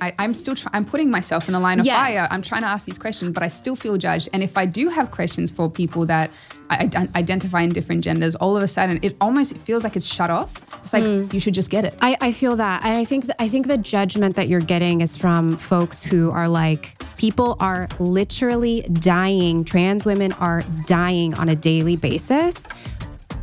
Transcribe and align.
I, 0.00 0.12
am 0.18 0.34
still 0.34 0.54
try- 0.54 0.70
I'm 0.74 0.84
putting 0.84 1.10
myself 1.10 1.48
in 1.48 1.52
the 1.52 1.60
line 1.60 1.80
of 1.80 1.86
Yes. 1.86 1.96
fire. 1.96 2.28
I'm 2.30 2.42
trying 2.42 2.62
to 2.62 2.68
ask 2.68 2.86
these 2.86 2.98
questions, 2.98 3.32
but 3.32 3.42
I 3.42 3.48
still 3.48 3.76
feel 3.76 3.96
judged. 3.96 4.28
And 4.32 4.42
if 4.42 4.56
I 4.56 4.66
do 4.66 4.88
have 4.88 5.10
questions 5.10 5.50
for 5.50 5.70
people 5.70 6.06
that 6.06 6.30
I 6.70 6.86
ident- 6.86 7.14
identify 7.16 7.62
in 7.62 7.70
different 7.70 8.04
genders, 8.04 8.34
all 8.34 8.56
of 8.56 8.62
a 8.62 8.68
sudden 8.68 8.98
it 9.02 9.16
almost 9.20 9.56
feels 9.58 9.84
like 9.84 9.96
it's 9.96 10.06
shut 10.06 10.30
off. 10.30 10.54
It's 10.82 10.92
like 10.92 11.04
mm. 11.04 11.32
you 11.32 11.40
should 11.40 11.54
just 11.54 11.70
get 11.70 11.84
it. 11.84 11.94
I, 12.00 12.16
I 12.20 12.32
feel 12.32 12.56
that. 12.56 12.84
And 12.84 12.96
I 12.96 13.04
think 13.04 13.24
th- 13.24 13.36
I 13.38 13.48
think 13.48 13.66
the 13.66 13.78
judgment 13.78 14.36
that 14.36 14.48
you're 14.48 14.60
getting 14.60 15.00
is 15.00 15.16
from 15.16 15.56
folks 15.56 16.04
who 16.04 16.30
are 16.30 16.48
like, 16.48 17.02
people 17.16 17.56
are 17.60 17.88
literally 17.98 18.82
dying. 18.92 19.64
Trans 19.64 20.04
women 20.04 20.32
are 20.34 20.62
dying 20.86 21.34
on 21.34 21.48
a 21.48 21.56
daily 21.56 21.96
basis 21.96 22.66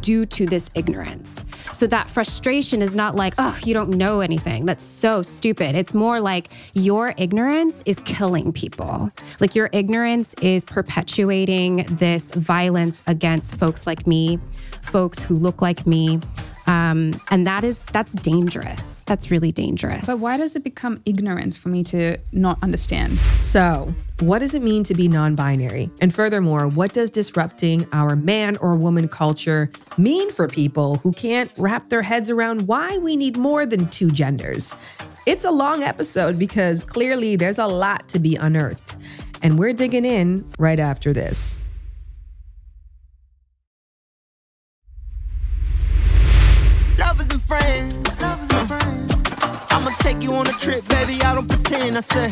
due 0.05 0.23
to 0.23 0.45
this 0.45 0.69
ignorance. 0.75 1.43
So 1.71 1.87
that 1.87 2.07
frustration 2.07 2.83
is 2.83 2.93
not 2.93 3.15
like, 3.15 3.33
oh, 3.39 3.57
you 3.65 3.73
don't 3.73 3.89
know 3.89 4.19
anything. 4.19 4.67
That's 4.67 4.83
so 4.83 5.23
stupid. 5.23 5.75
It's 5.75 5.95
more 5.95 6.19
like 6.19 6.49
your 6.73 7.15
ignorance 7.17 7.81
is 7.87 7.99
killing 8.05 8.53
people. 8.53 9.09
Like 9.39 9.55
your 9.55 9.71
ignorance 9.73 10.35
is 10.43 10.63
perpetuating 10.63 11.87
this 11.89 12.29
violence 12.29 13.01
against 13.07 13.55
folks 13.55 13.87
like 13.87 14.05
me, 14.05 14.37
folks 14.83 15.23
who 15.23 15.33
look 15.33 15.63
like 15.63 15.87
me. 15.87 16.19
Um, 16.67 17.19
and 17.29 17.45
that 17.45 17.63
is 17.63 17.83
that's 17.85 18.13
dangerous. 18.13 19.03
That's 19.05 19.29
really 19.29 19.51
dangerous. 19.51 20.07
But 20.07 20.19
why 20.19 20.37
does 20.37 20.55
it 20.55 20.63
become 20.63 21.01
ignorance 21.05 21.57
for 21.57 21.69
me 21.69 21.83
to 21.85 22.17
not 22.31 22.57
understand? 22.63 23.19
So, 23.43 23.93
what 24.19 24.39
does 24.39 24.53
it 24.53 24.63
mean 24.63 24.83
to 24.85 24.95
be 24.95 25.07
non 25.07 25.35
binary? 25.35 25.89
And 26.01 26.13
furthermore, 26.13 26.67
what 26.67 26.93
does 26.93 27.11
disrupting 27.11 27.87
our 27.93 28.15
man 28.15 28.57
or 28.57 28.75
woman 28.75 29.07
culture 29.07 29.71
mean 29.97 30.31
for 30.31 30.47
people 30.47 30.97
who 30.97 31.11
can't 31.11 31.51
wrap 31.57 31.89
their 31.89 32.01
heads 32.01 32.29
around 32.29 32.67
why 32.67 32.97
we 32.97 33.15
need 33.15 33.37
more 33.37 33.65
than 33.65 33.89
two 33.89 34.09
genders? 34.11 34.73
It's 35.25 35.43
a 35.43 35.51
long 35.51 35.83
episode 35.83 36.37
because 36.37 36.83
clearly 36.83 37.35
there's 37.35 37.57
a 37.57 37.67
lot 37.67 38.07
to 38.09 38.19
be 38.19 38.35
unearthed. 38.35 38.97
And 39.41 39.59
we're 39.59 39.73
digging 39.73 40.05
in 40.05 40.49
right 40.57 40.79
after 40.79 41.13
this. 41.13 41.59
Lovers 46.97 47.29
and 47.29 47.41
friends. 47.41 48.21
Lovers 48.21 48.49
and 48.51 48.67
friends. 48.69 49.67
I'ma 49.69 49.89
take 49.99 50.21
you 50.21 50.33
on 50.33 50.47
a 50.47 50.53
trip, 50.53 50.87
baby. 50.87 51.21
I 51.21 51.35
don't 51.35 51.47
pretend. 51.47 51.97
I 51.97 51.99
said, 51.99 52.31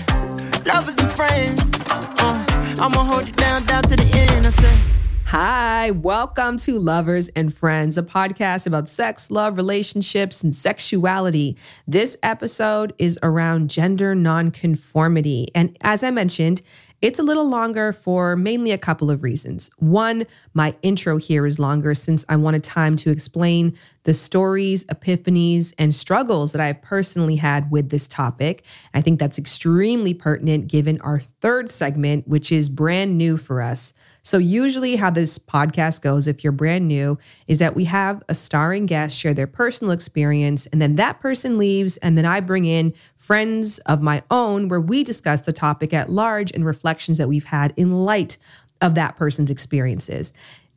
lovers 0.66 0.98
and 1.00 1.12
friends. 1.12 1.88
Uh, 1.90 2.46
I'ma 2.80 3.04
hold 3.04 3.28
you 3.28 3.34
down, 3.34 3.66
down 3.66 3.84
to 3.84 3.96
the 3.98 4.10
end. 4.14 4.48
I 4.48 4.50
said. 4.52 4.80
Hi, 5.26 5.92
welcome 5.92 6.58
to 6.60 6.80
Lovers 6.80 7.28
and 7.30 7.54
Friends, 7.54 7.98
a 7.98 8.04
podcast 8.04 8.66
about 8.66 8.88
sex, 8.88 9.30
love, 9.32 9.58
relationships, 9.58 10.44
and 10.44 10.56
sexuality. 10.56 11.58
This 11.86 12.16
episode 12.24 12.94
is 13.00 13.20
around 13.22 13.70
gender 13.70 14.16
nonconformity. 14.16 15.50
And 15.54 15.76
as 15.82 16.06
I 16.06 16.12
mentioned, 16.12 16.62
it's 17.04 17.20
a 17.20 17.24
little 17.24 17.50
longer 17.50 17.92
for 17.92 18.38
mainly 18.38 18.72
a 18.72 18.78
couple 18.78 19.12
of 19.12 19.24
reasons. 19.24 19.70
One, 19.80 20.24
my 20.54 20.74
intro 20.84 21.18
here 21.18 21.46
is 21.46 21.60
longer 21.60 21.94
since 21.96 22.24
I 22.30 22.38
wanted 22.38 22.64
time 22.64 22.96
to 22.96 23.10
explain 23.10 23.78
the 24.04 24.14
stories, 24.14 24.86
epiphanies, 24.86 25.74
and 25.78 25.96
struggles 25.96 26.52
that 26.52 26.62
I've 26.62 26.82
personally 26.82 27.38
had 27.38 27.72
with 27.72 27.90
this 27.90 28.08
topic. 28.08 28.64
I 28.94 29.02
think 29.02 29.20
that's 29.20 29.38
extremely 29.38 30.14
pertinent 30.14 30.68
given 30.68 31.00
our 31.02 31.20
third 31.20 31.72
segment, 31.72 32.28
which 32.28 32.52
is 32.52 32.70
brand 32.70 33.18
new 33.18 33.38
for 33.38 33.62
us. 33.62 33.94
So, 34.26 34.38
usually, 34.38 34.96
how 34.96 35.10
this 35.10 35.38
podcast 35.38 36.02
goes, 36.02 36.28
if 36.28 36.44
you're 36.44 36.54
brand 36.54 36.88
new, 36.88 37.18
is 37.48 37.60
that 37.60 37.76
we 37.76 37.84
have 37.86 38.24
a 38.30 38.36
starring 38.36 38.86
guest 38.86 39.18
share 39.18 39.34
their 39.34 39.48
personal 39.48 39.92
experience, 39.92 40.66
and 40.68 40.82
then 40.82 40.96
that 40.96 41.20
person 41.20 41.58
leaves, 41.58 41.98
and 41.98 42.18
then 42.18 42.26
I 42.26 42.40
bring 42.40 42.66
in 42.66 42.94
friends 43.18 43.80
of 43.80 44.02
my 44.02 44.24
own 44.32 44.70
where 44.70 44.80
we 44.80 45.04
discuss 45.04 45.42
the 45.42 45.52
topic 45.52 45.94
at 45.94 46.10
large 46.10 46.52
and 46.54 46.66
reflections 46.66 47.18
that 47.18 47.28
we've 47.28 47.44
had 47.46 47.74
in 47.76 48.06
light 48.06 48.38
of 48.82 48.96
that 48.96 49.18
person's 49.18 49.50
experiences. 49.50 50.32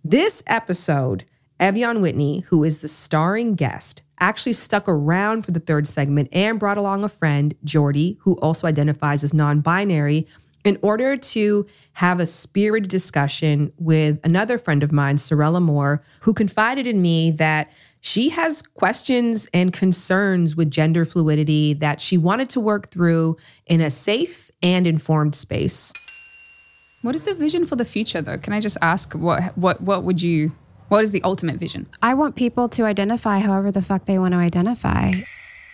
This 0.04 0.43
episode, 0.47 1.25
Ev'Yan 1.59 2.00
Whitney, 2.00 2.41
who 2.49 2.65
is 2.65 2.83
the 2.83 2.89
starring 2.89 3.55
guest, 3.55 4.03
actually 4.21 4.53
stuck 4.53 4.89
around 4.89 5.43
for 5.43 5.53
the 5.53 5.61
third 5.61 5.87
segment 5.87 6.28
and 6.33 6.59
brought 6.59 6.78
along 6.78 7.05
a 7.05 7.09
friend, 7.09 7.55
Jordy, 7.65 8.19
who 8.21 8.34
also 8.41 8.67
identifies 8.67 9.25
as 9.25 9.33
non 9.33 9.61
binary 9.61 10.27
in 10.65 10.78
order 10.83 11.17
to 11.17 11.65
have 11.93 12.19
a 12.19 12.27
spirited 12.27 12.91
discussion 12.91 13.72
with 13.78 14.19
another 14.25 14.59
friend 14.59 14.83
of 14.83 14.91
mine, 14.91 15.17
Sorella 15.17 15.61
Moore, 15.61 16.03
who 16.21 16.34
confided 16.34 16.87
in 16.87 17.00
me 17.00 17.31
that 17.33 17.71
she 18.00 18.31
has 18.31 18.62
questions 18.62 19.49
and 19.55 19.73
concerns 19.73 20.56
with 20.56 20.71
gender 20.71 21.05
fluidity 21.05 21.73
that 21.75 22.00
she 22.00 22.19
wanted 22.19 22.50
to 22.50 22.61
work 22.61 22.91
through 22.91 23.37
in 23.67 23.81
a 23.81 23.91
safe 23.91 24.50
and 24.62 24.87
informed 24.87 25.34
space. 25.34 25.93
What 27.03 27.15
is 27.15 27.25
the 27.25 27.34
vision 27.34 27.65
for 27.65 27.77
the 27.77 27.84
future, 27.84 28.21
though? 28.21 28.38
Can 28.38 28.53
I 28.53 28.61
just 28.61 28.77
ask 28.83 29.15
what 29.15 29.56
what 29.56 29.81
what 29.81 30.03
would 30.05 30.21
you? 30.21 30.53
What 30.88 31.02
is 31.02 31.10
the 31.10 31.22
ultimate 31.22 31.56
vision? 31.56 31.88
I 32.00 32.14
want 32.14 32.36
people 32.36 32.69
to 32.70 32.84
identify 32.84 33.38
however 33.41 33.72
the 33.72 33.82
fuck 33.82 34.04
they 34.04 34.19
want 34.19 34.32
to 34.32 34.38
identify. 34.38 35.10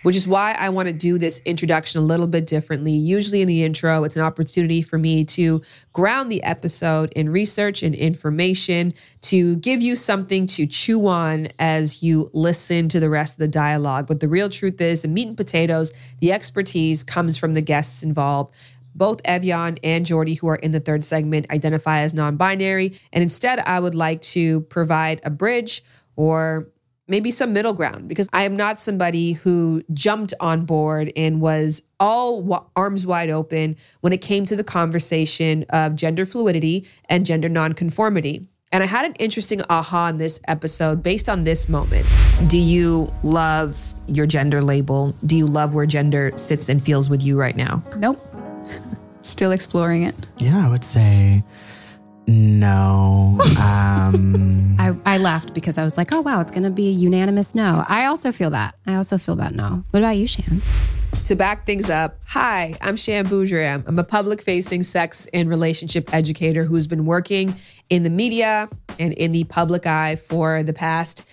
which 0.03 0.15
is 0.17 0.27
why 0.27 0.51
I 0.59 0.69
want 0.69 0.87
to 0.87 0.93
do 0.93 1.17
this 1.17 1.41
introduction 1.45 2.01
a 2.01 2.03
little 2.03 2.27
bit 2.27 2.45
differently. 2.45 2.91
Usually 2.91 3.41
in 3.41 3.47
the 3.47 3.63
intro, 3.63 4.03
it's 4.03 4.15
an 4.17 4.21
opportunity 4.21 4.81
for 4.81 4.97
me 4.97 5.23
to 5.25 5.61
ground 5.93 6.31
the 6.31 6.43
episode 6.43 7.11
in 7.13 7.29
research 7.29 7.81
and 7.83 7.95
information 7.95 8.93
to 9.21 9.55
give 9.57 9.81
you 9.81 9.95
something 9.95 10.45
to 10.47 10.65
chew 10.67 11.07
on 11.07 11.47
as 11.57 12.03
you 12.03 12.29
listen 12.33 12.89
to 12.89 12.99
the 12.99 13.09
rest 13.09 13.35
of 13.35 13.39
the 13.39 13.47
dialogue. 13.47 14.05
But 14.07 14.19
the 14.19 14.27
real 14.27 14.49
truth 14.49 14.81
is, 14.81 15.03
the 15.03 15.07
meat 15.07 15.29
and 15.29 15.37
potatoes, 15.37 15.93
the 16.19 16.33
expertise 16.33 17.03
comes 17.03 17.37
from 17.37 17.53
the 17.53 17.61
guests 17.61 18.03
involved. 18.03 18.53
Both 18.95 19.21
Ev'Yan 19.23 19.79
and 19.83 20.05
Jordy, 20.05 20.35
who 20.35 20.47
are 20.47 20.55
in 20.55 20.71
the 20.71 20.79
third 20.79 21.03
segment, 21.03 21.49
identify 21.49 21.99
as 21.99 22.13
non 22.13 22.37
binary. 22.37 22.97
And 23.11 23.23
instead, 23.23 23.59
I 23.59 23.79
would 23.79 23.95
like 23.95 24.21
to 24.21 24.61
provide 24.61 25.21
a 25.23 25.29
bridge 25.29 25.83
or 26.15 26.67
maybe 27.07 27.31
some 27.31 27.53
middle 27.53 27.73
ground 27.73 28.07
because 28.07 28.29
I 28.33 28.43
am 28.43 28.55
not 28.55 28.79
somebody 28.79 29.33
who 29.33 29.83
jumped 29.93 30.33
on 30.39 30.65
board 30.65 31.11
and 31.15 31.41
was 31.41 31.81
all 31.99 32.69
arms 32.75 33.05
wide 33.05 33.29
open 33.29 33.75
when 34.01 34.13
it 34.13 34.21
came 34.21 34.45
to 34.45 34.55
the 34.55 34.63
conversation 34.63 35.65
of 35.69 35.95
gender 35.95 36.25
fluidity 36.25 36.87
and 37.09 37.25
gender 37.25 37.49
nonconformity. 37.49 38.47
And 38.71 38.81
I 38.81 38.87
had 38.87 39.05
an 39.05 39.13
interesting 39.19 39.61
aha 39.69 40.07
in 40.07 40.17
this 40.17 40.41
episode 40.47 41.03
based 41.03 41.29
on 41.29 41.43
this 41.43 41.69
moment. 41.69 42.07
Do 42.47 42.57
you 42.57 43.13
love 43.21 43.93
your 44.07 44.25
gender 44.25 44.63
label? 44.63 45.15
Do 45.27 45.37
you 45.37 45.45
love 45.45 45.75
where 45.75 45.85
gender 45.85 46.31
sits 46.37 46.69
and 46.69 46.83
feels 46.83 47.07
with 47.07 47.21
you 47.21 47.37
right 47.37 47.55
now? 47.55 47.83
Nope. 47.97 48.32
Still 49.21 49.51
exploring 49.51 50.03
it. 50.03 50.15
Yeah, 50.37 50.65
I 50.65 50.69
would 50.69 50.83
say 50.83 51.43
no. 52.27 53.39
Um, 53.63 54.75
I, 54.77 54.93
I 55.05 55.17
laughed 55.17 55.53
because 55.53 55.77
I 55.77 55.83
was 55.83 55.97
like, 55.97 56.11
oh, 56.11 56.19
wow, 56.19 56.41
it's 56.41 56.51
going 56.51 56.63
to 56.63 56.69
be 56.69 56.89
a 56.89 56.91
unanimous 56.91 57.55
no. 57.55 57.85
I 57.87 58.05
also 58.05 58.31
feel 58.31 58.49
that. 58.49 58.75
I 58.85 58.95
also 58.95 59.17
feel 59.17 59.35
that 59.37 59.55
no. 59.55 59.83
What 59.91 59.99
about 60.01 60.17
you, 60.17 60.27
Shan? 60.27 60.61
To 61.25 61.35
back 61.35 61.65
things 61.65 61.89
up, 61.89 62.19
hi, 62.25 62.75
I'm 62.81 62.97
Shan 62.97 63.27
Boodram. 63.27 63.83
I'm 63.87 63.97
a 63.97 64.03
public 64.03 64.41
facing 64.41 64.83
sex 64.83 65.25
and 65.33 65.47
relationship 65.47 66.13
educator 66.13 66.65
who's 66.65 66.85
been 66.85 67.05
working 67.05 67.55
in 67.89 68.03
the 68.03 68.09
media 68.09 68.67
and 68.99 69.13
in 69.13 69.31
the 69.31 69.45
public 69.45 69.85
eye 69.85 70.17
for 70.17 70.63
the 70.63 70.73
past 70.73 71.23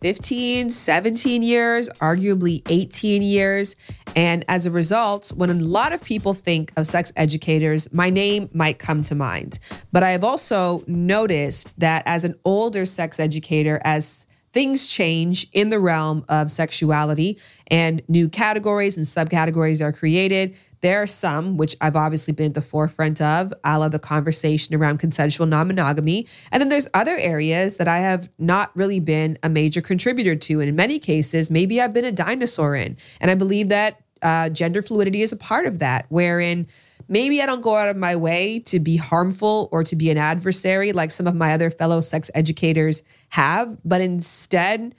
15, 0.00 0.70
17 0.70 1.42
years, 1.42 1.88
arguably 2.00 2.62
18 2.68 3.22
years. 3.22 3.76
And 4.14 4.44
as 4.48 4.66
a 4.66 4.70
result, 4.70 5.28
when 5.28 5.50
a 5.50 5.54
lot 5.54 5.92
of 5.92 6.02
people 6.02 6.34
think 6.34 6.72
of 6.76 6.86
sex 6.86 7.12
educators, 7.16 7.92
my 7.92 8.10
name 8.10 8.48
might 8.52 8.78
come 8.78 9.02
to 9.04 9.14
mind. 9.14 9.58
But 9.92 10.02
I 10.02 10.10
have 10.10 10.24
also 10.24 10.82
noticed 10.86 11.78
that 11.80 12.02
as 12.06 12.24
an 12.24 12.34
older 12.44 12.86
sex 12.86 13.20
educator, 13.20 13.80
as 13.84 14.26
things 14.56 14.86
change 14.86 15.46
in 15.52 15.68
the 15.68 15.78
realm 15.78 16.24
of 16.30 16.50
sexuality 16.50 17.38
and 17.66 18.00
new 18.08 18.26
categories 18.26 18.96
and 18.96 19.04
subcategories 19.04 19.82
are 19.82 19.92
created. 19.92 20.56
There 20.80 21.02
are 21.02 21.06
some, 21.06 21.58
which 21.58 21.76
I've 21.82 21.94
obviously 21.94 22.32
been 22.32 22.46
at 22.46 22.54
the 22.54 22.62
forefront 22.62 23.20
of, 23.20 23.52
a 23.64 23.78
la 23.78 23.90
the 23.90 23.98
conversation 23.98 24.74
around 24.74 24.96
consensual 24.96 25.46
non 25.46 25.66
monogamy. 25.66 26.26
And 26.50 26.62
then 26.62 26.70
there's 26.70 26.88
other 26.94 27.18
areas 27.18 27.76
that 27.76 27.86
I 27.86 27.98
have 27.98 28.30
not 28.38 28.74
really 28.74 28.98
been 28.98 29.36
a 29.42 29.50
major 29.50 29.82
contributor 29.82 30.34
to. 30.34 30.60
And 30.60 30.70
in 30.70 30.74
many 30.74 30.98
cases, 30.98 31.50
maybe 31.50 31.78
I've 31.78 31.92
been 31.92 32.06
a 32.06 32.12
dinosaur 32.12 32.74
in. 32.74 32.96
And 33.20 33.30
I 33.30 33.34
believe 33.34 33.68
that 33.68 34.00
uh, 34.22 34.48
gender 34.48 34.80
fluidity 34.80 35.20
is 35.20 35.32
a 35.32 35.36
part 35.36 35.66
of 35.66 35.80
that, 35.80 36.06
wherein 36.08 36.66
maybe 37.08 37.40
I 37.40 37.46
don't 37.46 37.60
go 37.60 37.76
out 37.76 37.88
of 37.88 37.96
my 37.96 38.16
way 38.16 38.60
to 38.60 38.80
be 38.80 38.96
harmful 38.96 39.68
or 39.72 39.84
to 39.84 39.96
be 39.96 40.10
an 40.10 40.18
adversary 40.18 40.92
like 40.92 41.10
some 41.10 41.26
of 41.26 41.34
my 41.34 41.52
other 41.52 41.70
fellow 41.70 42.00
sex 42.00 42.30
educators 42.34 43.02
have, 43.30 43.76
but 43.84 44.00
instead, 44.00 44.94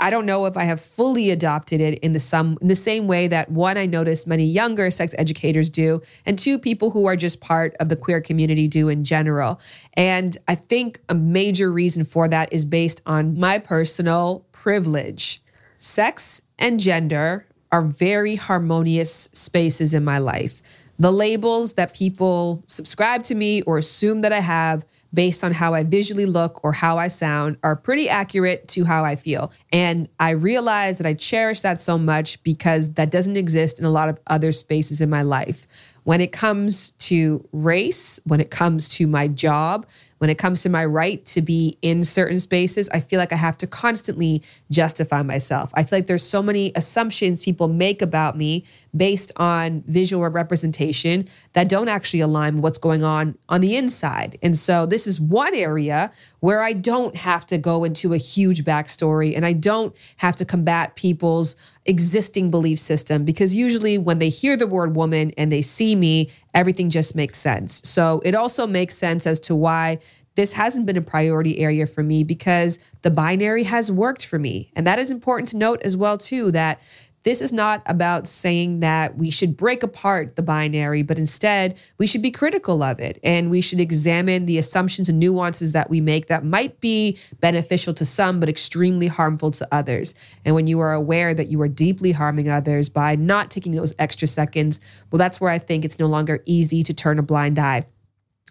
I 0.00 0.10
don't 0.10 0.26
know 0.26 0.46
if 0.46 0.56
I 0.56 0.64
have 0.64 0.80
fully 0.80 1.30
adopted 1.30 1.80
it 1.80 1.98
in 2.00 2.12
the 2.12 2.20
some 2.20 2.56
in 2.60 2.68
the 2.68 2.76
same 2.76 3.08
way 3.08 3.26
that 3.28 3.50
one 3.50 3.76
I 3.76 3.86
notice 3.86 4.26
many 4.26 4.44
younger 4.44 4.90
sex 4.90 5.14
educators 5.18 5.68
do, 5.68 6.00
and 6.24 6.38
two 6.38 6.58
people 6.58 6.90
who 6.90 7.06
are 7.06 7.16
just 7.16 7.40
part 7.40 7.74
of 7.80 7.88
the 7.88 7.96
queer 7.96 8.20
community 8.20 8.68
do 8.68 8.88
in 8.88 9.02
general. 9.02 9.60
And 9.94 10.38
I 10.46 10.54
think 10.54 11.00
a 11.08 11.14
major 11.14 11.72
reason 11.72 12.04
for 12.04 12.28
that 12.28 12.52
is 12.52 12.64
based 12.64 13.02
on 13.06 13.38
my 13.38 13.58
personal 13.58 14.46
privilege. 14.52 15.42
Sex 15.76 16.42
and 16.58 16.78
gender 16.78 17.46
are 17.72 17.82
very 17.82 18.36
harmonious 18.36 19.28
spaces 19.32 19.94
in 19.94 20.04
my 20.04 20.18
life. 20.18 20.62
The 20.98 21.12
labels 21.12 21.74
that 21.74 21.94
people 21.94 22.64
subscribe 22.66 23.22
to 23.24 23.34
me 23.34 23.62
or 23.62 23.78
assume 23.78 24.20
that 24.22 24.32
I 24.32 24.40
have 24.40 24.84
based 25.14 25.42
on 25.42 25.52
how 25.52 25.74
I 25.74 25.84
visually 25.84 26.26
look 26.26 26.62
or 26.64 26.72
how 26.72 26.98
I 26.98 27.08
sound 27.08 27.56
are 27.62 27.76
pretty 27.76 28.08
accurate 28.08 28.68
to 28.68 28.84
how 28.84 29.04
I 29.04 29.16
feel. 29.16 29.52
And 29.72 30.08
I 30.20 30.30
realize 30.30 30.98
that 30.98 31.06
I 31.06 31.14
cherish 31.14 31.62
that 31.62 31.80
so 31.80 31.96
much 31.96 32.42
because 32.42 32.92
that 32.94 33.10
doesn't 33.10 33.36
exist 33.36 33.78
in 33.78 33.84
a 33.84 33.90
lot 33.90 34.08
of 34.08 34.20
other 34.26 34.52
spaces 34.52 35.00
in 35.00 35.08
my 35.08 35.22
life. 35.22 35.66
When 36.08 36.22
it 36.22 36.32
comes 36.32 36.92
to 37.00 37.46
race, 37.52 38.18
when 38.24 38.40
it 38.40 38.50
comes 38.50 38.88
to 38.96 39.06
my 39.06 39.28
job, 39.28 39.86
when 40.16 40.30
it 40.30 40.38
comes 40.38 40.62
to 40.62 40.70
my 40.70 40.86
right 40.86 41.24
to 41.26 41.42
be 41.42 41.76
in 41.82 42.02
certain 42.02 42.40
spaces, 42.40 42.88
I 42.88 43.00
feel 43.00 43.18
like 43.18 43.30
I 43.30 43.36
have 43.36 43.58
to 43.58 43.66
constantly 43.66 44.42
justify 44.70 45.22
myself. 45.22 45.70
I 45.74 45.84
feel 45.84 45.98
like 45.98 46.06
there's 46.06 46.22
so 46.22 46.42
many 46.42 46.72
assumptions 46.74 47.44
people 47.44 47.68
make 47.68 48.00
about 48.00 48.38
me 48.38 48.64
based 48.96 49.32
on 49.36 49.84
visual 49.86 50.26
representation 50.28 51.28
that 51.52 51.68
don't 51.68 51.88
actually 51.88 52.20
align 52.20 52.54
with 52.54 52.64
what's 52.64 52.78
going 52.78 53.04
on 53.04 53.36
on 53.50 53.60
the 53.60 53.76
inside. 53.76 54.38
And 54.42 54.56
so 54.56 54.86
this 54.86 55.06
is 55.06 55.20
one 55.20 55.54
area 55.54 56.10
where 56.40 56.62
I 56.62 56.72
don't 56.72 57.16
have 57.16 57.44
to 57.46 57.58
go 57.58 57.84
into 57.84 58.14
a 58.14 58.18
huge 58.18 58.64
backstory 58.64 59.36
and 59.36 59.44
I 59.44 59.52
don't 59.52 59.94
have 60.16 60.36
to 60.36 60.46
combat 60.46 60.96
people's 60.96 61.54
existing 61.88 62.50
belief 62.50 62.78
system 62.78 63.24
because 63.24 63.56
usually 63.56 63.98
when 63.98 64.18
they 64.18 64.28
hear 64.28 64.56
the 64.56 64.66
word 64.66 64.94
woman 64.94 65.32
and 65.36 65.50
they 65.50 65.62
see 65.62 65.96
me, 65.96 66.30
everything 66.54 66.90
just 66.90 67.16
makes 67.16 67.38
sense. 67.38 67.80
So 67.88 68.20
it 68.24 68.34
also 68.34 68.66
makes 68.66 68.96
sense 68.96 69.26
as 69.26 69.40
to 69.40 69.56
why 69.56 69.98
this 70.36 70.52
hasn't 70.52 70.86
been 70.86 70.96
a 70.96 71.02
priority 71.02 71.58
area 71.58 71.84
for 71.84 72.04
me 72.04 72.22
because 72.22 72.78
the 73.02 73.10
binary 73.10 73.64
has 73.64 73.90
worked 73.90 74.24
for 74.24 74.38
me. 74.38 74.70
And 74.76 74.86
that 74.86 75.00
is 75.00 75.10
important 75.10 75.48
to 75.48 75.56
note 75.56 75.82
as 75.82 75.96
well 75.96 76.16
too 76.16 76.52
that 76.52 76.80
this 77.28 77.42
is 77.42 77.52
not 77.52 77.82
about 77.84 78.26
saying 78.26 78.80
that 78.80 79.18
we 79.18 79.28
should 79.28 79.54
break 79.54 79.82
apart 79.82 80.34
the 80.36 80.42
binary, 80.42 81.02
but 81.02 81.18
instead 81.18 81.76
we 81.98 82.06
should 82.06 82.22
be 82.22 82.30
critical 82.30 82.82
of 82.82 83.00
it 83.00 83.20
and 83.22 83.50
we 83.50 83.60
should 83.60 83.80
examine 83.80 84.46
the 84.46 84.56
assumptions 84.56 85.10
and 85.10 85.18
nuances 85.18 85.72
that 85.72 85.90
we 85.90 86.00
make 86.00 86.28
that 86.28 86.42
might 86.42 86.80
be 86.80 87.18
beneficial 87.40 87.92
to 87.92 88.02
some, 88.06 88.40
but 88.40 88.48
extremely 88.48 89.08
harmful 89.08 89.50
to 89.50 89.68
others. 89.70 90.14
And 90.46 90.54
when 90.54 90.66
you 90.66 90.80
are 90.80 90.94
aware 90.94 91.34
that 91.34 91.48
you 91.48 91.60
are 91.60 91.68
deeply 91.68 92.12
harming 92.12 92.48
others 92.48 92.88
by 92.88 93.14
not 93.14 93.50
taking 93.50 93.72
those 93.72 93.92
extra 93.98 94.26
seconds, 94.26 94.80
well, 95.10 95.18
that's 95.18 95.38
where 95.38 95.50
I 95.50 95.58
think 95.58 95.84
it's 95.84 95.98
no 95.98 96.06
longer 96.06 96.42
easy 96.46 96.82
to 96.82 96.94
turn 96.94 97.18
a 97.18 97.22
blind 97.22 97.58
eye. 97.58 97.84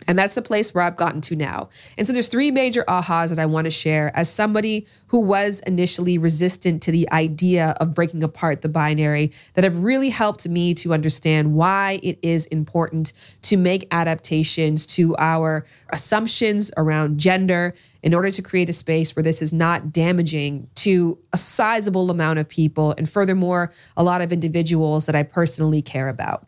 And 0.05 0.17
that's 0.17 0.35
the 0.35 0.41
place 0.43 0.73
where 0.73 0.83
I've 0.83 0.95
gotten 0.95 1.21
to 1.21 1.35
now. 1.35 1.69
And 1.97 2.05
so 2.05 2.13
there's 2.13 2.27
three 2.27 2.51
major 2.51 2.83
ahas 2.87 3.29
that 3.29 3.39
I 3.39 3.47
want 3.47 3.65
to 3.65 3.71
share 3.71 4.15
as 4.15 4.29
somebody 4.29 4.85
who 5.07 5.19
was 5.19 5.59
initially 5.61 6.17
resistant 6.17 6.83
to 6.83 6.91
the 6.91 7.09
idea 7.11 7.75
of 7.79 7.95
breaking 7.95 8.23
apart 8.23 8.61
the 8.61 8.69
binary 8.69 9.31
that 9.55 9.63
have 9.63 9.83
really 9.83 10.09
helped 10.09 10.47
me 10.47 10.75
to 10.75 10.93
understand 10.93 11.55
why 11.55 11.99
it 12.03 12.19
is 12.21 12.45
important 12.47 13.11
to 13.43 13.57
make 13.57 13.87
adaptations 13.91 14.85
to 14.85 15.15
our 15.17 15.65
assumptions 15.89 16.71
around 16.77 17.17
gender 17.17 17.73
in 18.03 18.13
order 18.13 18.29
to 18.29 18.41
create 18.41 18.69
a 18.69 18.73
space 18.73 19.15
where 19.15 19.23
this 19.23 19.41
is 19.41 19.51
not 19.51 19.91
damaging 19.91 20.69
to 20.75 21.17
a 21.33 21.37
sizable 21.37 22.11
amount 22.11 22.37
of 22.37 22.47
people 22.47 22.93
and 22.97 23.09
furthermore 23.09 23.73
a 23.97 24.03
lot 24.03 24.21
of 24.21 24.31
individuals 24.31 25.07
that 25.07 25.15
I 25.15 25.23
personally 25.23 25.81
care 25.81 26.07
about. 26.07 26.45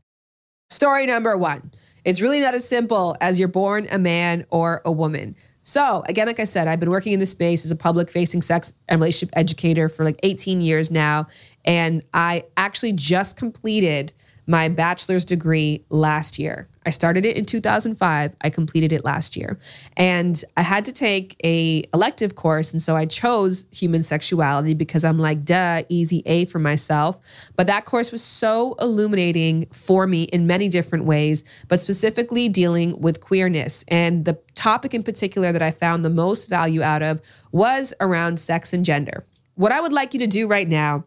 Story 0.69 1.07
number 1.07 1.35
1. 1.35 1.71
It's 2.05 2.21
really 2.21 2.41
not 2.41 2.55
as 2.55 2.67
simple 2.67 3.15
as 3.21 3.39
you're 3.39 3.47
born 3.47 3.87
a 3.91 3.99
man 3.99 4.45
or 4.49 4.81
a 4.85 4.91
woman. 4.91 5.35
So, 5.61 6.03
again, 6.07 6.27
like 6.27 6.39
I 6.39 6.45
said, 6.45 6.67
I've 6.67 6.79
been 6.79 6.89
working 6.89 7.13
in 7.13 7.19
this 7.19 7.31
space 7.31 7.65
as 7.65 7.71
a 7.71 7.75
public 7.75 8.09
facing 8.09 8.41
sex 8.41 8.73
and 8.87 8.99
relationship 8.99 9.33
educator 9.37 9.89
for 9.89 10.03
like 10.03 10.19
18 10.23 10.61
years 10.61 10.89
now. 10.89 11.27
And 11.65 12.01
I 12.13 12.45
actually 12.57 12.93
just 12.93 13.37
completed 13.37 14.13
my 14.49 14.67
bachelor's 14.67 15.25
degree 15.25 15.85
last 15.91 16.39
year. 16.39 16.67
I 16.83 16.89
started 16.89 17.23
it 17.23 17.37
in 17.37 17.45
2005. 17.45 18.35
I 18.41 18.49
completed 18.49 18.91
it 18.91 19.05
last 19.05 19.37
year. 19.37 19.59
And 19.95 20.43
I 20.57 20.63
had 20.63 20.85
to 20.85 20.91
take 20.91 21.39
a 21.43 21.83
elective 21.93 22.33
course 22.33 22.71
and 22.71 22.81
so 22.81 22.95
I 22.95 23.05
chose 23.05 23.65
human 23.71 24.01
sexuality 24.01 24.73
because 24.73 25.05
I'm 25.05 25.19
like, 25.19 25.45
duh, 25.45 25.83
easy 25.87 26.23
A 26.25 26.45
for 26.45 26.57
myself. 26.57 27.19
But 27.55 27.67
that 27.67 27.85
course 27.85 28.11
was 28.11 28.23
so 28.23 28.73
illuminating 28.81 29.67
for 29.71 30.07
me 30.07 30.23
in 30.23 30.47
many 30.47 30.67
different 30.67 31.05
ways, 31.05 31.43
but 31.67 31.79
specifically 31.79 32.49
dealing 32.49 32.99
with 32.99 33.21
queerness. 33.21 33.85
And 33.87 34.25
the 34.25 34.39
topic 34.55 34.95
in 34.95 35.03
particular 35.03 35.51
that 35.51 35.61
I 35.61 35.69
found 35.69 36.03
the 36.03 36.09
most 36.09 36.49
value 36.49 36.81
out 36.81 37.03
of 37.03 37.21
was 37.51 37.93
around 37.99 38.39
sex 38.39 38.73
and 38.73 38.83
gender. 38.83 39.27
What 39.53 39.71
I 39.71 39.79
would 39.79 39.93
like 39.93 40.15
you 40.15 40.19
to 40.21 40.27
do 40.27 40.47
right 40.47 40.67
now 40.67 41.05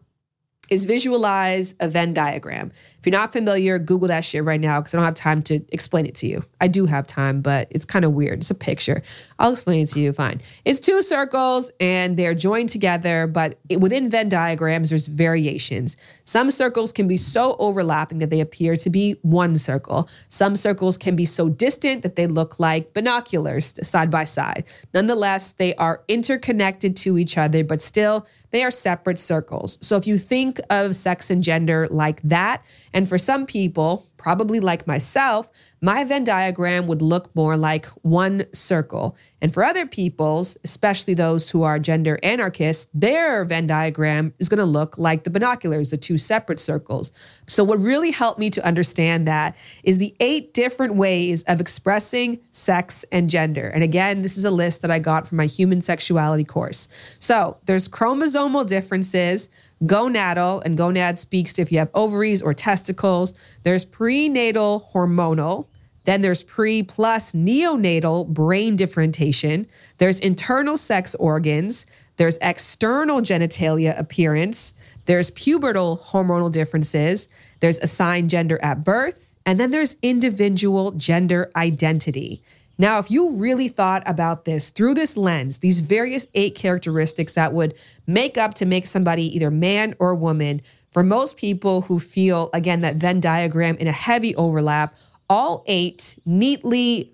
is 0.69 0.85
visualize 0.85 1.75
a 1.79 1.87
Venn 1.87 2.13
diagram. 2.13 2.71
If 3.03 3.07
you're 3.07 3.19
not 3.19 3.33
familiar, 3.33 3.77
Google 3.79 4.07
that 4.07 4.23
shit 4.23 4.45
right 4.45 4.61
now 4.61 4.79
because 4.79 4.93
I 4.93 4.97
don't 4.97 5.03
have 5.03 5.13
time 5.13 5.41
to 5.43 5.59
explain 5.73 6.05
it 6.05 6.15
to 6.15 6.25
you. 6.25 6.45
I 6.61 6.69
do 6.69 6.85
have 6.85 7.05
time, 7.05 7.41
but 7.41 7.67
it's 7.69 7.83
kind 7.83 8.05
of 8.05 8.13
weird. 8.13 8.39
It's 8.39 8.49
a 8.49 8.55
picture. 8.55 9.03
I'll 9.39 9.51
explain 9.51 9.81
it 9.81 9.87
to 9.87 9.99
you. 9.99 10.13
Fine. 10.13 10.41
It's 10.63 10.79
two 10.79 11.01
circles 11.01 11.69
and 11.81 12.15
they're 12.15 12.33
joined 12.33 12.69
together, 12.69 13.27
but 13.27 13.59
within 13.77 14.09
Venn 14.09 14.29
diagrams, 14.29 14.89
there's 14.89 15.07
variations. 15.07 15.97
Some 16.23 16.49
circles 16.49 16.93
can 16.93 17.09
be 17.09 17.17
so 17.17 17.57
overlapping 17.59 18.19
that 18.19 18.29
they 18.29 18.39
appear 18.39 18.77
to 18.77 18.89
be 18.89 19.17
one 19.21 19.57
circle. 19.57 20.07
Some 20.29 20.55
circles 20.55 20.97
can 20.97 21.17
be 21.17 21.25
so 21.25 21.49
distant 21.49 22.03
that 22.03 22.15
they 22.15 22.25
look 22.25 22.57
like 22.57 22.93
binoculars 22.93 23.73
side 23.85 24.11
by 24.11 24.23
side. 24.23 24.63
Nonetheless, 24.93 25.51
they 25.51 25.75
are 25.75 26.05
interconnected 26.07 26.95
to 26.95 27.17
each 27.17 27.37
other, 27.37 27.65
but 27.65 27.81
still, 27.81 28.25
they 28.51 28.63
are 28.63 28.71
separate 28.71 29.17
circles. 29.17 29.79
So 29.81 29.97
if 29.97 30.05
you 30.05 30.19
think 30.19 30.61
of 30.69 30.95
sex 30.95 31.31
and 31.31 31.43
gender 31.43 31.87
like 31.89 32.21
that, 32.21 32.63
and 32.93 33.09
for 33.09 33.17
some 33.17 33.45
people, 33.45 34.07
probably 34.23 34.61
like 34.61 34.87
myself, 34.87 35.51
my 35.81 36.05
Venn 36.05 36.23
diagram 36.23 36.87
would 36.87 37.01
look 37.01 37.35
more 37.35 37.57
like 37.57 37.87
one 38.03 38.45
circle. 38.53 39.17
And 39.41 39.53
for 39.53 39.65
other 39.65 39.85
people's, 39.85 40.55
especially 40.63 41.13
those 41.13 41.49
who 41.49 41.63
are 41.63 41.77
gender 41.77 42.17
anarchists, 42.23 42.89
their 42.93 43.43
Venn 43.43 43.67
diagram 43.67 44.33
is 44.39 44.47
going 44.47 44.59
to 44.59 44.65
look 44.65 44.97
like 44.97 45.25
the 45.25 45.29
binoculars, 45.29 45.89
the 45.89 45.97
two 45.97 46.17
separate 46.17 46.61
circles. 46.61 47.11
So, 47.47 47.65
what 47.65 47.81
really 47.81 48.11
helped 48.11 48.39
me 48.39 48.49
to 48.51 48.65
understand 48.65 49.27
that 49.27 49.57
is 49.83 49.97
the 49.97 50.15
eight 50.21 50.53
different 50.53 50.95
ways 50.95 51.43
of 51.43 51.59
expressing 51.59 52.39
sex 52.51 53.03
and 53.11 53.29
gender. 53.29 53.67
And 53.67 53.83
again, 53.83 54.21
this 54.21 54.37
is 54.37 54.45
a 54.45 54.51
list 54.51 54.83
that 54.83 54.91
I 54.91 54.99
got 54.99 55.27
from 55.27 55.35
my 55.35 55.47
human 55.47 55.81
sexuality 55.81 56.45
course. 56.45 56.87
So, 57.19 57.57
there's 57.65 57.89
chromosomal 57.89 58.65
differences 58.65 59.49
gonadal, 59.85 60.61
and 60.63 60.77
gonad 60.77 61.17
speaks 61.17 61.53
to 61.53 61.61
if 61.61 61.71
you 61.71 61.79
have 61.79 61.89
ovaries 61.93 62.41
or 62.41 62.53
testicles. 62.53 63.33
There's 63.63 63.85
prenatal 64.13 64.87
hormonal. 64.93 65.65
Then 66.03 66.21
there's 66.21 66.43
pre 66.43 66.83
plus 66.83 67.31
neonatal 67.31 68.27
brain 68.27 68.75
differentiation. 68.75 69.65
There's 69.97 70.19
internal 70.19 70.77
sex 70.77 71.15
organs. 71.15 71.87
There's 72.17 72.37
external 72.39 73.21
genitalia 73.21 73.97
appearance. 73.97 74.75
There's 75.05 75.31
pubertal 75.31 75.99
hormonal 75.99 76.51
differences. 76.51 77.27
There's 77.59 77.79
assigned 77.79 78.29
gender 78.29 78.59
at 78.61 78.83
birth. 78.83 79.35
And 79.47 79.59
then 79.59 79.71
there's 79.71 79.95
individual 80.03 80.91
gender 80.91 81.49
identity. 81.55 82.43
Now, 82.77 82.99
if 82.99 83.09
you 83.09 83.31
really 83.31 83.67
thought 83.67 84.03
about 84.05 84.45
this 84.45 84.69
through 84.69 84.93
this 84.93 85.17
lens, 85.17 85.57
these 85.57 85.79
various 85.79 86.27
eight 86.35 86.53
characteristics 86.53 87.33
that 87.33 87.51
would 87.53 87.73
make 88.05 88.37
up 88.37 88.53
to 88.55 88.65
make 88.65 88.85
somebody 88.85 89.35
either 89.35 89.49
man 89.49 89.95
or 89.97 90.13
woman, 90.13 90.61
for 90.93 91.01
most 91.01 91.37
people 91.37 91.81
who 91.81 91.99
feel, 91.99 92.51
again, 92.53 92.81
that 92.81 92.97
Venn 92.97 93.19
diagram 93.19 93.75
in 93.77 93.87
a 93.87 93.91
heavy 93.91 94.35
overlap, 94.35 94.95
all 95.27 95.63
eight 95.65 96.19
neatly 96.23 97.11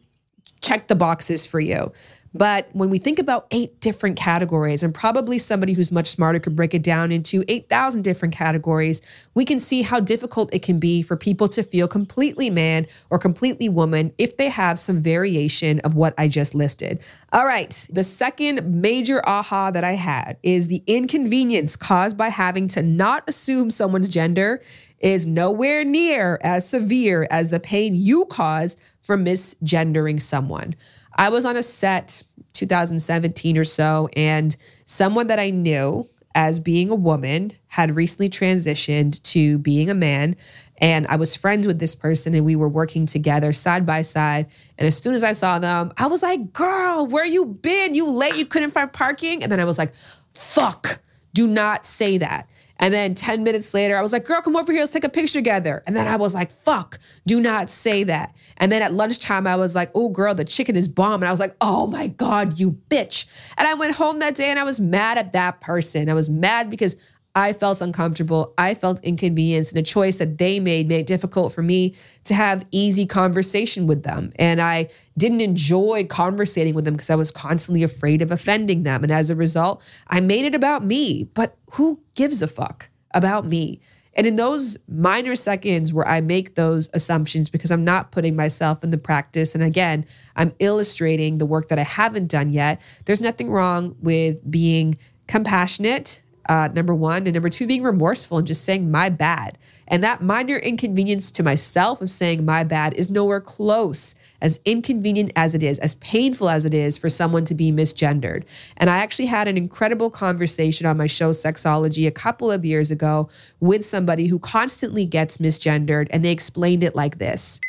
check 0.61 0.89
the 0.89 0.95
boxes 0.95 1.45
for 1.45 1.61
you. 1.61 1.93
But 2.33 2.69
when 2.73 2.89
we 2.89 2.99
think 2.99 3.17
about 3.17 3.47
eight 3.51 3.79
different 3.81 4.17
categories, 4.17 4.83
and 4.83 4.93
probably 4.93 5.39
somebody 5.39 5.73
who's 5.73 5.91
much 5.91 6.07
smarter 6.07 6.39
could 6.39 6.55
break 6.55 6.73
it 6.73 6.83
down 6.83 7.11
into 7.11 7.43
8,000 7.47 8.03
different 8.03 8.33
categories, 8.33 9.01
we 9.33 9.45
can 9.45 9.59
see 9.59 9.81
how 9.81 9.99
difficult 9.99 10.53
it 10.53 10.61
can 10.61 10.79
be 10.79 11.01
for 11.01 11.17
people 11.17 11.47
to 11.49 11.63
feel 11.63 11.87
completely 11.87 12.49
man 12.49 12.85
or 13.09 13.17
completely 13.17 13.67
woman 13.67 14.13
if 14.17 14.37
they 14.37 14.49
have 14.49 14.77
some 14.77 14.99
variation 14.99 15.79
of 15.79 15.95
what 15.95 16.13
I 16.17 16.27
just 16.27 16.53
listed. 16.53 17.03
All 17.31 17.45
right, 17.45 17.87
the 17.91 18.03
second 18.03 18.81
major 18.81 19.27
aha 19.27 19.71
that 19.71 19.83
I 19.83 19.93
had 19.93 20.37
is 20.43 20.67
the 20.67 20.83
inconvenience 20.85 21.75
caused 21.75 22.17
by 22.17 22.29
having 22.29 22.67
to 22.69 22.83
not 22.83 23.23
assume 23.27 23.71
someone's 23.71 24.09
gender 24.09 24.61
is 24.99 25.25
nowhere 25.25 25.83
near 25.83 26.39
as 26.41 26.67
severe 26.67 27.27
as 27.31 27.49
the 27.49 27.59
pain 27.59 27.93
you 27.95 28.25
cause 28.25 28.77
from 29.01 29.25
misgendering 29.25 30.21
someone. 30.21 30.75
I 31.19 31.27
was 31.27 31.43
on 31.43 31.57
a 31.57 31.63
set 31.63 32.23
2017 32.53 33.57
or 33.57 33.65
so, 33.65 34.07
and 34.13 34.55
someone 34.85 35.27
that 35.27 35.37
I 35.37 35.49
knew 35.49 36.07
as 36.33 36.61
being 36.61 36.89
a 36.89 36.95
woman 36.95 37.51
had 37.67 37.93
recently 37.93 38.29
transitioned 38.29 39.21
to 39.23 39.57
being 39.57 39.89
a 39.89 39.93
man. 39.93 40.37
And 40.77 41.05
I 41.07 41.17
was 41.17 41.35
friends 41.35 41.67
with 41.67 41.77
this 41.77 41.93
person, 41.93 42.35
and 42.35 42.45
we 42.45 42.55
were 42.55 42.69
working 42.69 43.05
together 43.05 43.51
side 43.51 43.85
by 43.85 44.01
side. 44.01 44.47
And 44.77 44.87
as 44.87 44.97
soon 44.97 45.13
as 45.13 45.25
I 45.25 45.33
saw 45.33 45.59
them, 45.59 45.91
I 45.97 46.07
was 46.07 46.23
like, 46.23 46.53
girl, 46.53 47.05
where 47.05 47.25
you 47.25 47.45
been? 47.45 47.95
You 47.95 48.09
late, 48.09 48.37
you 48.37 48.45
couldn't 48.45 48.71
find 48.71 48.91
parking? 48.91 49.43
And 49.43 49.51
then 49.51 49.59
I 49.59 49.65
was 49.65 49.77
like, 49.77 49.91
fuck, 50.33 51.01
do 51.33 51.47
not 51.47 51.85
say 51.85 52.17
that. 52.19 52.47
And 52.79 52.93
then 52.93 53.13
10 53.13 53.43
minutes 53.43 53.73
later, 53.73 53.97
I 53.97 54.01
was 54.01 54.13
like, 54.13 54.25
girl, 54.25 54.41
come 54.41 54.55
over 54.55 54.71
here, 54.71 54.81
let's 54.81 54.93
take 54.93 55.03
a 55.03 55.09
picture 55.09 55.39
together. 55.39 55.83
And 55.85 55.95
then 55.95 56.07
I 56.07 56.15
was 56.15 56.33
like, 56.33 56.49
fuck, 56.49 56.97
do 57.27 57.41
not 57.41 57.69
say 57.69 58.03
that. 58.05 58.33
And 58.57 58.71
then 58.71 58.81
at 58.81 58.93
lunchtime, 58.93 59.45
I 59.45 59.57
was 59.57 59.75
like, 59.75 59.91
oh, 59.93 60.09
girl, 60.09 60.33
the 60.33 60.45
chicken 60.45 60.75
is 60.75 60.87
bomb. 60.87 61.21
And 61.21 61.27
I 61.27 61.31
was 61.31 61.39
like, 61.39 61.55
oh 61.59 61.87
my 61.87 62.07
God, 62.07 62.57
you 62.57 62.71
bitch. 62.89 63.25
And 63.57 63.67
I 63.67 63.73
went 63.73 63.95
home 63.95 64.19
that 64.19 64.35
day 64.35 64.49
and 64.49 64.57
I 64.57 64.63
was 64.63 64.79
mad 64.79 65.17
at 65.17 65.33
that 65.33 65.59
person. 65.59 66.09
I 66.09 66.13
was 66.13 66.29
mad 66.29 66.69
because 66.69 66.95
I 67.39 67.53
felt 67.53 67.79
uncomfortable. 67.79 68.53
I 68.57 68.73
felt 68.73 69.01
inconvenienced, 69.01 69.71
and 69.71 69.79
a 69.79 69.81
choice 69.81 70.17
that 70.17 70.37
they 70.37 70.59
made 70.59 70.89
made 70.89 70.99
it 70.99 71.07
difficult 71.07 71.53
for 71.53 71.61
me 71.61 71.95
to 72.25 72.33
have 72.33 72.65
easy 72.71 73.05
conversation 73.05 73.87
with 73.87 74.03
them. 74.03 74.31
And 74.35 74.61
I 74.61 74.89
didn't 75.17 75.39
enjoy 75.39 76.05
conversating 76.05 76.73
with 76.73 76.83
them 76.83 76.95
because 76.95 77.09
I 77.09 77.15
was 77.15 77.31
constantly 77.31 77.81
afraid 77.81 78.21
of 78.21 78.29
offending 78.29 78.83
them. 78.83 79.03
And 79.03 79.11
as 79.11 79.29
a 79.29 79.37
result, 79.37 79.81
I 80.09 80.19
made 80.19 80.43
it 80.43 80.53
about 80.53 80.83
me. 80.83 81.29
But 81.33 81.55
who 81.71 82.01
gives 82.13 82.41
a 82.41 82.47
fuck 82.47 82.89
about 83.13 83.45
me? 83.45 83.79
And 84.15 84.27
in 84.27 84.35
those 84.35 84.77
minor 84.89 85.37
seconds 85.37 85.93
where 85.93 86.05
I 86.05 86.19
make 86.19 86.55
those 86.55 86.89
assumptions 86.93 87.49
because 87.49 87.71
I'm 87.71 87.85
not 87.85 88.11
putting 88.11 88.35
myself 88.35 88.83
in 88.83 88.89
the 88.89 88.97
practice, 88.97 89.55
and 89.55 89.63
again, 89.63 90.05
I'm 90.35 90.53
illustrating 90.59 91.37
the 91.37 91.45
work 91.45 91.69
that 91.69 91.79
I 91.79 91.83
haven't 91.83 92.27
done 92.27 92.51
yet, 92.51 92.81
there's 93.05 93.21
nothing 93.21 93.49
wrong 93.49 93.95
with 94.01 94.51
being 94.51 94.97
compassionate 95.27 96.21
uh, 96.49 96.67
number 96.73 96.93
one. 96.93 97.27
And 97.27 97.33
number 97.33 97.47
two, 97.47 97.67
being 97.67 97.83
remorseful 97.83 98.39
and 98.39 98.47
just 98.47 98.65
saying 98.65 98.91
my 98.91 99.07
bad. 99.07 99.57
And 99.87 100.03
that 100.03 100.21
minor 100.21 100.57
inconvenience 100.57 101.31
to 101.31 101.43
myself 101.43 102.01
of 102.01 102.09
saying 102.09 102.43
my 102.43 102.63
bad 102.63 102.93
is 102.95 103.09
nowhere 103.09 103.39
close 103.39 104.15
as 104.41 104.59
inconvenient 104.65 105.31
as 105.35 105.55
it 105.55 105.63
is, 105.63 105.79
as 105.79 105.95
painful 105.95 106.49
as 106.49 106.65
it 106.65 106.73
is 106.73 106.97
for 106.97 107.09
someone 107.09 107.45
to 107.45 107.55
be 107.55 107.71
misgendered. 107.71 108.43
And 108.77 108.89
I 108.89 108.97
actually 108.97 109.27
had 109.27 109.47
an 109.47 109.57
incredible 109.57 110.09
conversation 110.09 110.85
on 110.85 110.97
my 110.97 111.07
show, 111.07 111.31
Sexology, 111.31 112.07
a 112.07 112.11
couple 112.11 112.51
of 112.51 112.65
years 112.65 112.91
ago 112.91 113.29
with 113.59 113.85
somebody 113.85 114.27
who 114.27 114.39
constantly 114.39 115.05
gets 115.05 115.37
misgendered. 115.37 116.07
And 116.09 116.25
they 116.25 116.31
explained 116.31 116.83
it 116.83 116.95
like 116.95 117.17
this 117.17 117.59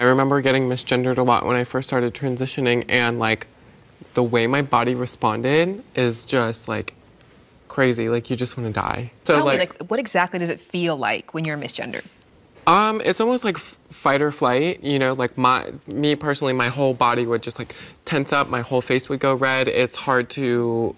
I 0.00 0.04
remember 0.04 0.40
getting 0.40 0.68
misgendered 0.68 1.18
a 1.18 1.24
lot 1.24 1.44
when 1.44 1.56
I 1.56 1.64
first 1.64 1.88
started 1.88 2.14
transitioning, 2.14 2.84
and 2.88 3.18
like 3.18 3.48
the 4.14 4.22
way 4.22 4.46
my 4.46 4.62
body 4.62 4.94
responded 4.94 5.82
is 5.96 6.24
just 6.24 6.68
like 6.68 6.94
crazy. 7.68 8.08
Like 8.08 8.30
you 8.30 8.36
just 8.36 8.56
want 8.56 8.68
to 8.68 8.72
die. 8.72 9.12
So 9.24 9.36
Tell 9.36 9.44
like, 9.44 9.54
me, 9.54 9.58
like, 9.66 9.90
what 9.90 10.00
exactly 10.00 10.38
does 10.38 10.50
it 10.50 10.60
feel 10.60 10.96
like 10.96 11.34
when 11.34 11.44
you're 11.44 11.58
misgendered? 11.58 12.06
Um, 12.66 13.00
it's 13.02 13.20
almost 13.20 13.44
like 13.44 13.56
f- 13.56 13.76
fight 13.90 14.20
or 14.20 14.30
flight. 14.30 14.84
You 14.84 14.98
know, 14.98 15.14
like 15.14 15.38
my 15.38 15.72
me 15.94 16.14
personally, 16.16 16.52
my 16.52 16.68
whole 16.68 16.92
body 16.92 17.26
would 17.26 17.42
just 17.42 17.58
like 17.58 17.74
tense 18.04 18.32
up. 18.32 18.48
My 18.48 18.60
whole 18.60 18.82
face 18.82 19.08
would 19.08 19.20
go 19.20 19.34
red. 19.34 19.68
It's 19.68 19.96
hard 19.96 20.28
to 20.30 20.94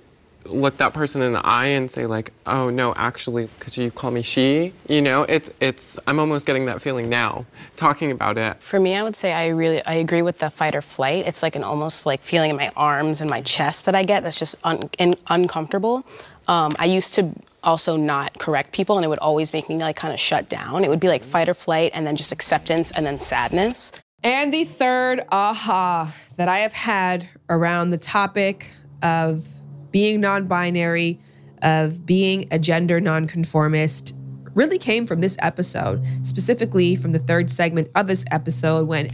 look 0.47 0.79
that 0.79 0.95
person 0.95 1.23
in 1.23 1.33
the 1.33 1.47
eye 1.47 1.67
and 1.67 1.91
say 1.91 2.07
like, 2.07 2.33
"Oh 2.47 2.71
no, 2.71 2.95
actually, 2.97 3.49
could 3.61 3.77
you 3.77 3.91
call 3.91 4.11
me 4.11 4.23
she?" 4.23 4.73
You 4.89 5.03
know, 5.03 5.23
it's 5.23 5.51
it's. 5.61 5.99
I'm 6.07 6.19
almost 6.19 6.47
getting 6.47 6.67
that 6.67 6.83
feeling 6.83 7.09
now, 7.09 7.47
talking 7.77 8.11
about 8.11 8.39
it. 8.39 8.61
For 8.61 8.81
me, 8.81 8.97
I 8.97 9.03
would 9.03 9.17
say 9.17 9.33
I 9.33 9.49
really 9.49 9.85
I 9.87 9.95
agree 9.95 10.23
with 10.23 10.39
the 10.39 10.51
fight 10.51 10.75
or 10.75 10.83
flight. 10.83 11.27
It's 11.27 11.43
like 11.43 11.57
an 11.57 11.63
almost 11.63 12.07
like 12.07 12.23
feeling 12.23 12.51
in 12.51 12.57
my 12.57 12.71
arms 12.77 13.21
and 13.21 13.31
my 13.31 13.41
chest 13.41 13.87
that 13.87 13.95
I 13.95 14.05
get 14.05 14.23
that's 14.23 14.39
just 14.39 14.57
un- 14.65 14.91
in, 14.99 15.17
uncomfortable. 15.29 16.05
Um, 16.49 16.73
I 16.79 16.87
used 16.87 17.15
to 17.15 17.33
also 17.63 17.97
not 17.97 18.39
correct 18.39 18.73
people, 18.73 18.97
and 18.97 19.05
it 19.05 19.09
would 19.09 19.19
always 19.19 19.53
make 19.53 19.69
me 19.69 19.77
like 19.79 19.97
kind 19.97 20.13
of 20.13 20.21
shut 20.21 20.49
down. 20.49 20.85
It 20.85 20.89
would 20.89 21.01
be 21.01 21.09
like 21.09 21.23
fight 21.23 21.49
or 21.49 21.55
flight, 21.55 21.93
and 21.95 22.07
then 22.07 22.17
just 22.17 22.33
acceptance, 22.33 22.91
and 22.93 23.07
then 23.07 23.19
sadness. 23.19 23.93
And 24.23 24.53
the 24.53 24.65
third 24.65 25.23
aha 25.31 26.15
that 26.37 26.49
I 26.49 26.59
have 26.59 26.73
had 26.73 27.29
around 27.49 27.91
the 27.91 27.99
topic 27.99 28.71
of 29.03 29.47
being 29.91 30.21
non 30.21 30.47
binary, 30.47 31.19
of 31.63 32.05
being 32.05 32.47
a 32.51 32.59
gender 32.59 33.01
nonconformist, 33.01 34.15
really 34.55 34.79
came 34.79 35.07
from 35.07 35.21
this 35.21 35.37
episode, 35.41 36.05
specifically 36.23 36.97
from 36.97 37.13
the 37.13 37.19
third 37.19 37.51
segment 37.51 37.91
of 37.95 38.07
this 38.07 38.25
episode 38.31 38.89
when 38.89 39.09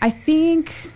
I 0.00 0.10
think 0.10 0.92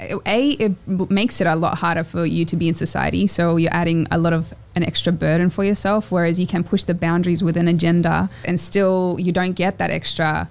a 0.00 0.50
it 0.50 0.88
makes 1.10 1.40
it 1.40 1.46
a 1.46 1.56
lot 1.56 1.78
harder 1.78 2.04
for 2.04 2.24
you 2.24 2.44
to 2.44 2.56
be 2.56 2.68
in 2.68 2.74
society 2.74 3.26
so 3.26 3.56
you're 3.56 3.72
adding 3.74 4.06
a 4.10 4.18
lot 4.18 4.32
of 4.32 4.54
an 4.74 4.84
extra 4.84 5.12
burden 5.12 5.50
for 5.50 5.64
yourself 5.64 6.12
whereas 6.12 6.38
you 6.38 6.46
can 6.46 6.62
push 6.62 6.84
the 6.84 6.94
boundaries 6.94 7.42
within 7.42 7.66
a 7.66 7.72
gender 7.72 8.28
and 8.44 8.60
still 8.60 9.16
you 9.18 9.32
don't 9.32 9.52
get 9.52 9.78
that 9.78 9.90
extra 9.90 10.48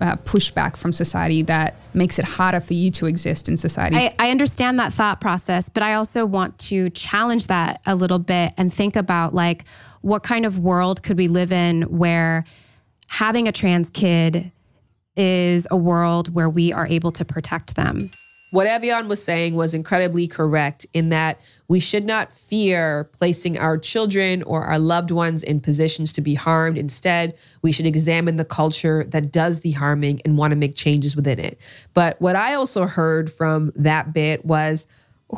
uh, 0.00 0.16
pushback 0.16 0.76
from 0.76 0.92
society 0.92 1.42
that 1.42 1.76
makes 1.92 2.18
it 2.18 2.24
harder 2.24 2.60
for 2.60 2.72
you 2.72 2.90
to 2.90 3.06
exist 3.06 3.48
in 3.48 3.56
society. 3.56 3.96
I, 3.96 4.14
I 4.18 4.30
understand 4.30 4.78
that 4.78 4.92
thought 4.92 5.20
process, 5.20 5.68
but 5.68 5.82
I 5.82 5.94
also 5.94 6.24
want 6.24 6.58
to 6.60 6.88
challenge 6.90 7.48
that 7.48 7.82
a 7.86 7.94
little 7.94 8.18
bit 8.18 8.54
and 8.56 8.72
think 8.72 8.96
about 8.96 9.34
like 9.34 9.64
what 10.00 10.22
kind 10.22 10.46
of 10.46 10.58
world 10.58 11.02
could 11.02 11.18
we 11.18 11.28
live 11.28 11.52
in 11.52 11.82
where 11.82 12.44
having 13.08 13.46
a 13.46 13.52
trans 13.52 13.90
kid 13.90 14.52
is 15.16 15.66
a 15.70 15.76
world 15.76 16.34
where 16.34 16.48
we 16.48 16.72
are 16.72 16.86
able 16.86 17.12
to 17.12 17.24
protect 17.24 17.76
them. 17.76 17.98
What 18.50 18.66
Ev'Yan 18.66 19.06
was 19.06 19.22
saying 19.22 19.54
was 19.54 19.74
incredibly 19.74 20.26
correct 20.26 20.84
in 20.92 21.10
that 21.10 21.40
we 21.68 21.78
should 21.78 22.04
not 22.04 22.32
fear 22.32 23.04
placing 23.12 23.58
our 23.58 23.78
children 23.78 24.42
or 24.42 24.64
our 24.64 24.78
loved 24.78 25.12
ones 25.12 25.44
in 25.44 25.60
positions 25.60 26.12
to 26.14 26.20
be 26.20 26.34
harmed. 26.34 26.76
Instead, 26.76 27.36
we 27.62 27.70
should 27.70 27.86
examine 27.86 28.36
the 28.36 28.44
culture 28.44 29.04
that 29.10 29.30
does 29.30 29.60
the 29.60 29.70
harming 29.70 30.20
and 30.24 30.36
want 30.36 30.50
to 30.50 30.56
make 30.56 30.74
changes 30.74 31.14
within 31.14 31.38
it. 31.38 31.60
But 31.94 32.20
what 32.20 32.34
I 32.34 32.54
also 32.54 32.86
heard 32.86 33.32
from 33.32 33.72
that 33.76 34.12
bit 34.12 34.44
was 34.44 34.88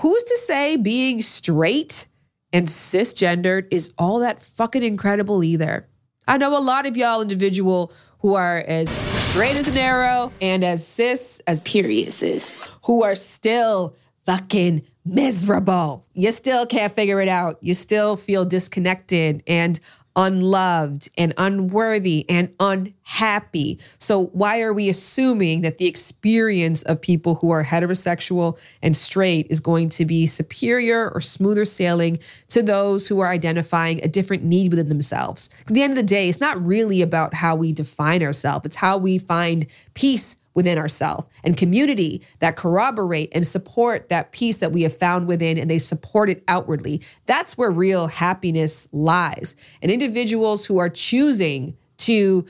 who's 0.00 0.24
to 0.24 0.38
say 0.38 0.76
being 0.76 1.20
straight 1.20 2.06
and 2.50 2.66
cisgendered 2.66 3.66
is 3.70 3.92
all 3.98 4.20
that 4.20 4.40
fucking 4.40 4.82
incredible 4.82 5.44
either? 5.44 5.86
I 6.26 6.38
know 6.38 6.56
a 6.56 6.60
lot 6.60 6.86
of 6.86 6.96
y'all 6.96 7.20
individual 7.20 7.92
who 8.22 8.34
are 8.34 8.58
as 8.68 8.88
straight 9.16 9.56
as 9.56 9.68
an 9.68 9.76
arrow 9.76 10.32
and 10.40 10.64
as 10.64 10.86
cis 10.86 11.42
as 11.46 11.60
period 11.62 12.12
cis, 12.12 12.66
who 12.84 13.02
are 13.02 13.16
still 13.16 13.94
fucking 14.24 14.82
miserable. 15.04 16.04
You 16.14 16.30
still 16.30 16.64
can't 16.64 16.94
figure 16.94 17.20
it 17.20 17.28
out. 17.28 17.58
You 17.60 17.74
still 17.74 18.16
feel 18.16 18.44
disconnected 18.44 19.42
and 19.48 19.78
unloved 20.16 21.08
and 21.16 21.32
unworthy 21.38 22.28
and 22.28 22.52
unhappy. 22.60 23.78
So, 23.98 24.26
why 24.26 24.60
are 24.60 24.72
we 24.72 24.88
assuming 24.88 25.62
that 25.62 25.78
the 25.78 25.86
experience 25.86 26.82
of 26.82 27.00
people 27.00 27.36
who 27.36 27.50
are 27.50 27.64
heterosexual 27.64 28.58
and 28.82 28.96
straight 28.96 29.46
is 29.50 29.60
going 29.60 29.88
to 29.90 30.04
be 30.04 30.26
superior 30.26 31.10
or 31.10 31.20
smoother 31.20 31.64
sailing 31.64 32.18
to 32.48 32.62
those 32.62 33.08
who 33.08 33.20
are 33.20 33.30
identifying 33.30 34.02
a 34.02 34.08
different 34.08 34.44
need 34.44 34.70
within 34.70 34.88
themselves? 34.88 35.48
At 35.66 35.74
the 35.74 35.82
end 35.82 35.92
of 35.92 35.96
the 35.96 36.02
day, 36.02 36.28
it's 36.28 36.40
not 36.40 36.66
really 36.66 37.02
about 37.02 37.34
how 37.34 37.54
we 37.54 37.72
define 37.72 38.22
ourselves, 38.22 38.66
it's 38.66 38.76
how 38.76 38.98
we 38.98 39.18
find 39.18 39.66
peace 39.94 40.36
within 40.54 40.78
ourselves 40.78 41.28
and 41.44 41.56
community 41.56 42.22
that 42.40 42.56
corroborate 42.56 43.30
and 43.32 43.46
support 43.46 44.08
that 44.08 44.32
peace 44.32 44.58
that 44.58 44.72
we 44.72 44.82
have 44.82 44.96
found 44.96 45.26
within 45.26 45.58
and 45.58 45.70
they 45.70 45.78
support 45.78 46.28
it 46.28 46.42
outwardly. 46.48 47.00
That's 47.26 47.56
where 47.56 47.70
real 47.70 48.06
happiness 48.06 48.88
lies. 48.92 49.56
And 49.80 49.90
individuals 49.90 50.66
who 50.66 50.78
are 50.78 50.90
choosing 50.90 51.76
to 51.98 52.44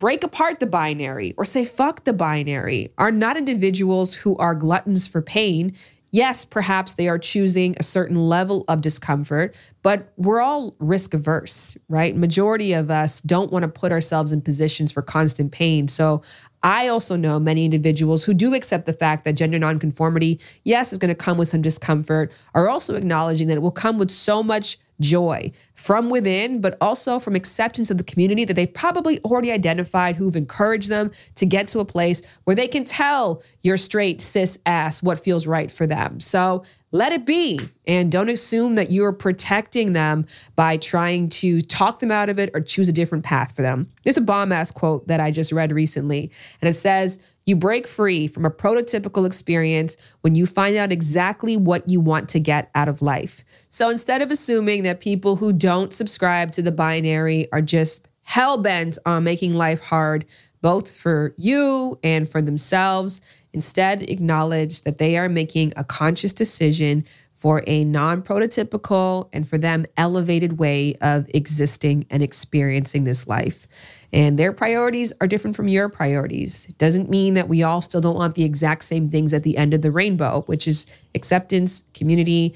break 0.00 0.22
apart 0.22 0.60
the 0.60 0.66
binary 0.66 1.34
or 1.36 1.44
say 1.44 1.64
fuck 1.64 2.04
the 2.04 2.12
binary 2.12 2.92
are 2.98 3.10
not 3.10 3.36
individuals 3.36 4.14
who 4.14 4.36
are 4.36 4.54
gluttons 4.54 5.06
for 5.06 5.22
pain. 5.22 5.74
Yes, 6.10 6.44
perhaps 6.44 6.94
they 6.94 7.08
are 7.08 7.18
choosing 7.18 7.74
a 7.80 7.82
certain 7.82 8.28
level 8.28 8.64
of 8.68 8.82
discomfort, 8.82 9.54
but 9.82 10.12
we're 10.16 10.40
all 10.40 10.76
risk 10.78 11.12
averse, 11.14 11.76
right? 11.88 12.14
Majority 12.14 12.72
of 12.72 12.90
us 12.90 13.20
don't 13.22 13.50
want 13.50 13.64
to 13.64 13.68
put 13.68 13.90
ourselves 13.90 14.30
in 14.30 14.40
positions 14.40 14.92
for 14.92 15.02
constant 15.02 15.50
pain. 15.50 15.88
So 15.88 16.22
I 16.64 16.88
also 16.88 17.14
know 17.14 17.38
many 17.38 17.66
individuals 17.66 18.24
who 18.24 18.32
do 18.32 18.54
accept 18.54 18.86
the 18.86 18.94
fact 18.94 19.24
that 19.24 19.34
gender 19.34 19.58
nonconformity, 19.58 20.40
yes, 20.64 20.92
is 20.92 20.98
going 20.98 21.10
to 21.10 21.14
come 21.14 21.36
with 21.36 21.48
some 21.48 21.60
discomfort, 21.60 22.32
are 22.54 22.70
also 22.70 22.94
acknowledging 22.94 23.48
that 23.48 23.58
it 23.58 23.60
will 23.60 23.70
come 23.70 23.98
with 23.98 24.10
so 24.10 24.42
much 24.42 24.78
joy 25.00 25.50
from 25.74 26.10
within, 26.10 26.60
but 26.60 26.76
also 26.80 27.18
from 27.18 27.34
acceptance 27.34 27.90
of 27.90 27.98
the 27.98 28.04
community 28.04 28.44
that 28.44 28.54
they've 28.54 28.72
probably 28.72 29.18
already 29.20 29.50
identified, 29.50 30.16
who've 30.16 30.36
encouraged 30.36 30.88
them 30.88 31.10
to 31.34 31.46
get 31.46 31.68
to 31.68 31.80
a 31.80 31.84
place 31.84 32.22
where 32.44 32.56
they 32.56 32.68
can 32.68 32.84
tell 32.84 33.42
your 33.62 33.76
straight 33.76 34.20
cis 34.20 34.58
ass 34.66 35.02
what 35.02 35.18
feels 35.18 35.46
right 35.46 35.70
for 35.70 35.86
them. 35.86 36.20
So 36.20 36.64
let 36.92 37.12
it 37.12 37.26
be. 37.26 37.58
And 37.88 38.12
don't 38.12 38.28
assume 38.28 38.76
that 38.76 38.92
you're 38.92 39.12
protecting 39.12 39.94
them 39.94 40.26
by 40.54 40.76
trying 40.76 41.28
to 41.30 41.60
talk 41.60 41.98
them 41.98 42.12
out 42.12 42.28
of 42.28 42.38
it 42.38 42.50
or 42.54 42.60
choose 42.60 42.88
a 42.88 42.92
different 42.92 43.24
path 43.24 43.54
for 43.56 43.62
them. 43.62 43.90
There's 44.04 44.16
a 44.16 44.20
bomb 44.20 44.52
ass 44.52 44.70
quote 44.70 45.08
that 45.08 45.18
I 45.18 45.32
just 45.32 45.50
read 45.50 45.72
recently, 45.72 46.30
and 46.60 46.68
it 46.68 46.74
says, 46.74 47.18
you 47.46 47.56
break 47.56 47.86
free 47.86 48.26
from 48.26 48.44
a 48.44 48.50
prototypical 48.50 49.26
experience 49.26 49.96
when 50.22 50.34
you 50.34 50.46
find 50.46 50.76
out 50.76 50.92
exactly 50.92 51.56
what 51.56 51.88
you 51.88 52.00
want 52.00 52.28
to 52.30 52.40
get 52.40 52.70
out 52.74 52.88
of 52.88 53.02
life. 53.02 53.44
So 53.70 53.90
instead 53.90 54.22
of 54.22 54.30
assuming 54.30 54.82
that 54.84 55.00
people 55.00 55.36
who 55.36 55.52
don't 55.52 55.92
subscribe 55.92 56.52
to 56.52 56.62
the 56.62 56.72
binary 56.72 57.50
are 57.52 57.62
just 57.62 58.08
hell 58.22 58.56
bent 58.56 58.98
on 59.04 59.24
making 59.24 59.54
life 59.54 59.80
hard, 59.80 60.24
both 60.62 60.90
for 60.90 61.34
you 61.36 61.98
and 62.02 62.28
for 62.28 62.40
themselves, 62.40 63.20
instead 63.52 64.02
acknowledge 64.08 64.82
that 64.82 64.98
they 64.98 65.18
are 65.18 65.28
making 65.28 65.72
a 65.76 65.84
conscious 65.84 66.32
decision 66.32 67.04
for 67.44 67.62
a 67.66 67.84
non 67.84 68.22
prototypical 68.22 69.28
and 69.34 69.46
for 69.46 69.58
them 69.58 69.84
elevated 69.98 70.58
way 70.58 70.94
of 71.02 71.26
existing 71.34 72.06
and 72.08 72.22
experiencing 72.22 73.04
this 73.04 73.26
life. 73.26 73.66
And 74.14 74.38
their 74.38 74.50
priorities 74.50 75.12
are 75.20 75.26
different 75.26 75.54
from 75.54 75.68
your 75.68 75.90
priorities. 75.90 76.64
It 76.70 76.78
doesn't 76.78 77.10
mean 77.10 77.34
that 77.34 77.46
we 77.46 77.62
all 77.62 77.82
still 77.82 78.00
don't 78.00 78.16
want 78.16 78.34
the 78.34 78.44
exact 78.44 78.84
same 78.84 79.10
things 79.10 79.34
at 79.34 79.42
the 79.42 79.58
end 79.58 79.74
of 79.74 79.82
the 79.82 79.90
rainbow, 79.90 80.44
which 80.46 80.66
is 80.66 80.86
acceptance, 81.14 81.84
community, 81.92 82.54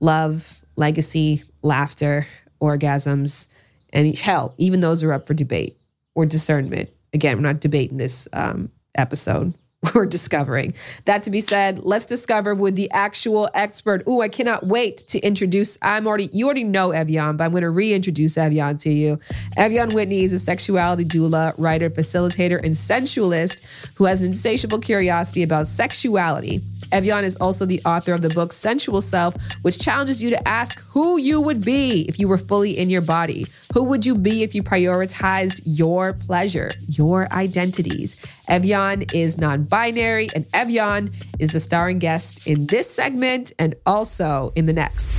love, 0.00 0.62
legacy, 0.76 1.42
laughter, 1.62 2.26
orgasms, 2.60 3.48
and 3.94 4.18
hell, 4.18 4.52
even 4.58 4.80
those 4.80 5.02
are 5.02 5.14
up 5.14 5.26
for 5.26 5.32
debate 5.32 5.78
or 6.14 6.26
discernment. 6.26 6.90
Again, 7.14 7.38
we're 7.38 7.42
not 7.42 7.60
debating 7.60 7.96
this 7.96 8.28
um, 8.34 8.70
episode. 8.96 9.54
We're 9.94 10.06
discovering. 10.06 10.74
That 11.04 11.22
to 11.24 11.30
be 11.30 11.40
said, 11.40 11.80
let's 11.80 12.06
discover 12.06 12.54
with 12.54 12.74
the 12.74 12.90
actual 12.90 13.48
expert. 13.54 14.06
Ooh, 14.08 14.20
I 14.20 14.28
cannot 14.28 14.66
wait 14.66 14.98
to 15.08 15.18
introduce. 15.20 15.78
I'm 15.82 16.06
already, 16.06 16.28
you 16.32 16.46
already 16.46 16.64
know 16.64 16.90
Ev'Yan, 16.90 17.36
but 17.36 17.44
I'm 17.44 17.50
going 17.50 17.62
to 17.62 17.70
reintroduce 17.70 18.34
Ev'Yan 18.34 18.80
to 18.80 18.90
you. 18.90 19.18
Ev'Yan 19.56 19.92
Whitney 19.92 20.24
is 20.24 20.32
a 20.32 20.38
sexuality 20.38 21.04
doula, 21.04 21.54
writer, 21.58 21.90
facilitator, 21.90 22.62
and 22.62 22.74
sensualist 22.74 23.64
who 23.94 24.04
has 24.04 24.20
an 24.20 24.26
insatiable 24.26 24.78
curiosity 24.78 25.42
about 25.42 25.66
sexuality. 25.66 26.62
Ev'Yan 26.92 27.24
is 27.24 27.36
also 27.36 27.66
the 27.66 27.80
author 27.84 28.14
of 28.14 28.22
the 28.22 28.28
book 28.30 28.52
Sensual 28.52 29.00
Self, 29.00 29.34
which 29.62 29.78
challenges 29.78 30.22
you 30.22 30.30
to 30.30 30.48
ask 30.48 30.80
who 30.88 31.18
you 31.18 31.40
would 31.40 31.64
be 31.64 32.02
if 32.08 32.18
you 32.18 32.28
were 32.28 32.38
fully 32.38 32.76
in 32.76 32.90
your 32.90 33.02
body. 33.02 33.46
Who 33.74 33.82
would 33.84 34.06
you 34.06 34.14
be 34.14 34.42
if 34.42 34.54
you 34.54 34.62
prioritized 34.62 35.62
your 35.64 36.12
pleasure, 36.12 36.70
your 36.88 37.30
identities? 37.32 38.16
Ev'Yan 38.48 39.12
is 39.14 39.38
non 39.38 39.64
binary, 39.64 40.28
and 40.34 40.46
Ev'Yan 40.52 41.12
is 41.38 41.52
the 41.52 41.60
starring 41.60 41.98
guest 41.98 42.46
in 42.46 42.66
this 42.66 42.90
segment 42.90 43.52
and 43.58 43.74
also 43.84 44.52
in 44.56 44.66
the 44.66 44.72
next. 44.72 45.18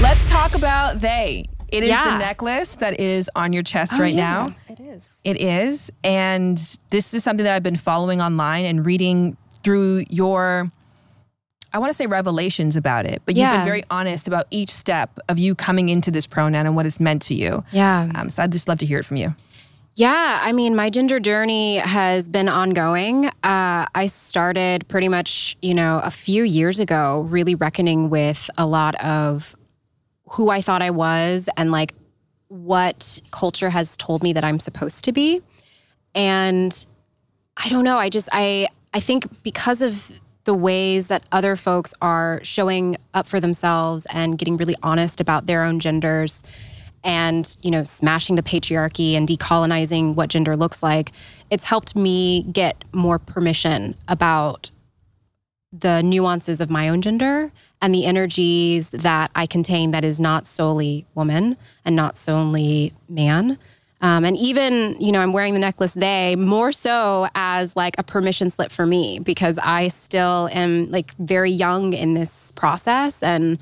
Let's 0.00 0.28
talk 0.28 0.54
about 0.54 1.00
they. 1.00 1.46
It 1.74 1.82
is 1.82 1.88
Yeah. 1.90 2.04
the 2.04 2.18
necklace 2.18 2.76
that 2.76 2.98
is 3.00 3.28
on 3.34 3.52
your 3.52 3.62
chest 3.62 3.94
Oh, 3.96 3.98
right 3.98 4.14
yeah, 4.14 4.30
now. 4.48 4.54
It 4.68 4.80
is. 4.80 5.08
It 5.24 5.40
is. 5.40 5.90
And 6.04 6.56
this 6.90 7.12
is 7.14 7.24
something 7.24 7.44
that 7.44 7.54
I've 7.54 7.62
been 7.62 7.76
following 7.76 8.22
online 8.22 8.64
and 8.64 8.86
reading 8.86 9.36
through 9.62 10.04
your, 10.08 10.70
I 11.72 11.78
want 11.78 11.90
to 11.90 11.94
say 11.96 12.06
revelations 12.06 12.76
about 12.76 13.06
it, 13.06 13.22
but 13.26 13.34
you've 13.34 13.50
been 13.50 13.64
very 13.64 13.82
honest 13.90 14.28
about 14.28 14.44
each 14.50 14.70
step 14.70 15.18
of 15.28 15.38
you 15.38 15.54
coming 15.54 15.88
into 15.88 16.10
this 16.10 16.26
pronoun 16.26 16.66
and 16.66 16.76
what 16.76 16.86
it's 16.86 17.00
meant 17.00 17.22
to 17.22 17.34
you. 17.34 17.64
Yeah. 17.72 18.10
Um, 18.14 18.30
so 18.30 18.42
I'd 18.42 18.52
just 18.52 18.68
love 18.68 18.78
to 18.78 18.86
hear 18.86 18.98
it 19.00 19.04
from 19.06 19.16
you. 19.16 19.34
Yeah, 19.96 20.40
I 20.42 20.50
mean, 20.52 20.74
my 20.74 20.90
gender 20.90 21.20
journey 21.20 21.76
has 21.76 22.28
been 22.28 22.48
ongoing. 22.48 23.26
Uh, 23.26 23.86
I 23.94 24.06
started 24.06 24.86
pretty 24.88 25.08
much, 25.08 25.56
you 25.62 25.72
know, 25.72 26.00
a 26.02 26.10
few 26.10 26.42
years 26.42 26.80
ago, 26.80 27.26
really 27.30 27.54
reckoning 27.54 28.10
with 28.10 28.50
a 28.58 28.66
lot 28.66 28.96
of 28.96 29.54
who 30.34 30.50
I 30.50 30.60
thought 30.60 30.82
I 30.82 30.90
was 30.90 31.48
and 31.56 31.70
like 31.70 31.94
what 32.48 33.20
culture 33.30 33.70
has 33.70 33.96
told 33.96 34.22
me 34.22 34.32
that 34.32 34.42
I'm 34.44 34.58
supposed 34.58 35.04
to 35.04 35.12
be. 35.12 35.40
And 36.14 36.86
I 37.56 37.68
don't 37.68 37.84
know, 37.84 37.98
I 37.98 38.08
just, 38.08 38.28
I, 38.32 38.66
I 38.92 38.98
think 38.98 39.42
because 39.44 39.80
of 39.80 40.12
the 40.42 40.54
ways 40.54 41.06
that 41.06 41.24
other 41.30 41.54
folks 41.54 41.94
are 42.02 42.40
showing 42.42 42.96
up 43.14 43.28
for 43.28 43.38
themselves 43.38 44.06
and 44.12 44.36
getting 44.36 44.56
really 44.56 44.74
honest 44.82 45.20
about 45.20 45.46
their 45.46 45.62
own 45.62 45.78
genders 45.78 46.42
and 47.02 47.56
you 47.60 47.70
know 47.70 47.84
smashing 47.84 48.34
the 48.34 48.42
patriarchy 48.42 49.14
and 49.14 49.28
decolonizing 49.28 50.14
what 50.14 50.30
gender 50.30 50.56
looks 50.56 50.82
like 50.82 51.12
it's 51.50 51.64
helped 51.64 51.94
me 51.94 52.42
get 52.44 52.82
more 52.92 53.18
permission 53.18 53.94
about 54.08 54.70
the 55.70 56.02
nuances 56.02 56.60
of 56.60 56.70
my 56.70 56.88
own 56.88 57.02
gender 57.02 57.52
and 57.84 57.94
the 57.94 58.06
energies 58.06 58.88
that 58.92 59.30
I 59.34 59.46
contain 59.46 59.90
that 59.90 60.04
is 60.04 60.18
not 60.18 60.46
solely 60.46 61.04
woman 61.14 61.58
and 61.84 61.94
not 61.94 62.16
solely 62.16 62.94
man. 63.10 63.58
Um, 64.00 64.24
and 64.24 64.38
even, 64.38 64.96
you 64.98 65.12
know, 65.12 65.20
I'm 65.20 65.34
wearing 65.34 65.52
the 65.52 65.60
necklace 65.60 65.92
they 65.92 66.34
more 66.34 66.72
so 66.72 67.28
as 67.34 67.76
like 67.76 67.98
a 67.98 68.02
permission 68.02 68.48
slip 68.48 68.72
for 68.72 68.86
me 68.86 69.18
because 69.18 69.58
I 69.58 69.88
still 69.88 70.48
am 70.50 70.90
like 70.90 71.14
very 71.18 71.50
young 71.50 71.92
in 71.92 72.14
this 72.14 72.52
process 72.52 73.22
and 73.22 73.58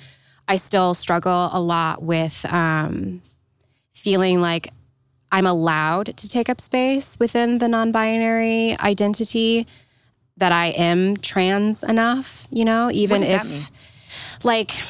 I 0.47 0.55
still 0.55 0.95
struggle 0.95 1.51
a 1.53 1.61
lot 1.61 2.01
with 2.01 2.47
um, 2.49 3.23
feeling 3.93 4.41
like 4.41 4.69
I'm 5.33 5.47
allowed 5.47 6.17
to 6.17 6.29
take 6.29 6.49
up 6.49 6.61
space 6.61 7.19
within 7.19 7.59
the 7.59 7.67
non 7.67 7.91
binary 7.91 8.79
identity, 8.79 9.67
that 10.37 10.53
I 10.53 10.69
am 10.69 11.17
trans 11.17 11.83
enough, 11.83 12.47
you 12.51 12.65
know, 12.65 12.91
even 12.93 13.23
if? 13.23 13.71
Like 14.45 14.83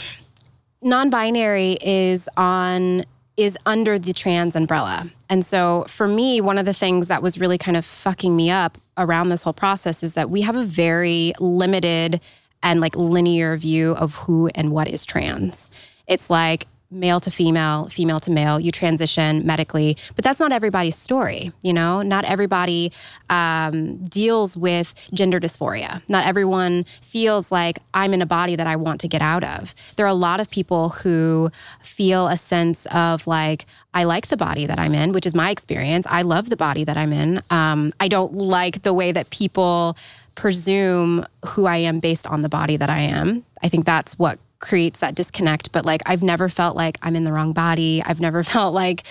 non-binary 0.83 1.79
is 1.81 2.29
on 2.37 3.05
is 3.37 3.57
under 3.65 3.99
the 3.99 4.13
trans 4.13 4.55
umbrella. 4.55 5.11
And 5.31 5.45
so 5.45 5.87
for 5.89 6.07
me, 6.07 6.41
one 6.41 6.59
of 6.59 6.67
the 6.67 6.75
things 6.75 7.09
that 7.09 7.23
was 7.23 7.39
really 7.39 7.57
kind 7.57 7.77
of 7.77 7.85
fucking 7.85 8.37
me 8.37 8.51
up 8.51 8.77
around 8.99 9.31
this 9.31 9.43
whole 9.43 9.55
process 9.55 10.03
is 10.03 10.13
that 10.15 10.29
we 10.29 10.43
have 10.43 10.55
a 10.55 10.65
very 10.65 11.33
limited 11.41 12.21
and 12.63 12.81
like 12.81 12.95
linear 12.95 13.57
view 13.57 13.93
of 13.93 14.17
who 14.17 14.49
and 14.55 14.71
what 14.71 14.87
is 14.87 15.07
trans. 15.07 15.71
It's 16.07 16.29
like 16.29 16.67
male 16.93 17.21
to 17.21 17.31
female, 17.31 17.89
female 17.89 18.21
to 18.21 18.31
male, 18.31 18.61
you 18.61 18.71
transition 18.71 19.45
medically, 19.47 19.97
but 20.15 20.25
that's 20.25 20.39
not 20.39 20.53
everybody's 20.53 20.97
story, 20.97 21.53
you 21.63 21.73
know? 21.73 22.03
Not 22.03 22.25
everybody 22.25 22.93
um, 23.31 23.97
deals 24.05 24.57
with 24.57 24.95
gender 25.13 25.41
dysphoria. 25.41 26.03
Not 26.09 26.27
everyone 26.27 26.85
feels 27.01 27.51
like 27.51 27.79
I'm 27.95 28.13
in 28.15 28.23
a 28.23 28.27
body 28.27 28.57
that 28.57 28.67
I 28.67 28.77
want 28.77 29.01
to 29.01 29.09
get 29.09 29.23
out 29.23 29.43
of. 29.43 29.75
There 29.97 30.07
are 30.07 30.09
a 30.09 30.15
lot 30.15 30.39
of 30.39 30.51
people 30.51 30.91
who 30.91 31.51
feel 31.81 32.29
a 32.29 32.37
sense 32.37 32.87
of 32.87 33.27
like, 33.27 33.67
I 33.95 34.05
like 34.05 34.29
the 34.29 34.37
body 34.37 34.67
that 34.67 34.79
I'm 34.79 34.95
in, 34.95 35.13
which 35.13 35.27
is 35.27 35.35
my 35.35 35.51
experience. 35.51 36.07
I 36.09 36.23
love 36.23 36.51
the 36.51 36.57
body 36.57 36.85
that 36.85 36.97
I'm 36.97 37.13
in. 37.13 37.41
Um, 37.51 37.93
I 38.01 38.09
don't 38.09 38.35
like 38.35 38.83
the 38.83 38.95
way 38.95 39.13
that 39.13 39.31
people 39.31 39.97
presume 40.35 41.27
who 41.45 41.67
I 41.67 41.77
am 41.77 42.01
based 42.01 42.27
on 42.27 42.43
the 42.43 42.49
body 42.49 42.77
that 42.77 42.89
I 42.89 43.01
am. 43.01 43.45
I 43.63 43.69
think 43.69 43.85
that's 43.85 44.19
what 44.19 44.39
creates 44.63 45.01
that 45.01 45.15
disconnect. 45.15 45.73
But 45.73 45.85
like, 45.85 46.01
I've 46.07 46.23
never 46.23 46.49
felt 46.49 46.75
like 46.75 46.97
I'm 47.03 47.15
in 47.15 47.25
the 47.25 47.33
wrong 47.33 47.53
body. 47.53 48.03
I've 48.07 48.21
never 48.21 48.43
felt 48.55 48.73
like 48.75 49.03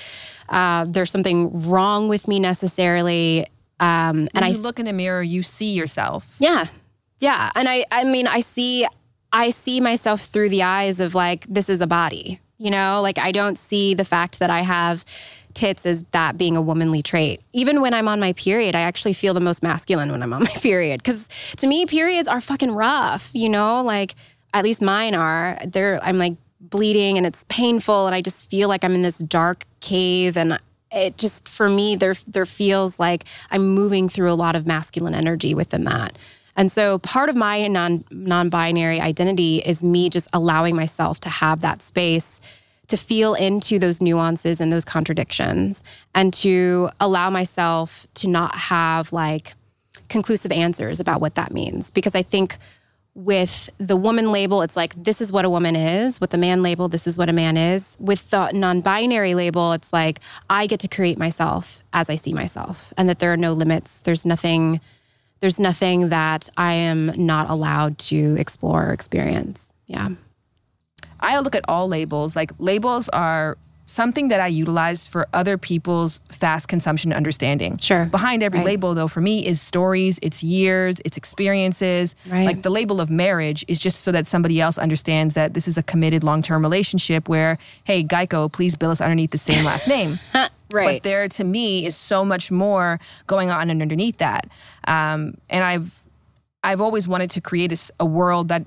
uh, 0.49 0.85
there's 0.89 1.11
something 1.11 1.69
wrong 1.69 2.07
with 2.09 2.27
me 2.27 2.39
necessarily. 2.39 3.45
Um, 3.79 4.27
and 4.33 4.43
I 4.43 4.51
look 4.51 4.79
in 4.79 4.85
the 4.85 4.93
mirror, 4.93 5.21
you 5.21 5.43
see 5.43 5.73
yourself. 5.73 6.37
yeah. 6.39 6.65
Yeah. 7.19 7.51
And 7.55 7.69
I 7.69 7.85
I 7.91 8.03
mean 8.03 8.25
I 8.25 8.39
see 8.41 8.87
I 9.31 9.51
see 9.51 9.79
myself 9.79 10.21
through 10.21 10.49
the 10.49 10.63
eyes 10.63 10.99
of 10.99 11.13
like 11.13 11.45
this 11.47 11.69
is 11.69 11.79
a 11.79 11.85
body. 11.85 12.39
You 12.57 12.71
know, 12.71 12.99
like 13.03 13.19
I 13.19 13.31
don't 13.31 13.59
see 13.59 13.93
the 13.93 14.03
fact 14.05 14.39
that 14.39 14.49
I 14.49 14.61
have 14.61 15.05
tits 15.53 15.85
as 15.85 16.03
that 16.11 16.37
being 16.37 16.57
a 16.57 16.61
womanly 16.61 17.03
trait. 17.03 17.41
Even 17.53 17.79
when 17.81 17.93
I'm 17.93 18.07
on 18.07 18.19
my 18.19 18.33
period, 18.33 18.75
I 18.75 18.81
actually 18.81 19.13
feel 19.13 19.35
the 19.35 19.39
most 19.39 19.61
masculine 19.61 20.11
when 20.11 20.23
I'm 20.23 20.33
on 20.33 20.43
my 20.43 20.49
period 20.63 21.03
cuz 21.03 21.27
to 21.57 21.67
me 21.67 21.85
periods 21.85 22.27
are 22.27 22.41
fucking 22.41 22.71
rough, 22.71 23.29
you 23.33 23.49
know? 23.49 23.83
Like 23.83 24.15
at 24.53 24.63
least 24.63 24.81
mine 24.81 25.15
are. 25.15 25.59
They're 25.65 26.03
I'm 26.03 26.17
like 26.17 26.35
bleeding 26.59 27.17
and 27.17 27.25
it's 27.25 27.45
painful 27.49 28.05
and 28.05 28.15
I 28.15 28.21
just 28.21 28.49
feel 28.49 28.69
like 28.69 28.83
I'm 28.83 28.93
in 28.93 29.01
this 29.01 29.17
dark 29.17 29.65
cave 29.79 30.37
and 30.37 30.59
it 30.91 31.17
just 31.17 31.49
for 31.49 31.69
me 31.69 31.95
there 31.95 32.15
there 32.27 32.45
feels 32.45 32.99
like 32.99 33.25
I'm 33.49 33.73
moving 33.73 34.09
through 34.09 34.31
a 34.31 34.35
lot 34.35 34.55
of 34.55 34.67
masculine 34.67 35.15
energy 35.15 35.53
within 35.53 35.83
that. 35.85 36.17
And 36.55 36.71
so 36.71 36.99
part 36.99 37.29
of 37.29 37.35
my 37.35 37.67
non 37.67 38.03
non-binary 38.11 38.99
identity 38.99 39.59
is 39.59 39.81
me 39.81 40.09
just 40.09 40.27
allowing 40.33 40.75
myself 40.75 41.19
to 41.21 41.29
have 41.29 41.61
that 41.61 41.81
space 41.81 42.41
to 42.87 42.97
feel 42.97 43.33
into 43.35 43.79
those 43.79 44.01
nuances 44.01 44.59
and 44.59 44.71
those 44.71 44.83
contradictions 44.83 45.81
and 46.13 46.33
to 46.33 46.89
allow 46.99 47.29
myself 47.29 48.05
to 48.15 48.27
not 48.27 48.53
have 48.53 49.13
like 49.13 49.53
conclusive 50.09 50.51
answers 50.51 50.99
about 50.99 51.21
what 51.21 51.35
that 51.35 51.53
means 51.53 51.89
because 51.89 52.15
I 52.15 52.21
think 52.21 52.57
with 53.13 53.69
the 53.77 53.97
woman 53.97 54.31
label, 54.31 54.61
it's 54.61 54.75
like, 54.75 54.93
this 55.01 55.19
is 55.19 55.31
what 55.31 55.43
a 55.43 55.49
woman 55.49 55.75
is. 55.75 56.21
With 56.21 56.29
the 56.29 56.37
man 56.37 56.63
label, 56.63 56.87
this 56.87 57.07
is 57.07 57.17
what 57.17 57.29
a 57.29 57.33
man 57.33 57.57
is. 57.57 57.97
With 57.99 58.29
the 58.29 58.51
non 58.53 58.81
binary 58.81 59.35
label, 59.35 59.73
it's 59.73 59.91
like, 59.91 60.19
I 60.49 60.67
get 60.67 60.79
to 60.81 60.87
create 60.87 61.17
myself 61.17 61.83
as 61.91 62.09
I 62.09 62.15
see 62.15 62.33
myself 62.33 62.93
and 62.97 63.09
that 63.09 63.19
there 63.19 63.33
are 63.33 63.37
no 63.37 63.53
limits. 63.53 63.99
There's 64.01 64.25
nothing, 64.25 64.79
there's 65.41 65.59
nothing 65.59 66.09
that 66.09 66.49
I 66.55 66.73
am 66.73 67.11
not 67.17 67.49
allowed 67.49 67.97
to 67.99 68.35
explore 68.39 68.89
or 68.89 68.93
experience. 68.93 69.73
Yeah. 69.87 70.09
I 71.19 71.39
look 71.39 71.55
at 71.55 71.65
all 71.67 71.87
labels. 71.87 72.35
Like 72.35 72.51
labels 72.59 73.09
are 73.09 73.57
something 73.91 74.29
that 74.29 74.39
I 74.39 74.47
utilize 74.47 75.07
for 75.07 75.27
other 75.33 75.57
people's 75.57 76.21
fast 76.29 76.67
consumption 76.67 77.11
understanding. 77.13 77.77
Sure. 77.77 78.05
Behind 78.05 78.41
every 78.41 78.59
Right. 78.59 78.65
label, 78.65 78.93
though, 78.95 79.07
for 79.07 79.21
me 79.21 79.45
is 79.45 79.61
stories, 79.61 80.19
it's 80.21 80.41
years, 80.43 81.01
it's 81.03 81.17
experiences. 81.17 82.15
Right. 82.27 82.45
Like 82.45 82.61
the 82.61 82.69
label 82.69 83.01
of 83.01 83.09
marriage 83.09 83.65
is 83.67 83.79
just 83.79 84.01
so 84.01 84.11
that 84.11 84.27
somebody 84.27 84.61
else 84.61 84.77
understands 84.77 85.35
that 85.35 85.53
this 85.53 85.67
is 85.67 85.77
a 85.77 85.83
committed 85.83 86.23
long 86.23 86.41
term 86.41 86.61
relationship 86.63 87.27
where, 87.27 87.57
hey, 87.83 88.03
Geico, 88.03 88.51
please 88.51 88.75
bill 88.75 88.91
us 88.91 89.01
underneath 89.01 89.31
the 89.31 89.37
same 89.37 89.63
last 89.65 89.87
name. 89.87 90.19
Right. 90.73 90.95
But 90.95 91.03
there, 91.03 91.27
to 91.27 91.43
me, 91.43 91.85
is 91.85 91.97
so 91.97 92.23
much 92.23 92.49
more 92.49 92.97
going 93.27 93.49
on 93.49 93.69
underneath 93.69 94.19
that. 94.19 94.47
Um, 94.87 95.35
and 95.49 95.65
I've 95.65 96.01
I've 96.63 96.79
always 96.79 97.09
wanted 97.09 97.29
to 97.31 97.41
create 97.41 97.91
a 97.99 98.05
world 98.05 98.47
that 98.47 98.63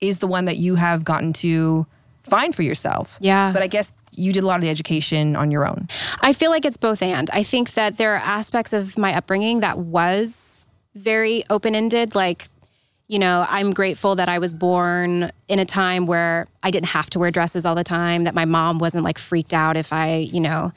is 0.00 0.20
the 0.20 0.26
one 0.26 0.46
that 0.46 0.56
you 0.56 0.76
have 0.76 1.04
gotten 1.04 1.34
to 1.34 1.86
find 2.22 2.54
for 2.54 2.62
yourself. 2.62 3.18
Yeah. 3.20 3.52
But 3.52 3.62
I 3.62 3.66
guess 3.66 3.92
you 4.12 4.32
did 4.32 4.42
a 4.42 4.46
lot 4.46 4.56
of 4.56 4.62
the 4.62 4.68
education 4.68 5.36
on 5.36 5.50
your 5.50 5.66
own. 5.66 5.88
I 6.20 6.32
feel 6.32 6.50
like 6.50 6.64
it's 6.64 6.76
both 6.76 7.02
and. 7.02 7.30
I 7.32 7.42
think 7.42 7.72
that 7.72 7.96
there 7.96 8.14
are 8.14 8.18
aspects 8.18 8.72
of 8.72 8.98
my 8.98 9.14
upbringing 9.14 9.60
that 9.60 9.78
was 9.78 10.68
very 10.94 11.44
open 11.50 11.74
ended. 11.74 12.14
Like, 12.14 12.48
you 13.08 13.18
know, 13.18 13.46
I'm 13.48 13.72
grateful 13.72 14.14
that 14.16 14.28
I 14.28 14.38
was 14.38 14.54
born 14.54 15.30
in 15.48 15.58
a 15.58 15.64
time 15.64 16.06
where 16.06 16.46
I 16.62 16.70
didn't 16.70 16.88
have 16.88 17.10
to 17.10 17.18
wear 17.18 17.30
dresses 17.30 17.64
all 17.64 17.74
the 17.74 17.84
time, 17.84 18.24
that 18.24 18.34
my 18.34 18.44
mom 18.44 18.78
wasn't 18.78 19.04
like 19.04 19.18
freaked 19.18 19.54
out 19.54 19.76
if 19.76 19.92
I, 19.92 20.16
you 20.16 20.40
know, 20.40 20.72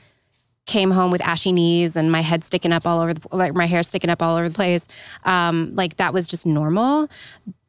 came 0.65 0.91
home 0.91 1.11
with 1.11 1.21
ashy 1.21 1.51
knees 1.51 1.95
and 1.95 2.11
my 2.11 2.21
head 2.21 2.43
sticking 2.43 2.71
up 2.71 2.87
all 2.87 3.01
over 3.01 3.13
the 3.13 3.27
like 3.35 3.53
my 3.53 3.65
hair 3.65 3.83
sticking 3.83 4.09
up 4.09 4.21
all 4.21 4.37
over 4.37 4.47
the 4.47 4.55
place. 4.55 4.87
Um, 5.25 5.75
like 5.75 5.97
that 5.97 6.13
was 6.13 6.27
just 6.27 6.45
normal. 6.45 7.09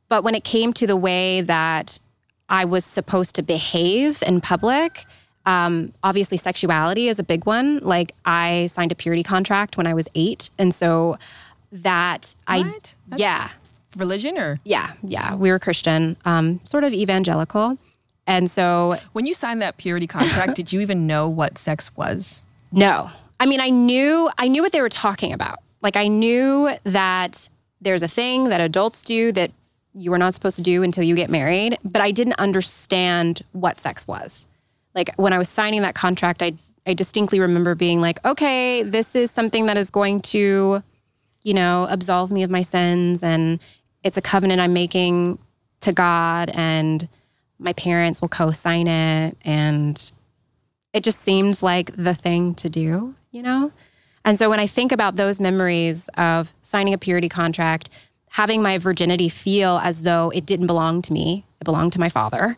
But 0.09 0.23
when 0.23 0.35
it 0.35 0.45
came 0.45 0.73
to 0.75 0.87
the 0.87 0.97
way 0.97 1.41
that 1.41 1.99
I 2.49 2.65
was 2.65 2.85
supposed 2.85 3.35
to 3.37 3.43
behave 3.43 4.23
in 4.23 4.41
public, 4.41 5.05
um, 5.47 5.93
obviously 6.03 6.37
sexuality 6.37 7.09
is 7.09 7.19
a 7.19 7.23
big 7.23 7.45
one. 7.47 7.79
Like 7.79 8.13
I 8.25 8.67
signed 8.69 8.93
a 8.93 8.95
purity 8.95 9.23
contract 9.23 9.77
when 9.77 9.87
I 9.87 9.95
was 9.95 10.09
eight, 10.15 10.51
and 10.59 10.75
so 10.75 11.19
that 11.73 12.35
I 12.47 12.63
That's- 12.63 12.95
yeah 13.17 13.51
Religion 13.97 14.39
or 14.39 14.59
yeah 14.65 14.93
yeah 15.03 15.35
we 15.37 15.51
were 15.51 15.59
Christian, 15.59 16.17
um, 16.25 16.61
sort 16.65 16.83
of 16.85 16.93
evangelical, 16.93 17.79
and 18.27 18.51
so 18.51 18.97
when 19.13 19.27
you 19.27 19.35
signed 19.35 19.61
that 19.63 19.77
purity 19.77 20.07
contract, 20.07 20.55
did 20.57 20.73
you 20.73 20.81
even 20.81 21.07
know 21.07 21.29
what 21.29 21.59
sex 21.59 21.95
was? 21.97 22.45
No. 22.73 23.11
I 23.39 23.47
mean, 23.47 23.61
I 23.61 23.69
knew 23.69 24.31
I 24.39 24.49
knew 24.49 24.63
what 24.63 24.73
they 24.73 24.81
were 24.81 24.89
talking 24.89 25.33
about. 25.33 25.59
Like 25.83 25.97
I 25.97 26.09
knew 26.09 26.71
that 26.85 27.49
there's 27.81 28.03
a 28.03 28.09
thing 28.09 28.49
that 28.49 28.61
adults 28.61 29.05
do 29.05 29.31
that 29.33 29.51
you 29.95 30.11
were 30.11 30.19
not 30.19 30.35
supposed 30.35 30.57
to 30.57 30.63
do 30.63 30.83
until 30.83 31.05
you 31.05 31.15
get 31.15 31.31
married, 31.31 31.79
but 31.85 32.03
I 32.03 32.11
didn't 32.11 32.35
understand 32.35 33.43
what 33.53 33.81
sex 33.81 34.07
was. 34.07 34.47
Like 34.95 35.15
when 35.17 35.33
I 35.33 35.39
was 35.39 35.49
signing 35.49 35.83
that 35.83 35.95
contract, 35.95 36.43
I 36.43 36.55
I 36.87 36.93
distinctly 36.93 37.41
remember 37.41 37.75
being 37.75 38.03
like, 38.03 38.23
"Okay, 38.27 38.83
this 38.83 39.17
is 39.17 39.31
something 39.31 39.67
that 39.67 39.79
is 39.79 39.89
going 39.89 40.21
to, 40.21 40.83
you 41.43 41.55
know, 41.55 41.87
absolve 41.89 42.31
me 42.31 42.43
of 42.43 42.51
my 42.51 42.63
sins 42.63 43.23
and 43.23 43.59
it's 44.03 44.19
a 44.19 44.23
covenant 44.23 44.61
I'm 44.61 44.75
making 44.75 45.39
to 45.81 45.93
God 45.93 46.51
and 46.55 47.09
my 47.59 47.73
parents 47.73 48.21
will 48.21 48.29
co-sign 48.29 48.87
it 48.87 49.37
and 49.45 50.13
it 50.93 51.03
just 51.03 51.23
seems 51.23 51.63
like 51.63 51.95
the 51.97 52.15
thing 52.15 52.55
to 52.57 52.69
do, 52.69 53.15
you 53.31 53.43
know? 53.43 53.73
And 54.25 54.39
so 54.39 54.49
when 54.49 54.61
I 54.61 54.67
think 54.67 54.93
about 54.93 55.17
those 55.17 55.41
memories 55.41 56.09
of 56.17 56.55
signing 56.63 56.95
a 56.95 56.99
purity 56.99 57.29
contract, 57.29 57.91
having 58.35 58.61
my 58.61 58.79
virginity 58.79 59.29
feel 59.29 59.79
as 59.85 60.03
though 60.03 60.29
it 60.31 60.45
didn't 60.45 60.67
belong 60.67 61.01
to 61.01 61.13
me, 61.13 61.45
it 61.61 61.65
belonged 61.65 61.93
to 61.93 62.01
my 62.01 62.09
father, 62.09 62.57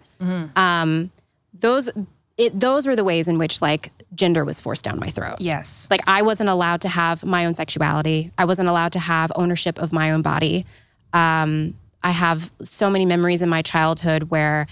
um, 0.56 1.10
those 1.52 1.90
it, 2.38 2.58
those 2.58 2.86
were 2.86 2.96
the 2.96 3.04
ways 3.04 3.28
in 3.28 3.36
which 3.36 3.60
like 3.60 3.92
gender 4.14 4.42
was 4.42 4.58
forced 4.58 4.84
down 4.84 4.98
my 4.98 5.08
throat. 5.08 5.36
Yes. 5.38 5.86
Like 5.90 6.00
I 6.06 6.22
wasn't 6.22 6.48
allowed 6.48 6.80
to 6.80 6.88
have 6.88 7.24
my 7.24 7.44
own 7.44 7.54
sexuality. 7.54 8.30
I 8.38 8.46
wasn't 8.46 8.70
allowed 8.70 8.92
to 8.92 8.98
have 8.98 9.30
ownership 9.36 9.78
of 9.78 9.92
my 9.92 10.12
own 10.12 10.22
body. 10.22 10.64
Um, 11.12 11.74
I 12.02 12.12
have 12.12 12.50
so 12.62 12.88
many 12.88 13.04
memories 13.04 13.42
in 13.42 13.50
my 13.50 13.60
childhood 13.60 14.24
where, 14.24 14.66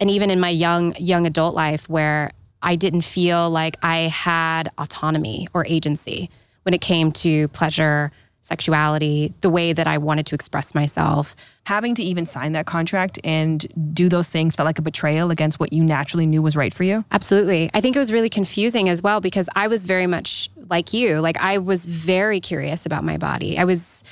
and 0.00 0.10
even 0.10 0.30
in 0.30 0.38
my 0.38 0.50
young 0.50 0.94
young 0.96 1.26
adult 1.26 1.54
life, 1.54 1.88
where 1.88 2.30
I 2.62 2.76
didn't 2.76 3.02
feel 3.02 3.48
like 3.48 3.76
I 3.82 4.00
had 4.08 4.70
autonomy 4.76 5.48
or 5.54 5.64
agency 5.64 6.28
when 6.64 6.74
it 6.74 6.82
came 6.82 7.10
to 7.12 7.48
pleasure, 7.48 8.12
sexuality, 8.42 9.32
the 9.40 9.50
way 9.50 9.72
that 9.72 9.86
I 9.86 9.98
wanted 9.98 10.26
to 10.26 10.34
express 10.34 10.74
myself. 10.74 11.34
Having 11.66 11.94
to 11.96 12.02
even 12.02 12.26
sign 12.26 12.52
that 12.52 12.66
contract 12.66 13.18
and 13.22 13.94
do 13.94 14.08
those 14.08 14.28
things 14.28 14.56
felt 14.56 14.66
like 14.66 14.80
a 14.80 14.82
betrayal 14.82 15.30
against 15.30 15.60
what 15.60 15.72
you 15.72 15.82
naturally 15.84 16.26
knew 16.26 16.42
was 16.42 16.56
right 16.56 16.74
for 16.74 16.82
you. 16.82 17.04
Absolutely. 17.12 17.70
I 17.72 17.80
think 17.80 17.94
it 17.94 18.00
was 18.00 18.12
really 18.12 18.28
confusing 18.28 18.88
as 18.88 19.00
well 19.00 19.20
because 19.20 19.48
I 19.54 19.68
was 19.68 19.84
very 19.86 20.08
much 20.08 20.50
like 20.68 20.92
you. 20.92 21.20
Like 21.20 21.38
I 21.38 21.58
was 21.58 21.86
very 21.86 22.40
curious 22.40 22.84
about 22.84 23.04
my 23.04 23.16
body. 23.16 23.58
I 23.58 23.64
was 23.64 24.02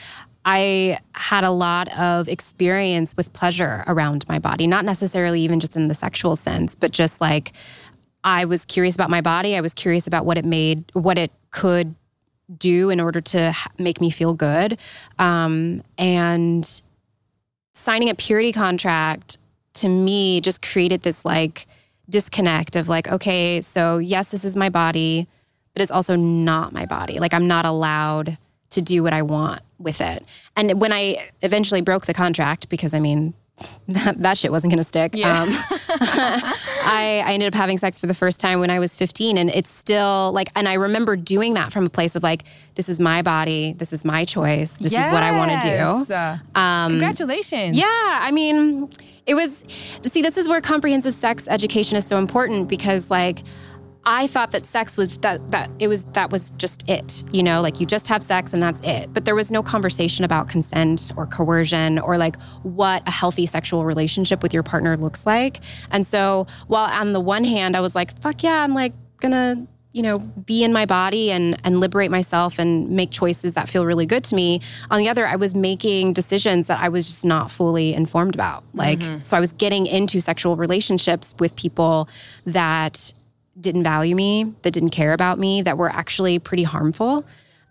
I 0.45 0.99
had 1.12 1.45
a 1.45 1.51
lot 1.51 1.88
of 1.99 2.29
experience 2.29 3.14
with 3.16 3.33
pleasure 3.35 3.85
around 3.87 4.27
my 4.27 4.38
body, 4.38 4.66
not 4.66 4.85
necessarily 4.85 5.40
even 5.43 5.61
just 5.61 5.77
in 5.77 5.88
the 5.88 5.95
sexual 5.95 6.35
sense, 6.35 6.75
but 6.75 6.93
just 6.93 7.21
like 7.21 7.53
I 8.25 8.45
was 8.45 8.64
curious 8.64 8.95
about 8.95 9.11
my 9.11 9.21
body. 9.21 9.57
I 9.57 9.61
was 9.61 9.75
curious 9.75 10.07
about 10.07 10.25
what 10.25 10.38
it 10.38 10.45
made, 10.45 10.85
what 10.93 11.19
it 11.19 11.31
could 11.51 11.95
do 12.59 12.91
in 12.91 13.01
order 13.01 13.21
to 13.21 13.55
make 13.79 14.01
me 14.01 14.11
feel 14.11 14.35
good. 14.35 14.79
Um, 15.19 15.83
and 15.99 16.83
signing 17.75 18.09
a 18.09 18.15
purity 18.15 18.53
contract 18.53 19.39
to 19.75 19.89
me 19.89 20.41
just 20.41 20.63
created 20.63 21.03
this 21.03 21.25
like 21.25 21.67
disconnect 22.09 22.77
of 22.77 22.89
like, 22.89 23.09
okay, 23.09 23.61
so 23.61 23.99
yes, 23.99 24.31
this 24.31 24.45
is 24.45 24.57
my 24.57 24.69
body, 24.69 25.29
but 25.73 25.83
it's 25.83 25.93
also 25.93 26.17
not 26.17 26.73
my 26.73 26.85
body. 26.85 27.19
Like 27.19 27.33
I'm 27.33 27.47
not 27.47 27.65
allowed 27.65 28.37
to 28.71 28.83
do 28.83 29.03
what 29.03 29.13
I 29.13 29.23
want 29.23 29.63
with 29.79 30.01
it. 30.01 30.25
And 30.57 30.81
when 30.81 30.93
I 30.93 31.31
eventually 31.43 31.81
broke 31.81 32.07
the 32.07 32.15
contract, 32.15 32.69
because 32.69 32.95
I 32.95 33.01
mean, 33.01 33.35
that, 33.88 34.20
that 34.23 34.38
shit 34.38 34.51
wasn't 34.53 34.73
gonna 34.73 34.85
stick. 34.85 35.12
Yeah. 35.14 35.42
Um, 35.42 35.49
I, 36.85 37.23
I 37.27 37.33
ended 37.33 37.49
up 37.49 37.55
having 37.55 37.79
sex 37.79 37.99
for 37.99 38.07
the 38.07 38.14
first 38.14 38.40
time 38.40 38.61
when 38.61 38.70
I 38.70 38.79
was 38.79 38.96
15. 38.96 39.38
And 39.38 39.51
it's 39.51 39.70
still 39.70 40.33
like, 40.33 40.49
and 40.57 40.68
I 40.68 40.75
remember 40.75 41.16
doing 41.16 41.55
that 41.55 41.73
from 41.73 41.87
a 41.87 41.90
place 41.90 42.16
of 42.16 42.23
like, 42.23 42.44
this 42.75 42.88
is 42.88 43.01
my 43.01 43.23
body, 43.23 43.75
this 43.75 43.92
is 43.92 44.05
my 44.05 44.25
choice, 44.25 44.77
this 44.77 44.92
is 44.92 45.07
what 45.12 45.23
I 45.23 45.33
wanna 45.37 45.61
do. 45.61 46.14
Uh, 46.14 46.38
Um, 46.55 46.92
Congratulations. 46.92 47.77
yeah, 47.79 47.85
I 47.87 48.31
mean, 48.33 48.88
it 49.27 49.35
was. 49.35 49.62
See, 50.11 50.23
this 50.23 50.37
is 50.38 50.49
where 50.49 50.61
comprehensive 50.61 51.14
sex 51.14 51.46
education 51.49 51.96
is 51.96 52.07
so 52.07 52.18
important 52.18 52.68
because, 52.68 53.11
like, 53.11 53.42
I 54.05 54.27
thought 54.29 54.53
that 54.53 54.65
sex 54.65 54.97
was 54.97 55.19
that 55.19 55.51
that 55.51 55.71
it 55.79 55.89
was 55.89 56.05
that 56.07 56.31
was 56.31 56.51
just 56.53 56.89
it. 56.89 57.23
You 57.33 57.43
know, 57.43 57.61
like 57.61 57.81
you 57.81 57.87
just 57.87 58.09
have 58.09 58.23
sex 58.23 58.53
and 58.53 58.63
that's 58.63 58.81
it. 58.83 59.13
But 59.13 59.25
there 59.25 59.35
was 59.35 59.51
no 59.51 59.63
conversation 59.63 60.25
about 60.25 60.49
consent 60.49 61.13
or 61.17 61.27
coercion 61.27 61.99
or 61.99 62.17
like 62.17 62.41
what 62.63 63.07
a 63.07 63.11
healthy 63.11 63.47
sexual 63.47 63.85
relationship 63.85 64.43
with 64.43 64.55
your 64.55 64.63
partner 64.63 64.97
looks 64.97 65.27
like. 65.27 65.61
And 65.91 66.07
so, 66.07 66.47
while 66.67 66.91
on 66.91 67.13
the 67.13 67.21
one 67.21 67.45
hand, 67.45 67.77
I 67.77 67.81
was 67.81 67.95
like, 67.95 68.21
"Fuck 68.21 68.43
yeah," 68.43 68.63
I'm 68.63 68.75
like 68.75 68.95
gonna 69.19 69.67
you 69.93 70.03
know 70.03 70.19
be 70.19 70.65
in 70.65 70.73
my 70.73 70.87
body 70.87 71.31
and 71.31 71.61
and 71.65 71.81
liberate 71.81 72.11
myself 72.11 72.59
and 72.59 72.89
make 72.91 73.11
choices 73.11 73.55
that 73.55 73.69
feel 73.69 73.85
really 73.85 74.07
good 74.07 74.23
to 74.23 74.35
me 74.35 74.61
on 74.91 75.01
the 75.01 75.09
other 75.09 75.27
i 75.27 75.35
was 75.35 75.53
making 75.55 76.13
decisions 76.13 76.69
that 76.69 76.79
i 76.81 76.89
was 76.89 77.07
just 77.07 77.25
not 77.25 77.51
fully 77.51 77.93
informed 77.93 78.35
about 78.35 78.63
like 78.73 79.01
mm-hmm. 79.01 79.23
so 79.25 79.37
i 79.37 79.41
was 79.41 79.53
getting 79.55 79.87
into 79.87 80.21
sexual 80.21 80.55
relationships 80.55 81.35
with 81.41 81.57
people 81.57 82.09
that 82.47 83.13
didn't 83.61 83.83
value 83.83 84.14
me 84.16 84.55
that 84.62 84.70
didn't 84.73 84.90
care 84.90 85.12
about 85.12 85.38
me 85.38 85.62
that 85.62 85.77
were 85.79 85.90
actually 85.90 86.38
pretty 86.38 86.62
harmful 86.62 87.25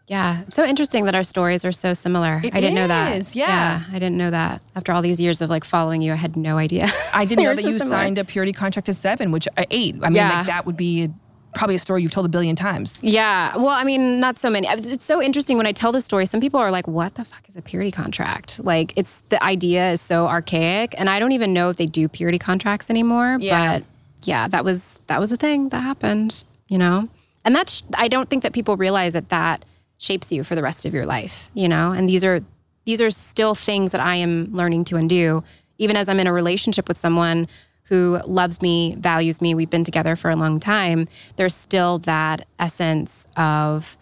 yeah 0.08 0.42
it's 0.42 0.56
so 0.56 0.64
interesting 0.66 1.06
that 1.06 1.14
our 1.16 1.24
stories 1.24 1.64
are 1.64 1.72
so 1.72 1.94
similar 1.94 2.42
It 2.44 2.54
i 2.56 2.60
didn't 2.62 2.76
know 2.76 2.88
that. 2.88 3.36
yeah. 3.36 3.84
i 3.92 3.94
didn't 3.94 4.18
know 4.18 4.32
that 4.32 4.62
after 4.76 4.92
all 4.92 5.02
these 5.02 5.20
years 5.22 5.42
of 5.42 5.50
like 5.50 5.64
following 5.64 6.02
you 6.02 6.14
i 6.14 6.16
had 6.16 6.36
no 6.36 6.58
idea 6.58 6.88
I 7.14 7.26
didn't 7.26 7.44
know 7.44 7.54
that 7.54 7.62
so 7.64 7.70
you 7.70 7.80
similar. 7.80 7.98
signed 7.98 8.18
a 8.18 8.24
purity 8.24 8.54
contract 8.54 8.88
at 8.90 8.96
seven, 8.96 9.32
which 9.32 9.48
uh, 9.58 9.66
eight. 9.72 9.96
I 10.02 10.10
mean, 10.10 10.16
Yeah. 10.16 10.38
like 10.38 10.46
that 10.48 10.66
would 10.66 10.78
be 10.78 11.04
a, 11.06 11.10
probably 11.56 11.76
a 11.76 11.80
story 11.80 12.02
you've 12.04 12.12
told 12.12 12.26
a 12.26 12.30
billion 12.30 12.56
times. 12.56 13.02
Yeah. 13.04 13.58
Well, 13.58 13.70
I 13.70 13.84
mean, 13.84 14.20
not 14.20 14.38
so 14.38 14.50
many. 14.50 14.68
It's 14.68 15.04
so 15.04 15.22
interesting 15.22 15.58
when 15.58 15.66
I 15.68 15.72
tell 15.74 15.92
the 15.92 16.00
story. 16.02 16.26
Some 16.28 16.40
people 16.40 16.60
are 16.60 16.72
like, 16.72 16.88
what 16.88 17.16
the 17.16 17.26
fuck 17.26 17.50
is 17.50 17.58
a 17.58 17.62
purity 17.62 17.92
contract? 17.92 18.64
Like, 18.64 18.94
it's 18.96 19.22
the 19.30 19.44
idea 19.44 19.92
is 19.92 20.00
so 20.02 20.28
archaic. 20.28 20.94
And 20.98 21.10
I 21.10 21.20
don't 21.20 21.32
even 21.34 21.52
know 21.52 21.70
if 21.72 21.78
they 21.78 21.88
do 21.88 22.08
purity 22.08 22.38
contracts 22.40 22.90
anymore. 22.90 23.38
Yeah. 23.42 23.80
But 23.80 23.84
yeah, 24.24 24.48
that 24.48 24.64
was 24.66 25.00
that 25.08 25.20
was 25.20 25.32
a 25.32 25.38
thing 25.38 25.70
that 25.70 25.82
happened, 25.82 26.44
you 26.68 26.78
know? 26.78 27.10
And 27.46 27.56
that's, 27.56 27.84
I 27.96 28.08
don't 28.08 28.30
think 28.30 28.44
that 28.44 28.54
people 28.54 28.78
realize 28.78 29.14
that 29.14 29.30
that 29.30 29.64
shapes 29.98 30.32
you 30.32 30.44
for 30.44 30.56
the 30.56 30.62
rest 30.62 30.86
of 30.86 30.94
your 30.94 31.06
life, 31.06 31.50
you 31.54 31.68
know? 31.68 31.92
And 31.92 32.08
these 32.08 32.24
are, 32.24 32.42
these 32.86 33.02
are 33.02 33.10
still 33.10 33.56
things 33.56 33.92
that 33.92 34.02
I 34.02 34.16
am 34.16 34.54
learning 34.54 34.86
to 34.86 34.98
undo, 34.98 35.44
even 35.78 35.96
as 35.96 36.10
I'm 36.10 36.20
in 36.20 36.28
a 36.28 36.34
relationship 36.34 36.88
with 36.88 36.98
someone 36.98 37.48
who 37.84 38.20
loves 38.26 38.62
me, 38.62 38.96
values 39.00 39.42
me. 39.42 39.56
We've 39.56 39.70
been 39.70 39.84
together 39.84 40.16
for 40.16 40.30
a 40.30 40.36
long 40.36 40.60
time. 40.60 41.08
There's 41.38 41.56
still 41.56 41.98
that 42.00 42.46
essence 42.60 43.26
of 43.36 43.98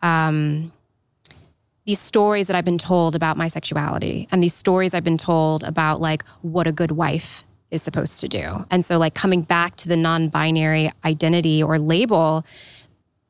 um, 0.00 0.70
these 1.84 1.98
stories 1.98 2.46
that 2.46 2.54
I've 2.54 2.64
been 2.64 2.78
told 2.78 3.16
about 3.16 3.36
my 3.36 3.48
sexuality 3.48 4.28
and 4.30 4.42
these 4.42 4.54
stories 4.54 4.94
I've 4.94 5.02
been 5.02 5.18
told 5.18 5.64
about 5.64 6.00
like 6.00 6.24
what 6.42 6.66
a 6.66 6.72
good 6.72 6.92
wife 6.92 7.44
is 7.72 7.82
supposed 7.82 8.20
to 8.20 8.28
do. 8.28 8.64
And 8.70 8.84
so, 8.84 8.98
like, 8.98 9.14
coming 9.14 9.42
back 9.42 9.76
to 9.76 9.88
the 9.88 9.96
non 9.96 10.28
binary 10.28 10.90
identity 11.04 11.62
or 11.62 11.78
label, 11.78 12.44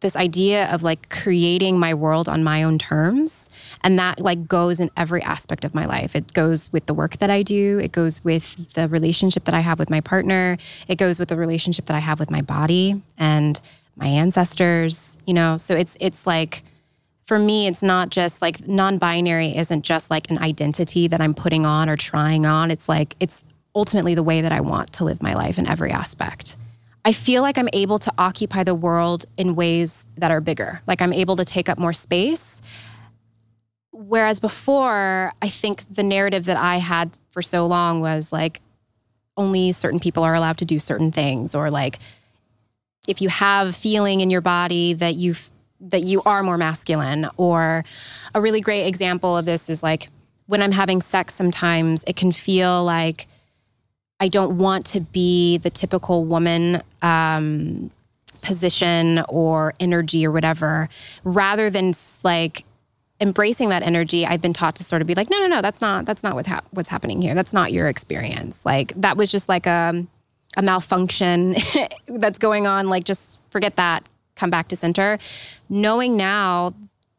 this 0.01 0.17
idea 0.17 0.69
of 0.75 0.83
like 0.83 1.09
creating 1.11 1.79
my 1.79 1.95
world 1.95 2.29
on 2.29 2.43
my 2.43 2.65
own 2.65 2.77
terms 2.77 3.49
and 3.85 3.97
that 4.01 4.19
like 4.19 4.49
goes 4.49 4.81
in 4.81 4.91
every 4.97 5.23
aspect 5.23 5.65
of 5.65 5.77
my 5.77 5.87
life 5.87 6.17
it 6.17 6.33
goes 6.33 6.73
with 6.73 6.87
the 6.87 6.93
work 6.93 7.19
that 7.19 7.31
i 7.31 7.41
do 7.41 7.79
it 7.79 7.93
goes 7.93 8.25
with 8.25 8.75
the 8.75 8.89
relationship 8.89 9.45
that 9.45 9.55
i 9.55 9.61
have 9.61 9.79
with 9.79 9.89
my 9.89 10.01
partner 10.01 10.59
it 10.89 10.97
goes 10.97 11.21
with 11.21 11.29
the 11.29 11.37
relationship 11.37 11.85
that 11.85 11.95
i 11.95 12.01
have 12.01 12.19
with 12.19 12.33
my 12.33 12.43
body 12.43 13.01
and 13.17 13.61
my 13.95 14.09
ancestors 14.09 15.17
you 15.25 15.33
know 15.33 15.57
so 15.57 15.73
it's 15.77 15.97
it's 16.01 16.27
like 16.27 16.65
for 17.33 17.39
me, 17.39 17.67
it's 17.67 17.83
not 17.83 18.11
just 18.11 18.43
like 18.43 18.69
non 18.69 18.99
binary 18.99 19.57
isn't 19.57 19.83
just 19.83 20.11
like 20.11 20.31
an 20.31 20.39
identity 20.39 21.09
that 21.09 21.21
I'm 21.21 21.33
putting 21.33 21.65
on 21.65 21.89
or 21.89 21.97
trying 21.97 22.45
on. 22.45 22.71
It's 22.71 22.91
like, 22.91 23.17
it's 23.21 23.45
ultimately 23.75 24.15
the 24.15 24.23
way 24.23 24.41
that 24.41 24.53
I 24.53 24.61
want 24.61 24.93
to 24.95 25.05
live 25.05 25.23
my 25.23 25.35
life 25.35 25.59
in 25.59 25.67
every 25.67 25.91
aspect. 25.91 26.57
I 27.05 27.13
feel 27.13 27.43
like 27.43 27.59
I'm 27.59 27.69
able 27.73 27.99
to 27.99 28.13
occupy 28.17 28.63
the 28.63 28.75
world 28.75 29.25
in 29.37 29.57
ways 29.57 30.07
that 30.17 30.31
are 30.31 30.41
bigger. 30.41 30.83
Like 30.87 31.03
I'm 31.03 31.13
able 31.13 31.37
to 31.37 31.45
take 31.45 31.69
up 31.69 31.79
more 31.79 31.93
space. 31.93 32.61
Whereas 33.91 34.41
before, 34.41 35.33
I 35.43 35.49
think 35.49 35.85
the 35.93 36.03
narrative 36.03 36.45
that 36.45 36.57
I 36.57 36.77
had 36.77 37.19
for 37.31 37.43
so 37.43 37.67
long 37.67 38.01
was 38.01 38.33
like 38.33 38.61
only 39.37 39.73
certain 39.73 40.01
people 40.01 40.23
are 40.23 40.35
allowed 40.35 40.59
to 40.59 40.65
do 40.65 40.79
certain 40.79 41.11
things, 41.11 41.55
or 41.55 41.71
like 41.71 41.99
if 43.09 43.21
you 43.21 43.29
have 43.29 43.75
feeling 43.75 44.21
in 44.21 44.31
your 44.31 44.41
body 44.41 44.93
that 44.95 45.15
you 45.17 45.35
that 45.83 46.03
you 46.05 46.23
are 46.25 46.43
more 46.43 46.59
masculine. 46.59 47.29
Or 47.37 47.85
a 48.35 48.41
really 48.41 48.61
great 48.61 48.87
example 48.87 49.37
of 49.37 49.45
this 49.45 49.69
is 49.69 49.83
like 49.83 50.09
when 50.47 50.63
I'm 50.63 50.73
having 50.73 51.03
sex. 51.03 51.35
Sometimes 51.35 52.05
it 52.07 52.17
can 52.17 52.33
feel 52.33 52.85
like 52.85 53.27
I 54.23 54.29
don't 54.29 54.59
want 54.59 54.87
to 54.87 55.01
be 55.01 55.59
the 55.59 55.69
typical 55.69 56.25
woman 56.25 56.81
um, 57.03 57.91
position 58.41 59.25
or 59.29 59.75
energy 59.81 60.25
or 60.25 60.31
whatever. 60.31 60.89
Rather 61.25 61.71
than 61.71 61.93
like 62.23 62.65
embracing 63.21 63.71
that 63.71 63.83
energy, 63.83 64.25
I've 64.25 64.41
been 64.41 64.53
taught 64.53 64.77
to 64.77 64.85
sort 64.85 65.03
of 65.03 65.09
be 65.09 65.17
like, 65.17 65.29
no, 65.29 65.41
no, 65.41 65.49
no, 65.49 65.61
that's 65.61 65.81
not 65.81 66.05
that's 66.05 66.23
not 66.23 66.37
what's 66.37 66.47
hap- 66.47 66.69
what's 66.71 66.89
happening 66.89 67.21
here. 67.21 67.35
That's 67.35 67.53
not 67.53 67.73
your 67.73 67.89
experience. 67.89 68.65
Like 68.65 68.93
that 68.95 69.17
was 69.17 69.29
just 69.29 69.49
like 69.49 69.67
a 69.67 70.07
a 70.57 70.63
malfunction 70.63 71.57
that's 72.07 72.39
going 72.39 72.69
on. 72.69 72.89
Like 72.89 73.03
just 73.03 73.41
forget 73.51 73.75
that. 73.75 74.05
Come 74.37 74.51
back 74.51 74.69
to 74.69 74.77
center. 74.77 75.19
Knowing 75.69 76.17
now 76.17 76.75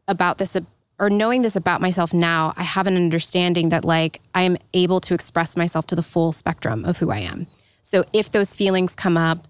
about 0.08 0.38
this 0.38 0.56
or 1.00 1.10
knowing 1.10 1.42
this 1.42 1.56
about 1.56 1.82
myself 1.82 2.14
now, 2.14 2.54
I 2.56 2.64
have 2.64 2.88
an 2.88 2.96
understanding 2.96 3.70
that 3.70 3.84
like 3.84 4.22
I 4.34 4.44
am 4.44 4.58
able 4.74 5.00
to 5.02 5.14
express 5.14 5.58
myself 5.58 5.88
to 5.88 5.96
the 5.96 6.04
full 6.04 6.32
spectrum 6.32 6.86
of 6.86 6.98
who 6.98 7.12
I 7.12 7.20
am. 7.20 7.48
So 7.82 8.06
if 8.14 8.32
those 8.32 8.56
feelings 8.56 8.96
come 8.96 9.18
up, 9.18 9.48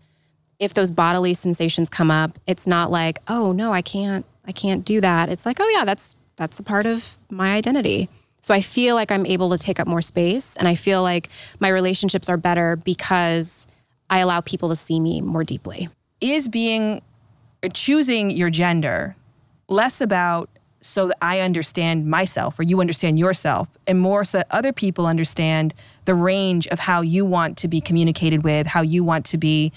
if 0.59 0.73
those 0.73 0.91
bodily 0.91 1.33
sensations 1.33 1.89
come 1.89 2.09
up, 2.09 2.39
it's 2.47 2.65
not 2.65 2.89
like, 2.89 3.19
"Oh, 3.27 3.51
no, 3.51 3.73
I 3.73 3.81
can't 3.81 4.25
I 4.45 4.51
can't 4.51 4.85
do 4.85 5.01
that." 5.01 5.29
It's 5.29 5.45
like, 5.45 5.59
"Oh 5.59 5.69
yeah, 5.69 5.85
that's 5.85 6.15
that's 6.35 6.59
a 6.59 6.63
part 6.63 6.85
of 6.85 7.17
my 7.29 7.53
identity." 7.53 8.09
So 8.41 8.53
I 8.53 8.61
feel 8.61 8.95
like 8.95 9.11
I'm 9.11 9.25
able 9.25 9.49
to 9.51 9.57
take 9.57 9.79
up 9.79 9.87
more 9.87 10.01
space 10.01 10.55
and 10.57 10.67
I 10.67 10.75
feel 10.75 11.01
like 11.01 11.29
my 11.59 11.69
relationships 11.69 12.27
are 12.27 12.35
better 12.35 12.75
because 12.75 13.65
I 14.09 14.19
allow 14.19 14.41
people 14.41 14.69
to 14.69 14.75
see 14.75 14.99
me 14.99 15.21
more 15.21 15.45
deeply. 15.45 15.89
Is 16.19 16.47
being 16.47 17.01
choosing 17.73 18.29
your 18.31 18.49
gender 18.49 19.15
less 19.69 20.01
about 20.01 20.49
so 20.83 21.07
that 21.07 21.17
I 21.21 21.39
understand 21.39 22.05
myself 22.05 22.59
or 22.59 22.63
you 22.63 22.81
understand 22.81 23.17
yourself, 23.17 23.77
and 23.87 23.99
more 23.99 24.23
so 24.23 24.39
that 24.39 24.47
other 24.51 24.73
people 24.73 25.07
understand 25.07 25.73
the 26.05 26.13
range 26.13 26.67
of 26.67 26.79
how 26.79 27.01
you 27.01 27.25
want 27.25 27.57
to 27.59 27.67
be 27.67 27.79
communicated 27.79 28.43
with, 28.43 28.67
how 28.67 28.81
you 28.81 29.03
want 29.03 29.25
to 29.27 29.37
be 29.37 29.71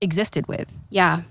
existed 0.00 0.46
with. 0.46 0.72
Yeah. 0.90 1.22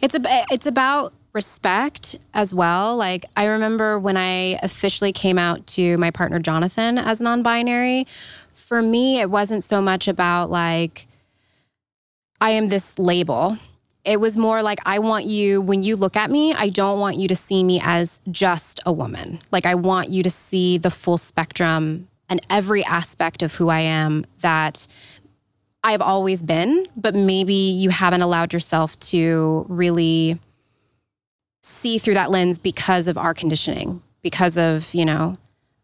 It's 0.00 0.14
a, 0.14 0.20
it's 0.50 0.66
about 0.66 1.12
respect 1.32 2.16
as 2.32 2.54
well. 2.54 2.96
Like 2.96 3.24
I 3.36 3.44
remember 3.44 3.98
when 3.98 4.16
I 4.16 4.58
officially 4.62 5.12
came 5.12 5.38
out 5.38 5.66
to 5.68 5.98
my 5.98 6.10
partner 6.10 6.38
Jonathan 6.38 6.96
as 6.96 7.20
non-binary, 7.20 8.06
for 8.52 8.80
me 8.80 9.20
it 9.20 9.30
wasn't 9.30 9.62
so 9.62 9.82
much 9.82 10.08
about 10.08 10.50
like 10.50 11.06
I 12.40 12.50
am 12.50 12.68
this 12.68 12.98
label 12.98 13.58
it 14.06 14.20
was 14.20 14.36
more 14.36 14.62
like, 14.62 14.78
I 14.86 15.00
want 15.00 15.24
you, 15.24 15.60
when 15.60 15.82
you 15.82 15.96
look 15.96 16.16
at 16.16 16.30
me, 16.30 16.54
I 16.54 16.68
don't 16.68 17.00
want 17.00 17.16
you 17.16 17.26
to 17.26 17.34
see 17.34 17.64
me 17.64 17.80
as 17.82 18.20
just 18.30 18.78
a 18.86 18.92
woman. 18.92 19.40
Like, 19.50 19.66
I 19.66 19.74
want 19.74 20.10
you 20.10 20.22
to 20.22 20.30
see 20.30 20.78
the 20.78 20.92
full 20.92 21.18
spectrum 21.18 22.08
and 22.28 22.40
every 22.48 22.84
aspect 22.84 23.42
of 23.42 23.56
who 23.56 23.68
I 23.68 23.80
am 23.80 24.24
that 24.40 24.86
I've 25.82 26.00
always 26.00 26.42
been, 26.42 26.86
but 26.96 27.14
maybe 27.14 27.54
you 27.54 27.90
haven't 27.90 28.22
allowed 28.22 28.52
yourself 28.52 28.98
to 29.00 29.66
really 29.68 30.40
see 31.62 31.98
through 31.98 32.14
that 32.14 32.30
lens 32.30 32.60
because 32.60 33.08
of 33.08 33.18
our 33.18 33.34
conditioning, 33.34 34.02
because 34.22 34.56
of, 34.56 34.94
you 34.94 35.04
know, 35.04 35.36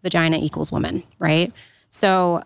vagina 0.02 0.38
equals 0.38 0.70
woman, 0.70 1.02
right? 1.18 1.52
So 1.90 2.42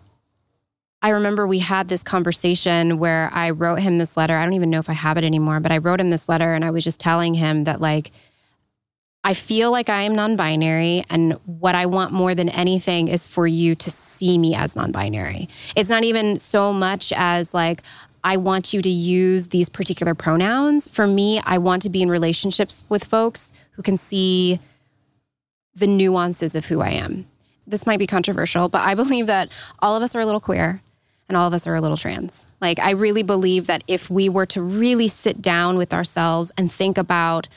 I 1.01 1.09
remember 1.09 1.45
we 1.45 1.59
had 1.59 1.89
this 1.89 2.01
conversation 2.01 2.97
where 2.97 3.29
I 3.31 3.51
wrote 3.51 3.79
him 3.79 3.99
this 3.99 4.17
letter. 4.17 4.35
I 4.35 4.43
don't 4.43 4.55
even 4.55 4.71
know 4.71 4.79
if 4.79 4.89
I 4.89 4.93
have 4.93 5.17
it 5.17 5.23
anymore, 5.23 5.59
but 5.59 5.71
I 5.71 5.77
wrote 5.77 6.01
him 6.01 6.09
this 6.09 6.27
letter 6.27 6.53
and 6.53 6.65
I 6.65 6.71
was 6.71 6.83
just 6.83 6.99
telling 6.99 7.35
him 7.35 7.65
that, 7.65 7.79
like, 7.79 8.11
I 9.23 9.33
feel 9.33 9.71
like 9.71 9.89
I 9.89 10.01
am 10.03 10.15
non 10.15 10.35
binary. 10.35 11.03
And 11.09 11.33
what 11.45 11.75
I 11.75 11.85
want 11.85 12.13
more 12.13 12.33
than 12.33 12.49
anything 12.49 13.09
is 13.09 13.27
for 13.27 13.45
you 13.45 13.75
to 13.75 13.91
see 13.91 14.37
me 14.37 14.55
as 14.55 14.75
non 14.75 14.91
binary. 14.91 15.49
It's 15.75 15.89
not 15.89 16.03
even 16.03 16.39
so 16.39 16.73
much 16.73 17.13
as 17.15 17.53
like, 17.53 17.83
I 18.23 18.37
want 18.37 18.73
you 18.73 18.81
to 18.81 18.89
use 18.89 19.49
these 19.49 19.69
particular 19.69 20.15
pronouns. 20.15 20.87
For 20.87 21.05
me, 21.05 21.39
I 21.45 21.59
want 21.59 21.83
to 21.83 21.89
be 21.89 22.01
in 22.01 22.09
relationships 22.09 22.83
with 22.89 23.03
folks 23.03 23.51
who 23.71 23.83
can 23.83 23.97
see 23.97 24.59
the 25.75 25.87
nuances 25.87 26.55
of 26.55 26.65
who 26.65 26.81
I 26.81 26.89
am. 26.89 27.27
This 27.67 27.85
might 27.85 27.99
be 27.99 28.07
controversial, 28.07 28.67
but 28.67 28.81
I 28.81 28.93
believe 29.01 29.27
that 29.27 29.49
all 29.79 29.95
of 29.95 30.01
us 30.01 30.15
are 30.15 30.21
a 30.21 30.25
little 30.25 30.41
queer 30.41 30.81
and 31.27 31.37
all 31.37 31.47
of 31.47 31.53
us 31.53 31.67
are 31.67 31.75
a 31.75 31.81
little 31.81 31.97
trans. 31.97 32.45
Like, 32.61 32.79
I 32.79 32.91
really 32.91 33.23
believe 33.23 33.67
that 33.67 33.83
if 33.87 34.09
we 34.09 34.29
were 34.29 34.45
to 34.47 34.61
really 34.61 35.07
sit 35.07 35.41
down 35.41 35.77
with 35.77 35.93
ourselves 35.93 36.51
and 36.57 36.71
think 36.71 36.97
about 36.97 37.47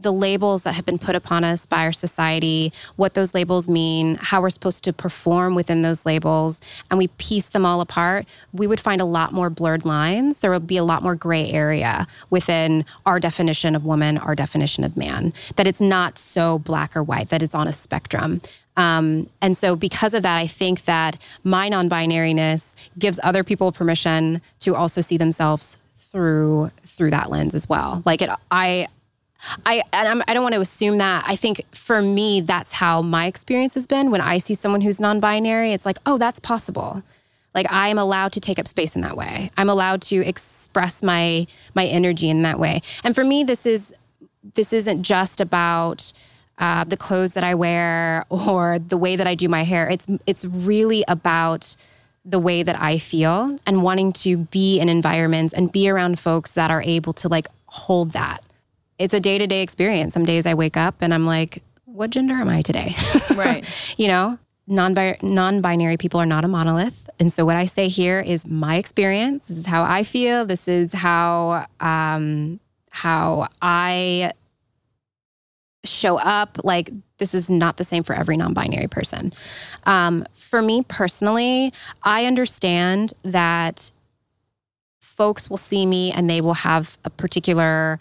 the 0.00 0.12
labels 0.12 0.64
that 0.64 0.74
have 0.74 0.84
been 0.84 0.98
put 0.98 1.14
upon 1.14 1.44
us 1.44 1.66
by 1.66 1.84
our 1.84 1.92
society, 1.92 2.72
what 2.96 3.14
those 3.14 3.32
labels 3.32 3.68
mean, 3.68 4.18
how 4.20 4.42
we're 4.42 4.50
supposed 4.50 4.84
to 4.84 4.92
perform 4.92 5.54
within 5.54 5.82
those 5.82 6.04
labels, 6.04 6.60
and 6.90 6.98
we 6.98 7.08
piece 7.08 7.46
them 7.46 7.64
all 7.64 7.80
apart, 7.80 8.26
we 8.52 8.66
would 8.66 8.80
find 8.80 9.00
a 9.00 9.04
lot 9.04 9.32
more 9.32 9.48
blurred 9.48 9.84
lines. 9.84 10.40
There 10.40 10.50
would 10.50 10.66
be 10.66 10.76
a 10.76 10.84
lot 10.84 11.02
more 11.02 11.14
gray 11.14 11.50
area 11.50 12.06
within 12.28 12.84
our 13.06 13.20
definition 13.20 13.74
of 13.74 13.84
woman, 13.84 14.18
our 14.18 14.34
definition 14.34 14.84
of 14.84 14.96
man, 14.96 15.32
that 15.56 15.66
it's 15.66 15.80
not 15.80 16.18
so 16.18 16.58
black 16.58 16.96
or 16.96 17.02
white, 17.02 17.28
that 17.30 17.42
it's 17.42 17.54
on 17.54 17.68
a 17.68 17.72
spectrum. 17.72 18.42
Um, 18.76 19.30
and 19.40 19.56
so, 19.56 19.76
because 19.76 20.14
of 20.14 20.22
that, 20.24 20.36
I 20.36 20.46
think 20.46 20.84
that 20.84 21.18
my 21.44 21.68
non 21.68 21.88
binariness 21.88 22.74
gives 22.98 23.20
other 23.22 23.44
people 23.44 23.72
permission 23.72 24.40
to 24.60 24.74
also 24.74 25.00
see 25.00 25.16
themselves 25.16 25.78
through 25.94 26.70
through 26.82 27.10
that 27.10 27.30
lens 27.30 27.54
as 27.54 27.68
well. 27.68 28.02
Like 28.04 28.22
it, 28.22 28.30
I. 28.50 28.88
I 29.66 29.82
and 29.92 30.08
I'm, 30.08 30.22
I 30.22 30.32
do 30.32 30.36
not 30.36 30.44
want 30.44 30.54
to 30.54 30.60
assume 30.62 30.96
that. 30.98 31.22
I 31.26 31.36
think 31.36 31.66
for 31.70 32.00
me, 32.00 32.40
that's 32.40 32.72
how 32.72 33.02
my 33.02 33.26
experience 33.26 33.74
has 33.74 33.86
been. 33.86 34.10
When 34.10 34.22
I 34.22 34.38
see 34.38 34.54
someone 34.54 34.80
who's 34.80 34.98
non-binary, 34.98 35.72
it's 35.72 35.84
like, 35.84 35.98
oh, 36.06 36.16
that's 36.16 36.40
possible. 36.40 37.02
Like 37.54 37.70
I 37.70 37.88
am 37.88 37.98
allowed 37.98 38.32
to 38.32 38.40
take 38.40 38.58
up 38.58 38.66
space 38.66 38.96
in 38.96 39.02
that 39.02 39.18
way. 39.18 39.50
I'm 39.58 39.68
allowed 39.68 40.00
to 40.02 40.26
express 40.26 41.02
my 41.02 41.46
my 41.74 41.84
energy 41.84 42.30
in 42.30 42.40
that 42.40 42.58
way. 42.58 42.80
And 43.02 43.14
for 43.14 43.24
me, 43.24 43.44
this 43.44 43.66
is 43.66 43.94
this 44.54 44.72
isn't 44.72 45.02
just 45.02 45.40
about 45.40 46.12
uh, 46.58 46.84
the 46.84 46.96
clothes 46.96 47.34
that 47.34 47.44
I 47.44 47.54
wear 47.54 48.24
or 48.28 48.78
the 48.78 48.96
way 48.96 49.16
that 49.16 49.26
I 49.26 49.34
do 49.34 49.48
my 49.48 49.64
hair. 49.64 49.88
It's 49.88 50.06
it's 50.26 50.44
really 50.44 51.04
about 51.08 51.76
the 52.24 52.38
way 52.38 52.62
that 52.62 52.80
I 52.80 52.98
feel 52.98 53.56
and 53.66 53.82
wanting 53.82 54.12
to 54.12 54.38
be 54.38 54.78
in 54.78 54.88
environments 54.88 55.52
and 55.52 55.70
be 55.70 55.88
around 55.90 56.18
folks 56.18 56.52
that 56.52 56.70
are 56.70 56.82
able 56.82 57.12
to 57.14 57.28
like 57.28 57.48
hold 57.66 58.12
that. 58.12 58.42
It's 58.98 59.12
a 59.12 59.20
day 59.20 59.38
to 59.38 59.46
day 59.46 59.62
experience. 59.62 60.14
Some 60.14 60.24
days 60.24 60.46
I 60.46 60.54
wake 60.54 60.76
up 60.76 60.96
and 61.00 61.12
I'm 61.12 61.26
like, 61.26 61.62
what 61.84 62.10
gender 62.10 62.34
am 62.34 62.48
I 62.48 62.62
today? 62.62 62.94
Right. 63.34 63.64
you 63.96 64.06
know, 64.06 64.38
non 64.66 64.94
non 65.22 65.60
binary 65.60 65.96
people 65.96 66.20
are 66.20 66.26
not 66.26 66.44
a 66.44 66.48
monolith. 66.48 67.10
And 67.18 67.32
so 67.32 67.44
what 67.44 67.56
I 67.56 67.66
say 67.66 67.88
here 67.88 68.20
is 68.20 68.46
my 68.46 68.76
experience. 68.76 69.46
This 69.46 69.58
is 69.58 69.66
how 69.66 69.82
I 69.82 70.04
feel. 70.04 70.46
This 70.46 70.68
is 70.68 70.92
how 70.92 71.66
um, 71.80 72.60
how 72.90 73.48
I 73.60 74.32
show 75.84 76.18
up 76.18 76.58
like 76.64 76.90
this 77.18 77.34
is 77.34 77.48
not 77.48 77.76
the 77.76 77.84
same 77.84 78.02
for 78.02 78.14
every 78.14 78.36
non-binary 78.36 78.88
person. 78.88 79.32
Um, 79.84 80.24
for 80.34 80.62
me 80.62 80.82
personally 80.86 81.72
i 82.04 82.26
understand 82.26 83.12
that 83.22 83.90
folks 85.00 85.50
will 85.50 85.56
see 85.56 85.84
me 85.84 86.12
and 86.12 86.30
they 86.30 86.40
will 86.40 86.54
have 86.54 86.96
a 87.04 87.10
particular 87.10 87.98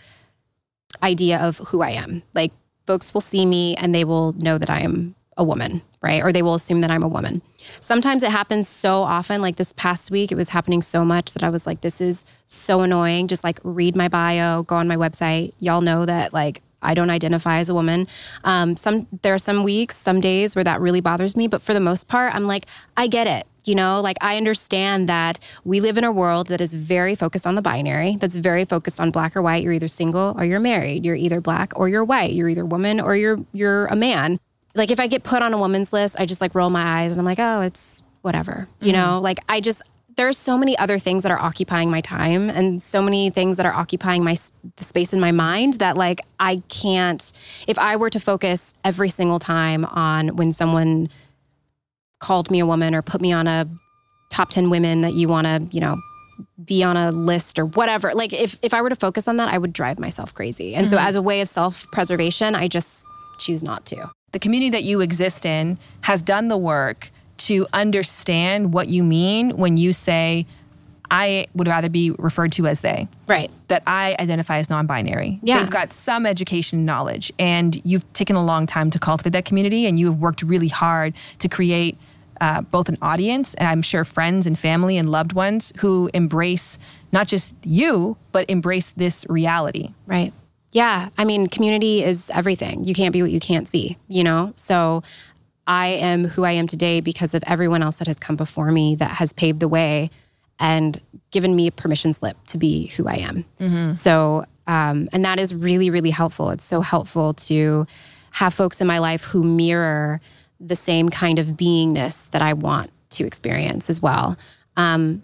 idea 1.02 1.40
of 1.40 1.58
who 1.70 1.82
i 1.82 1.90
am. 1.90 2.24
Like 2.34 2.52
folks 2.86 3.14
will 3.14 3.22
see 3.22 3.46
me 3.46 3.76
and 3.76 3.94
they 3.94 4.04
will 4.04 4.34
know 4.34 4.58
that 4.58 4.70
i 4.70 4.82
am 4.82 5.16
a 5.36 5.44
woman 5.44 5.82
right? 6.04 6.22
Or 6.22 6.32
they 6.34 6.42
will 6.44 6.54
assume 6.54 6.82
that 6.82 6.92
i'm 6.92 7.02
a 7.02 7.08
woman. 7.08 7.42
Sometimes 7.80 8.22
it 8.22 8.30
happens 8.30 8.68
so 8.68 9.04
often 9.04 9.42
like 9.42 9.56
this 9.56 9.74
past 9.74 10.12
week 10.12 10.32
it 10.32 10.36
was 10.36 10.50
happening 10.50 10.82
so 10.82 11.04
much 11.04 11.34
that 11.34 11.42
i 11.42 11.50
was 11.50 11.66
like 11.66 11.82
this 11.82 12.02
is 12.02 12.26
so 12.46 12.82
annoying. 12.82 13.28
Just 13.28 13.44
like 13.44 13.60
read 13.64 13.96
my 13.96 14.10
bio 14.10 14.64
go 14.64 14.76
on 14.76 14.88
my 14.88 14.98
website. 14.98 15.54
Y'all 15.60 15.82
know 15.82 16.06
that 16.06 16.34
like 16.34 16.62
I 16.84 16.94
don't 16.94 17.10
identify 17.10 17.60
as 17.60 17.70
a 17.70 17.74
woman. 17.74 18.08
Um, 18.44 18.76
some 18.76 19.08
there 19.22 19.34
are 19.34 19.40
some 19.40 19.64
weeks, 19.64 19.98
some 19.98 20.22
days 20.22 20.56
where 20.56 20.64
that 20.64 20.82
really 20.82 21.02
bothers 21.02 21.36
me, 21.36 21.48
but 21.48 21.62
for 21.62 21.74
the 21.74 21.80
most 21.80 22.08
part, 22.08 22.34
I'm 22.36 22.46
like, 22.48 22.66
I 22.98 23.08
get 23.08 23.28
it. 23.28 23.48
You 23.66 23.76
know, 23.76 24.02
like 24.02 24.18
I 24.20 24.36
understand 24.36 25.08
that 25.08 25.40
we 25.64 25.80
live 25.80 25.98
in 25.98 26.04
a 26.04 26.12
world 26.12 26.48
that 26.48 26.60
is 26.60 26.74
very 26.74 27.16
focused 27.16 27.48
on 27.48 27.56
the 27.56 27.62
binary, 27.62 28.18
that's 28.18 28.36
very 28.36 28.66
focused 28.66 29.00
on 29.00 29.10
black 29.10 29.38
or 29.38 29.42
white. 29.42 29.64
You're 29.64 29.72
either 29.74 29.88
single 29.88 30.36
or 30.38 30.44
you're 30.44 30.60
married. 30.60 31.06
You're 31.06 31.16
either 31.16 31.40
black 31.40 31.72
or 31.80 31.88
you're 31.88 32.04
white. 32.04 32.34
You're 32.34 32.50
either 32.50 32.66
woman 32.66 33.00
or 33.00 33.16
you're 33.16 33.40
you're 33.54 33.86
a 33.86 33.96
man. 33.96 34.40
Like 34.76 34.92
if 34.92 35.00
I 35.00 35.08
get 35.08 35.24
put 35.24 35.42
on 35.42 35.54
a 35.54 35.58
woman's 35.58 35.94
list, 35.94 36.18
I 36.20 36.26
just 36.26 36.42
like 36.42 36.56
roll 36.56 36.70
my 36.70 36.84
eyes 36.84 37.12
and 37.14 37.20
I'm 37.20 37.26
like, 37.26 37.40
"Oh, 37.40 37.62
it's 37.62 38.04
whatever." 38.22 38.68
You 38.82 38.92
know, 38.92 39.22
like 39.22 39.40
I 39.48 39.62
just 39.62 39.82
there's 40.16 40.38
so 40.38 40.58
many 40.58 40.78
other 40.78 41.00
things 41.00 41.24
that 41.24 41.32
are 41.32 41.40
occupying 41.40 41.90
my 41.90 42.02
time 42.02 42.50
and 42.50 42.82
so 42.82 43.02
many 43.02 43.30
things 43.30 43.58
that 43.58 43.66
are 43.66 43.74
occupying 43.74 44.24
my 44.24 44.38
the 44.78 44.84
space 44.84 45.14
in 45.14 45.20
my 45.20 45.32
mind 45.32 45.76
that 45.76 45.98
like 45.98 46.20
I 46.40 46.62
can't 46.70 47.32
if 47.68 47.78
I 47.80 47.96
were 47.96 48.10
to 48.10 48.20
focus 48.20 48.74
every 48.84 49.10
single 49.10 49.40
time 49.40 49.86
on 49.86 50.36
when 50.36 50.52
someone 50.52 51.10
called 52.20 52.50
me 52.52 52.60
a 52.60 52.66
woman 52.66 52.96
or 52.96 53.02
put 53.02 53.22
me 53.22 53.32
on 53.32 53.48
a 53.48 53.66
top 54.32 54.50
10 54.50 54.70
women 54.70 55.02
that 55.02 55.14
you 55.14 55.28
want 55.28 55.46
to, 55.48 55.68
you 55.72 55.80
know, 55.82 55.98
be 56.64 56.84
on 56.84 56.98
a 56.98 57.12
list 57.12 57.60
or 57.60 57.66
whatever. 57.66 58.14
Like 58.14 58.34
if 58.34 58.58
if 58.62 58.74
I 58.74 58.82
were 58.82 58.90
to 58.90 58.96
focus 58.96 59.28
on 59.28 59.38
that, 59.38 59.50
I 59.50 59.58
would 59.58 59.74
drive 59.74 60.00
myself 60.00 60.34
crazy. 60.34 60.76
And 60.76 60.90
so 60.90 60.98
Mhm. 60.98 61.06
as 61.06 61.16
a 61.16 61.22
way 61.22 61.42
of 61.42 61.50
self-preservation, 61.50 62.56
I 62.56 62.68
just 62.68 63.06
choose 63.40 63.64
not 63.64 63.86
to. 63.88 64.10
the 64.32 64.40
community 64.40 64.72
that 64.72 64.84
you 64.84 65.00
exist 65.00 65.46
in 65.46 65.78
has 66.02 66.24
done 66.24 66.48
the 66.48 66.58
work 66.58 67.12
to 67.48 67.68
understand 67.74 68.74
what 68.74 68.88
you 68.88 69.04
mean 69.04 69.58
when 69.58 69.78
you 69.78 69.94
say, 69.94 70.46
I 71.12 71.46
would 71.54 71.68
rather 71.68 71.90
be 71.90 72.12
referred 72.12 72.54
to 72.54 72.68
as 72.68 72.82
they. 72.82 73.08
Right. 73.28 73.52
That 73.68 73.84
I 73.86 74.16
identify 74.20 74.58
as 74.58 74.70
non 74.70 74.88
binary. 74.88 75.40
Yeah. 75.44 75.60
They've 75.60 75.70
got 75.70 75.94
some 75.94 76.26
education 76.26 76.80
and 76.80 76.86
knowledge, 76.86 77.32
and 77.38 77.80
you've 77.86 78.12
taken 78.14 78.36
a 78.36 78.44
long 78.44 78.66
time 78.66 78.90
to 78.92 79.00
cultivate 79.00 79.34
that 79.34 79.46
community, 79.46 79.86
and 79.86 80.00
you 80.00 80.08
have 80.08 80.20
worked 80.20 80.42
really 80.42 80.70
hard 80.70 81.14
to 81.40 81.50
create 81.50 81.98
uh, 82.42 82.62
both 82.62 82.90
an 82.90 82.98
audience 83.02 83.54
and 83.54 83.68
I'm 83.68 83.82
sure 83.82 84.04
friends 84.04 84.48
and 84.48 84.58
family 84.58 84.98
and 84.98 85.10
loved 85.10 85.34
ones 85.34 85.72
who 85.78 86.10
embrace 86.14 86.78
not 87.12 87.28
just 87.28 87.54
you, 87.64 88.18
but 88.32 88.50
embrace 88.50 88.92
this 88.92 89.26
reality. 89.30 89.94
Right. 90.08 90.34
Yeah. 90.72 91.10
I 91.18 91.24
mean, 91.24 91.48
community 91.48 92.04
is 92.04 92.30
everything. 92.34 92.84
You 92.84 92.94
can't 92.94 93.14
be 93.14 93.22
what 93.22 93.32
you 93.32 93.40
can't 93.40 93.68
see, 93.68 93.98
you 94.10 94.24
know? 94.24 94.52
So 94.56 95.04
I 95.68 95.88
am 95.88 96.26
who 96.26 96.44
I 96.44 96.52
am 96.52 96.68
today 96.68 97.00
because 97.02 97.34
of 97.34 97.44
everyone 97.48 97.82
else 97.82 97.98
that 97.98 98.08
has 98.08 98.20
come 98.20 98.36
before 98.36 98.72
me 98.72 98.96
that 98.96 99.12
has 99.12 99.34
paved 99.34 99.60
the 99.60 99.68
way 99.68 100.10
and 100.60 101.02
given 101.32 101.56
me 101.56 101.68
a 101.68 101.72
permission 101.72 102.14
slip 102.14 102.38
to 102.48 102.58
be 102.58 102.88
who 102.88 103.08
I 103.08 103.16
am. 103.16 103.46
Mhm. 103.60 103.98
So, 103.98 104.46
um, 104.68 105.10
and 105.12 105.24
that 105.26 105.40
is 105.40 105.54
really, 105.54 105.90
really 105.90 106.12
helpful. 106.12 106.50
It's 106.52 106.64
so 106.66 106.82
helpful 106.82 107.34
to 107.34 107.88
have 108.32 108.54
folks 108.54 108.82
in 108.82 108.88
my 108.88 109.00
life 109.00 109.24
who 109.26 109.44
mirror 109.44 110.20
the 110.60 110.76
same 110.76 111.10
kind 111.10 111.40
of 111.40 111.48
beingness 111.58 112.30
that 112.32 112.42
I 112.42 112.54
want 112.54 112.90
to 113.12 113.26
experience 113.26 113.90
as 113.90 114.02
well. 114.02 114.38
Um, 114.78 115.24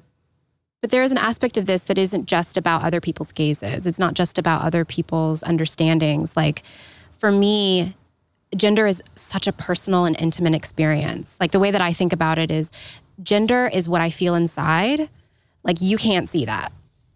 but 0.82 0.92
there 0.92 1.04
is 1.04 1.12
an 1.12 1.18
aspect 1.18 1.58
of 1.58 1.66
this 1.66 1.84
that 1.86 1.98
isn't 1.98 2.26
just 2.26 2.56
about 2.56 2.84
other 2.84 3.02
people's 3.02 3.32
gazes. 3.32 3.86
It's 3.86 4.00
not 4.00 4.14
just 4.14 4.38
about 4.38 4.64
other 4.64 4.86
people's 4.86 5.44
understandings. 5.44 6.38
Like 6.38 6.64
for 7.18 7.32
me, 7.32 7.96
gender 8.56 8.88
is 8.88 9.02
such 9.16 9.48
a 9.48 9.52
personal 9.52 10.06
and 10.06 10.20
intimate 10.20 10.56
experience. 10.56 11.38
Like 11.40 11.52
the 11.52 11.60
way 11.60 11.72
that 11.72 11.82
I 11.82 11.94
think 11.94 12.14
about 12.14 12.38
it 12.38 12.52
is 12.52 12.72
gender 13.22 13.68
is 13.72 13.88
what 13.88 14.02
I 14.02 14.10
feel 14.10 14.36
inside. 14.36 15.10
Like 15.64 15.78
you 15.82 15.98
can't 15.98 16.28
see 16.28 16.46
that. 16.46 16.72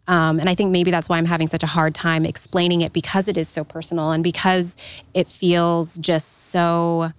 Um, 0.07 0.39
and 0.39 0.49
I 0.49 0.55
think 0.55 0.71
maybe 0.71 0.91
that's 0.91 1.07
why 1.07 1.17
I'm 1.17 1.25
having 1.25 1.47
such 1.47 1.63
a 1.63 1.67
hard 1.67 1.95
time 1.95 2.25
explaining 2.25 2.81
it 2.81 2.91
because 2.91 3.27
it 3.27 3.37
is 3.37 3.47
so 3.47 3.63
personal 3.63 4.11
and 4.11 4.23
because 4.23 4.75
it 5.13 5.27
feels 5.27 5.97
just 5.97 6.49
so 6.49 7.11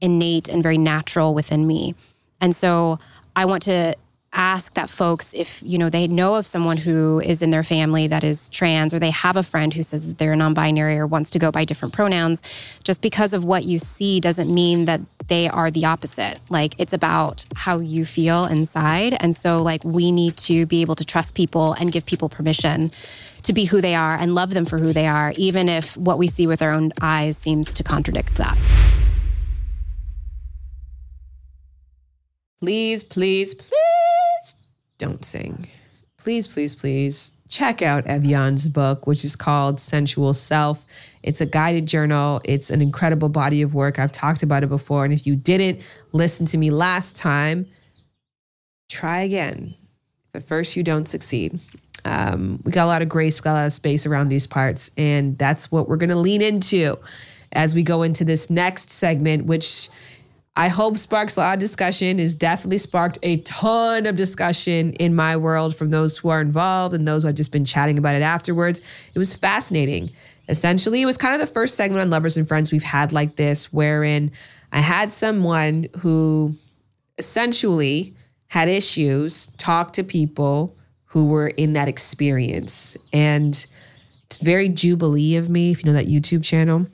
innate 0.00 0.48
and 0.48 0.62
very 0.62 0.78
natural 0.78 1.34
within 1.34 1.66
me. 1.66 1.94
And 2.40 2.56
so 2.56 2.98
I 3.36 3.44
want 3.44 3.62
to 3.64 3.94
ask 4.32 4.74
that 4.74 4.88
folks 4.88 5.34
if 5.34 5.60
you 5.64 5.76
know 5.76 5.90
they 5.90 6.06
know 6.06 6.36
of 6.36 6.46
someone 6.46 6.76
who 6.76 7.20
is 7.24 7.42
in 7.42 7.50
their 7.50 7.64
family 7.64 8.06
that 8.06 8.22
is 8.22 8.48
trans 8.50 8.94
or 8.94 8.98
they 9.00 9.10
have 9.10 9.36
a 9.36 9.42
friend 9.42 9.74
who 9.74 9.82
says 9.82 10.14
they're 10.16 10.36
non-binary 10.36 10.96
or 10.98 11.06
wants 11.06 11.30
to 11.30 11.38
go 11.38 11.50
by 11.50 11.64
different 11.64 11.92
pronouns 11.92 12.40
just 12.84 13.02
because 13.02 13.32
of 13.32 13.44
what 13.44 13.64
you 13.64 13.76
see 13.78 14.20
doesn't 14.20 14.52
mean 14.52 14.84
that 14.84 15.00
they 15.26 15.48
are 15.48 15.70
the 15.70 15.84
opposite. 15.84 16.38
Like 16.48 16.74
it's 16.78 16.92
about 16.92 17.44
how 17.56 17.78
you 17.80 18.04
feel 18.04 18.44
inside. 18.44 19.16
And 19.20 19.34
so 19.34 19.62
like 19.62 19.82
we 19.84 20.12
need 20.12 20.36
to 20.38 20.64
be 20.66 20.80
able 20.80 20.94
to 20.96 21.04
trust 21.04 21.34
people 21.34 21.72
and 21.74 21.90
give 21.90 22.06
people 22.06 22.28
permission 22.28 22.92
to 23.42 23.52
be 23.52 23.64
who 23.64 23.80
they 23.80 23.94
are 23.94 24.14
and 24.14 24.34
love 24.34 24.50
them 24.50 24.64
for 24.64 24.78
who 24.78 24.92
they 24.92 25.06
are 25.06 25.32
even 25.36 25.68
if 25.68 25.96
what 25.96 26.18
we 26.18 26.28
see 26.28 26.46
with 26.46 26.62
our 26.62 26.72
own 26.72 26.92
eyes 27.00 27.36
seems 27.36 27.72
to 27.74 27.82
contradict 27.82 28.36
that. 28.36 28.56
Please, 32.60 33.02
please, 33.02 33.54
please 33.54 33.89
don't 35.00 35.24
sing. 35.24 35.66
Please, 36.18 36.46
please, 36.46 36.74
please 36.74 37.32
check 37.48 37.80
out 37.80 38.04
Ev'Yan's 38.04 38.68
book, 38.68 39.06
which 39.06 39.24
is 39.24 39.34
called 39.34 39.80
Sensual 39.80 40.34
Self. 40.34 40.86
It's 41.22 41.40
a 41.40 41.46
guided 41.46 41.86
journal. 41.86 42.42
It's 42.44 42.70
an 42.70 42.82
incredible 42.82 43.30
body 43.30 43.62
of 43.62 43.74
work. 43.74 43.98
I've 43.98 44.12
talked 44.12 44.42
about 44.42 44.62
it 44.62 44.68
before. 44.68 45.04
And 45.04 45.14
if 45.14 45.26
you 45.26 45.34
didn't 45.34 45.82
listen 46.12 46.44
to 46.46 46.58
me 46.58 46.70
last 46.70 47.16
time, 47.16 47.66
try 48.90 49.22
again. 49.22 49.74
If 50.28 50.42
at 50.42 50.46
first 50.46 50.76
you 50.76 50.82
don't 50.82 51.08
succeed. 51.08 51.58
Um, 52.04 52.60
we 52.64 52.70
got 52.70 52.84
a 52.84 52.86
lot 52.86 53.02
of 53.02 53.08
grace, 53.08 53.40
we 53.40 53.44
got 53.44 53.52
a 53.52 53.60
lot 53.60 53.66
of 53.66 53.72
space 53.72 54.06
around 54.06 54.28
these 54.28 54.46
parts. 54.46 54.90
And 54.96 55.36
that's 55.38 55.72
what 55.72 55.88
we're 55.88 55.96
going 55.96 56.10
to 56.10 56.16
lean 56.16 56.42
into 56.42 56.98
as 57.52 57.74
we 57.74 57.82
go 57.82 58.02
into 58.02 58.24
this 58.24 58.50
next 58.50 58.90
segment, 58.90 59.46
which 59.46 59.88
I 60.56 60.68
hope 60.68 60.98
sparks 60.98 61.36
a 61.36 61.40
lot 61.40 61.54
of 61.54 61.60
discussion, 61.60 62.18
has 62.18 62.34
definitely 62.34 62.78
sparked 62.78 63.18
a 63.22 63.38
ton 63.38 64.06
of 64.06 64.16
discussion 64.16 64.92
in 64.94 65.14
my 65.14 65.36
world 65.36 65.76
from 65.76 65.90
those 65.90 66.18
who 66.18 66.28
are 66.28 66.40
involved 66.40 66.92
and 66.92 67.06
those 67.06 67.22
who 67.22 67.28
have 67.28 67.36
just 67.36 67.52
been 67.52 67.64
chatting 67.64 67.98
about 67.98 68.16
it 68.16 68.22
afterwards. 68.22 68.80
It 69.14 69.18
was 69.18 69.34
fascinating. 69.34 70.10
Essentially, 70.48 71.02
it 71.02 71.06
was 71.06 71.16
kind 71.16 71.34
of 71.34 71.40
the 71.40 71.52
first 71.52 71.76
segment 71.76 72.02
on 72.02 72.10
Lovers 72.10 72.36
and 72.36 72.48
Friends 72.48 72.72
we've 72.72 72.82
had 72.82 73.12
like 73.12 73.36
this, 73.36 73.72
wherein 73.72 74.32
I 74.72 74.80
had 74.80 75.12
someone 75.12 75.86
who 75.98 76.54
essentially 77.16 78.14
had 78.48 78.68
issues 78.68 79.46
talk 79.56 79.92
to 79.92 80.02
people 80.02 80.76
who 81.04 81.26
were 81.26 81.48
in 81.48 81.74
that 81.74 81.86
experience. 81.86 82.96
And 83.12 83.54
it's 84.26 84.38
very 84.38 84.68
jubilee 84.68 85.36
of 85.36 85.48
me, 85.48 85.70
if 85.70 85.84
you 85.84 85.92
know 85.92 85.96
that 85.96 86.08
YouTube 86.08 86.42
channel 86.42 86.86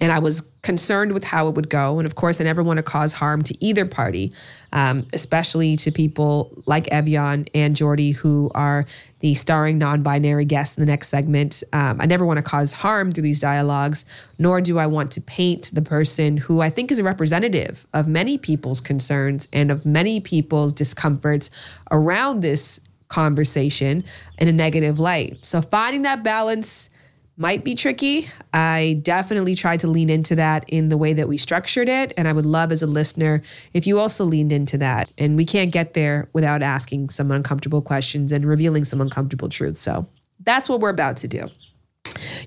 and 0.00 0.12
I 0.12 0.18
was 0.18 0.42
concerned 0.64 1.12
with 1.12 1.22
how 1.22 1.46
it 1.46 1.54
would 1.54 1.68
go. 1.68 1.98
And 1.98 2.06
of 2.06 2.16
course, 2.16 2.40
I 2.40 2.44
never 2.44 2.62
want 2.62 2.78
to 2.78 2.82
cause 2.82 3.12
harm 3.12 3.42
to 3.42 3.64
either 3.64 3.84
party, 3.84 4.32
um, 4.72 5.06
especially 5.12 5.76
to 5.76 5.92
people 5.92 6.50
like 6.66 6.86
Ev'Yan 6.86 7.48
and 7.54 7.76
Jordy, 7.76 8.12
who 8.12 8.50
are 8.54 8.86
the 9.20 9.34
starring 9.34 9.78
non 9.78 10.02
binary 10.02 10.46
guests 10.46 10.76
in 10.76 10.82
the 10.82 10.90
next 10.90 11.08
segment. 11.08 11.62
Um, 11.74 12.00
I 12.00 12.06
never 12.06 12.24
want 12.24 12.38
to 12.38 12.42
cause 12.42 12.72
harm 12.72 13.12
through 13.12 13.22
these 13.22 13.40
dialogues, 13.40 14.06
nor 14.38 14.60
do 14.62 14.78
I 14.78 14.86
want 14.86 15.12
to 15.12 15.20
paint 15.20 15.70
the 15.72 15.82
person 15.82 16.38
who 16.38 16.62
I 16.62 16.70
think 16.70 16.90
is 16.90 16.98
a 16.98 17.04
representative 17.04 17.86
of 17.92 18.08
many 18.08 18.38
people's 18.38 18.80
concerns 18.80 19.46
and 19.52 19.70
of 19.70 19.84
many 19.84 20.18
people's 20.18 20.72
discomforts 20.72 21.50
around 21.90 22.40
this 22.40 22.80
conversation 23.08 24.02
in 24.38 24.48
a 24.48 24.52
negative 24.52 24.98
light. 24.98 25.44
So 25.44 25.60
finding 25.60 26.02
that 26.02 26.24
balance 26.24 26.88
might 27.36 27.64
be 27.64 27.74
tricky. 27.74 28.30
I 28.52 29.00
definitely 29.02 29.54
tried 29.54 29.80
to 29.80 29.88
lean 29.88 30.08
into 30.08 30.36
that 30.36 30.64
in 30.68 30.88
the 30.88 30.96
way 30.96 31.12
that 31.12 31.28
we 31.28 31.36
structured 31.36 31.88
it. 31.88 32.14
And 32.16 32.28
I 32.28 32.32
would 32.32 32.46
love 32.46 32.70
as 32.70 32.82
a 32.82 32.86
listener 32.86 33.42
if 33.72 33.86
you 33.86 33.98
also 33.98 34.24
leaned 34.24 34.52
into 34.52 34.78
that. 34.78 35.10
And 35.18 35.36
we 35.36 35.44
can't 35.44 35.72
get 35.72 35.94
there 35.94 36.28
without 36.32 36.62
asking 36.62 37.10
some 37.10 37.30
uncomfortable 37.30 37.82
questions 37.82 38.30
and 38.30 38.46
revealing 38.46 38.84
some 38.84 39.00
uncomfortable 39.00 39.48
truths. 39.48 39.80
So 39.80 40.06
that's 40.40 40.68
what 40.68 40.80
we're 40.80 40.90
about 40.90 41.16
to 41.18 41.28
do. 41.28 41.48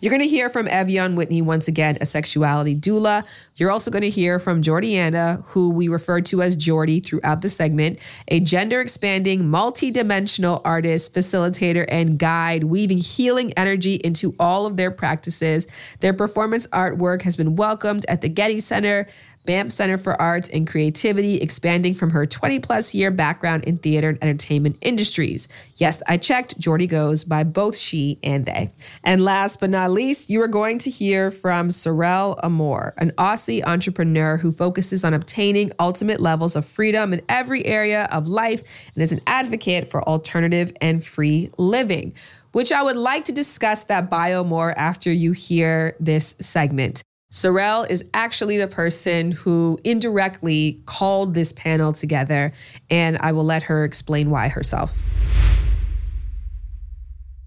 You're 0.02 0.12
going 0.12 0.22
to 0.22 0.28
hear 0.28 0.50
from 0.50 0.68
Ev'Yan 0.68 1.16
Whitney 1.16 1.42
once 1.42 1.68
again, 1.68 1.98
a 2.02 2.06
sexuality 2.06 2.76
doula. 2.76 3.26
You're 3.56 3.72
also 3.72 3.90
going 3.90 4.04
to 4.04 4.10
hear 4.10 4.40
from 4.40 4.62
Jordiana, 4.62 5.44
who 5.48 5.72
we 5.72 5.88
refer 5.88 6.22
to 6.22 6.42
as 6.42 6.56
Jordy 6.56 7.00
throughout 7.00 7.42
the 7.42 7.50
segment, 7.50 8.00
a 8.28 8.40
gender 8.40 8.82
expanding, 8.82 9.50
multi 9.50 9.92
dimensional 9.92 10.62
artist, 10.64 11.14
facilitator, 11.14 11.86
and 11.90 12.20
guide, 12.20 12.66
weaving 12.66 13.00
healing 13.00 13.52
energy 13.58 13.96
into 13.96 14.36
all 14.40 14.66
of 14.66 14.78
their 14.78 14.92
practices. 14.92 15.68
Their 16.00 16.14
performance 16.14 16.68
artwork 16.68 17.24
has 17.24 17.36
been 17.36 17.56
welcomed 17.56 18.06
at 18.08 18.22
the 18.22 18.30
Getty 18.30 18.60
Center. 18.60 19.08
Banff 19.48 19.72
Center 19.72 19.98
for 19.98 20.22
Arts 20.22 20.50
and 20.50 20.68
Creativity, 20.68 21.38
expanding 21.38 21.96
from 21.96 22.12
her 22.12 22.28
20 22.28 22.60
plus 22.60 22.94
year 22.94 23.10
background 23.10 23.64
in 23.64 23.78
theater 23.78 24.10
and 24.10 24.20
entertainment 24.22 24.78
industries. 24.82 25.48
Yes, 25.78 26.04
I 26.06 26.18
checked, 26.18 26.60
Jordy 26.60 26.86
goes 26.86 27.24
by 27.24 27.44
both 27.44 27.76
she 27.76 28.20
and 28.24 28.46
they. 28.46 28.72
And 29.04 29.24
last 29.24 29.60
but 29.60 29.72
not 29.72 29.90
least, 29.90 30.30
you 30.30 30.42
are 30.42 30.48
going 30.48 30.78
to 30.80 30.92
hear 30.92 31.32
from 31.32 31.70
Sorelle 31.70 32.38
Amore, 32.44 32.94
an 32.98 33.12
Aussie 33.18 33.64
entrepreneur 33.66 34.38
who 34.38 34.52
focuses 34.52 35.04
on 35.04 35.14
obtaining 35.14 35.72
ultimate 35.80 36.20
levels 36.20 36.56
of 36.56 36.66
freedom 36.66 37.14
in 37.14 37.22
every 37.30 37.66
area 37.66 38.08
of 38.12 38.28
life 38.28 38.62
and 38.94 39.02
is 39.02 39.14
an 39.14 39.22
advocate 39.26 39.88
for 39.88 40.08
alternative 40.08 40.74
and 40.82 41.04
free 41.04 41.50
living. 41.58 42.14
Which 42.52 42.72
I 42.72 42.82
would 42.84 42.98
like 42.98 43.26
to 43.26 43.32
discuss 43.32 43.86
that 43.86 44.10
bio 44.10 44.44
more 44.44 44.78
after 44.78 45.12
you 45.12 45.32
hear 45.32 45.96
this 46.00 46.36
segment. 46.40 47.04
Sorelle 47.32 47.90
is 47.90 48.06
actually 48.14 48.58
the 48.58 48.68
person 48.68 49.34
who 49.34 49.78
indirectly 49.84 50.82
called 50.86 51.34
this 51.34 51.52
panel 51.52 51.92
together, 51.92 52.54
and 52.90 53.18
I 53.20 53.34
will 53.34 53.44
let 53.44 53.64
her 53.64 53.84
explain 53.84 54.30
why 54.30 54.48
herself. 54.48 55.04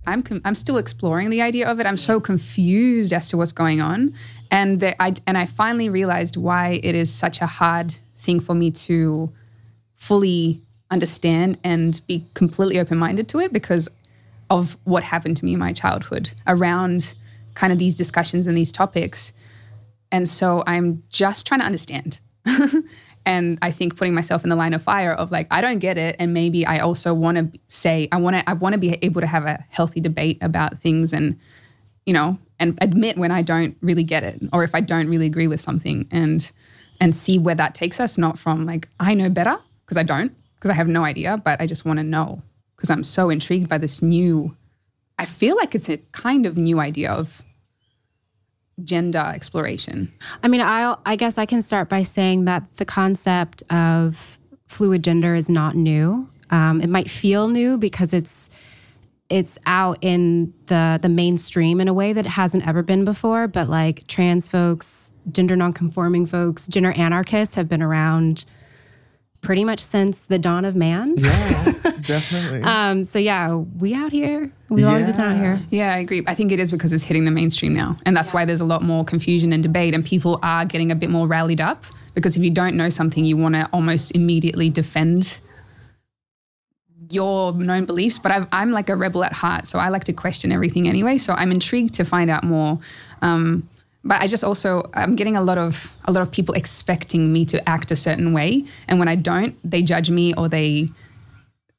I'm 0.07 0.23
com- 0.23 0.43
I'm 0.45 0.55
still 0.55 0.77
exploring 0.77 1.31
the 1.31 1.41
idea 1.41 1.67
of 1.69 1.81
it. 1.81 1.87
I'm 1.87 1.97
so 1.97 2.21
confused 2.21 3.13
as 3.13 3.31
to 3.31 3.39
what's 3.39 3.53
going 3.53 3.81
on, 3.81 4.15
and 4.51 4.85
I 5.01 5.15
and 5.27 5.39
I 5.39 5.47
finally 5.47 5.89
realized 5.89 6.37
why 6.37 6.81
it 6.83 6.95
is 6.95 7.13
such 7.13 7.41
a 7.41 7.47
hard 7.47 7.95
thing 8.17 8.41
for 8.41 8.55
me 8.55 8.71
to 8.73 9.31
fully 9.97 10.61
understand 10.91 11.59
and 11.65 12.01
be 12.07 12.25
completely 12.35 12.79
open 12.79 12.99
minded 12.99 13.29
to 13.29 13.39
it 13.39 13.53
because 13.53 13.89
of 14.51 14.77
what 14.85 15.05
happened 15.05 15.37
to 15.39 15.45
me 15.45 15.55
in 15.55 15.59
my 15.59 15.73
childhood 15.73 16.33
around 16.47 17.15
kind 17.55 17.73
of 17.73 17.79
these 17.79 17.95
discussions 17.95 18.47
and 18.47 18.57
these 18.57 18.73
topics. 18.73 19.33
And 20.13 20.29
so 20.29 20.63
I'm 20.67 21.03
just 21.09 21.47
trying 21.47 21.61
to 21.61 21.67
understand. 21.67 22.21
and 23.27 23.59
I 23.63 23.71
think 23.71 23.97
putting 23.97 24.15
myself 24.15 24.45
in 24.45 24.51
the 24.51 24.57
line 24.57 24.75
of 24.75 24.83
fire 24.83 25.13
of 25.13 25.31
like 25.31 25.47
I 25.51 25.61
don't 25.61 25.79
get 25.79 25.99
it 25.99 26.17
and 26.19 26.33
maybe 26.33 26.65
I 26.65 26.79
also 26.79 27.13
want 27.13 27.37
to 27.37 27.61
say 27.69 28.09
I 28.13 28.17
want 28.17 28.37
to 28.37 28.49
I 28.49 28.55
want 28.55 28.73
to 28.73 28.79
be 28.79 28.99
able 29.03 29.21
to 29.21 29.27
have 29.27 29.45
a 29.45 29.65
healthy 29.69 30.01
debate 30.01 30.39
about 30.41 30.79
things 30.79 31.13
and 31.13 31.39
you 32.07 32.13
know 32.13 32.39
and 32.59 32.79
admit 32.81 33.19
when 33.19 33.31
I 33.31 33.43
don't 33.43 33.77
really 33.83 34.05
get 34.05 34.23
it 34.23 34.41
or 34.53 34.65
if 34.65 34.75
I 34.75 34.81
don't 34.81 35.09
really 35.09 35.27
agree 35.27 35.47
with 35.47 35.61
something 35.61 36.09
and 36.11 36.51
and 37.01 37.15
see 37.15 37.39
where 37.39 37.55
that 37.55 37.75
takes 37.75 38.01
us 38.01 38.17
not 38.17 38.39
from 38.39 38.67
like 38.67 38.89
I 38.99 39.15
know 39.15 39.29
better 39.29 39.59
because 39.85 39.99
I 39.99 40.03
don't 40.03 40.33
because 40.55 40.71
I 40.71 40.75
have 40.75 40.89
no 40.89 41.05
idea 41.05 41.37
but 41.37 41.61
I 41.61 41.67
just 41.67 41.85
want 41.85 41.99
to 41.99 42.05
know 42.05 42.43
because 42.77 42.91
I'm 42.91 43.05
so 43.05 43.29
intrigued 43.29 43.69
by 43.69 43.79
this 43.79 44.01
new 44.01 44.57
I 45.19 45.27
feel 45.27 45.57
like 45.57 45.75
it's 45.75 45.91
a 45.91 45.99
kind 46.13 46.47
of 46.47 46.57
new 46.57 46.81
idea 46.81 47.13
of 47.13 47.43
gender 48.85 49.19
exploration. 49.35 50.13
I 50.43 50.49
mean, 50.49 50.61
I 50.61 50.97
I 51.07 51.17
guess 51.17 51.39
I 51.39 51.47
can 51.47 51.63
start 51.63 51.89
by 51.89 52.03
saying 52.03 52.45
that 52.45 52.65
the 52.77 52.85
concept 52.85 53.63
of 53.71 54.39
fluid 54.67 55.03
gender 55.05 55.35
is 55.35 55.49
not 55.49 55.75
new. 55.75 56.29
Um, 56.51 56.81
it 56.81 56.89
might 56.89 57.11
feel 57.11 57.49
new 57.49 57.79
because 57.79 58.13
it's 58.13 58.51
it's 59.29 59.59
out 59.65 59.99
in 60.01 60.53
the 60.67 60.99
the 61.01 61.09
mainstream 61.09 61.81
in 61.81 61.89
a 61.89 61.95
way 61.95 62.13
that 62.13 62.27
it 62.27 62.31
hasn't 62.31 62.67
ever 62.67 62.83
been 62.83 63.05
before. 63.05 63.49
But 63.49 63.69
like 63.69 64.07
trans 64.07 64.49
folks, 64.49 65.13
gender 65.31 65.57
nonconforming 65.57 66.27
folks, 66.27 66.67
gender 66.67 66.93
anarchists 66.93 67.55
have 67.55 67.69
been 67.69 67.83
around 67.83 68.45
pretty 69.41 69.65
much 69.65 69.81
since 69.81 70.21
the 70.21 70.39
dawn 70.39 70.65
of 70.65 70.77
man. 70.77 71.09
Yeah, 71.17 71.65
definitely. 72.03 72.63
um, 72.63 73.05
so 73.05 73.19
yeah, 73.19 73.55
we 73.55 73.95
out 73.95 74.13
here. 74.13 74.51
We've 74.69 74.87
always 74.87 75.07
been 75.07 75.21
out 75.21 75.37
here. 75.37 75.61
Yeah, 75.71 75.95
I 75.95 75.99
agree. 75.99 76.23
I 76.27 76.35
think 76.35 76.53
it 76.53 76.61
is 76.61 76.71
because 76.71 76.93
it's 76.93 77.05
hitting 77.05 77.25
the 77.25 77.31
mainstream 77.31 77.75
now. 77.75 77.97
And 78.07 78.17
that's 78.17 78.33
why 78.33 78.45
there's 78.45 78.61
a 78.61 78.65
lot 78.65 78.83
more 78.83 79.05
confusion 79.05 79.53
and 79.53 79.63
debate, 79.63 79.95
and 79.95 80.05
people 80.05 80.39
are 80.43 80.65
getting 80.65 80.93
a 80.93 80.95
bit 80.95 81.11
more 81.11 81.27
rallied 81.27 81.61
up. 81.61 81.85
Because 82.15 82.37
if 82.37 82.43
you 82.43 82.51
don't 82.51 82.77
know 82.77 82.91
something, 82.91 83.25
you 83.25 83.37
want 83.37 83.55
to 83.55 83.69
almost 83.73 84.15
immediately 84.15 84.71
defend 84.71 85.41
your 87.09 87.53
known 87.53 87.85
beliefs. 87.85 88.19
But 88.19 88.33
I've, 88.33 88.47
I'm 88.53 88.73
like 88.73 88.89
a 88.89 88.97
rebel 88.97 89.25
at 89.25 89.33
heart, 89.33 89.67
so 89.67 89.79
I 89.79 89.89
like 89.89 90.05
to 90.05 90.13
question 90.13 90.53
everything 90.53 90.89
anyway. 90.89 91.19
So 91.19 91.33
I'm 91.33 91.51
intrigued 91.51 91.95
to 91.95 92.05
find 92.05 92.31
out 92.31 92.45
more. 92.45 92.79
Um, 93.23 93.69
but 94.05 94.21
I 94.21 94.27
just 94.27 94.45
also 94.45 94.91
I'm 94.95 95.17
getting 95.17 95.37
a 95.37 95.43
lot 95.43 95.59
of 95.59 95.95
a 96.05 96.13
lot 96.13 96.23
of 96.23 96.31
people 96.33 96.55
expecting 96.55 97.33
me 97.33 97.45
to 97.47 97.69
act 97.69 97.91
a 97.91 97.97
certain 97.97 98.33
way, 98.33 98.65
and 98.89 98.99
when 98.99 99.09
I 99.09 99.17
don't, 99.17 99.57
they 99.69 99.83
judge 99.83 100.11
me 100.11 100.35
or 100.35 100.49
they 100.49 100.89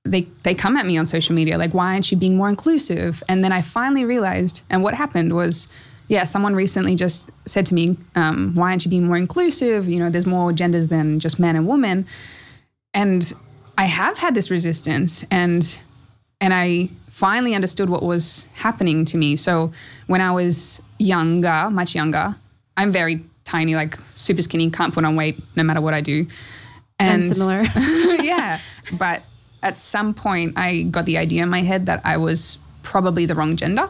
they 0.04 0.22
they 0.44 0.56
come 0.56 0.78
at 0.78 0.86
me 0.86 0.98
on 0.98 1.06
social 1.06 1.36
media 1.36 1.58
like 1.58 1.74
why 1.74 1.94
aren't 1.94 2.12
you 2.12 2.18
being 2.18 2.36
more 2.36 2.50
inclusive? 2.50 3.24
And 3.30 3.44
then 3.44 3.52
i 3.52 3.62
finally 3.62 4.06
realized 4.06 4.64
and 4.70 4.84
what 4.84 4.94
happened 4.94 5.34
was 5.36 5.68
yeah 6.08 6.24
someone 6.24 6.56
recently 6.56 6.96
just 6.96 7.30
said 7.46 7.66
to 7.68 7.76
me 7.76 7.98
um, 8.16 8.54
why 8.56 8.72
aren't 8.72 8.86
you 8.86 8.90
being 8.90 9.08
more 9.08 9.18
inclusive? 9.18 9.88
You 9.88 10.00
know 10.00 10.10
there's 10.10 10.26
more 10.26 10.54
genders 10.54 10.88
than 10.88 11.20
just 11.20 11.40
man 11.40 11.56
and 11.56 11.68
woman. 11.68 12.08
And 12.94 13.32
i 13.78 13.86
have 13.86 14.18
had 14.18 14.36
this 14.36 14.50
resistance 14.50 15.26
and 15.32 15.82
and 16.40 16.54
i 16.54 16.90
finally 17.10 17.54
understood 17.54 17.90
what 17.90 18.02
was 18.02 18.48
happening 18.54 19.06
to 19.06 19.18
me. 19.18 19.38
So 19.38 19.72
when 20.08 20.22
i 20.22 20.32
was 20.32 20.82
younger 21.02 21.70
much 21.72 21.95
younger 21.95 22.36
i'm 22.78 22.91
very 22.91 23.24
tiny 23.43 23.76
like 23.76 23.97
super 24.12 24.41
skinny 24.41 24.70
can't 24.70 24.93
put 24.93 25.04
on 25.04 25.16
weight 25.16 25.38
no 25.56 25.64
matter 25.64 25.82
what 25.82 25.93
i 25.93 26.02
do 26.02 26.26
I'm 27.02 27.22
similar. 27.22 27.64
yeah. 28.22 28.60
But 28.93 29.24
at 29.64 29.78
some 29.78 30.14
point, 30.14 30.54
I 30.56 30.84
got 30.84 31.06
the 31.06 31.18
idea 31.18 31.43
in 31.43 31.49
my 31.49 31.62
head 31.62 31.86
that 31.86 32.02
I 32.04 32.18
was 32.18 32.58
probably 32.84 33.26
the 33.26 33.36
wrong 33.36 33.56
gender. 33.56 33.89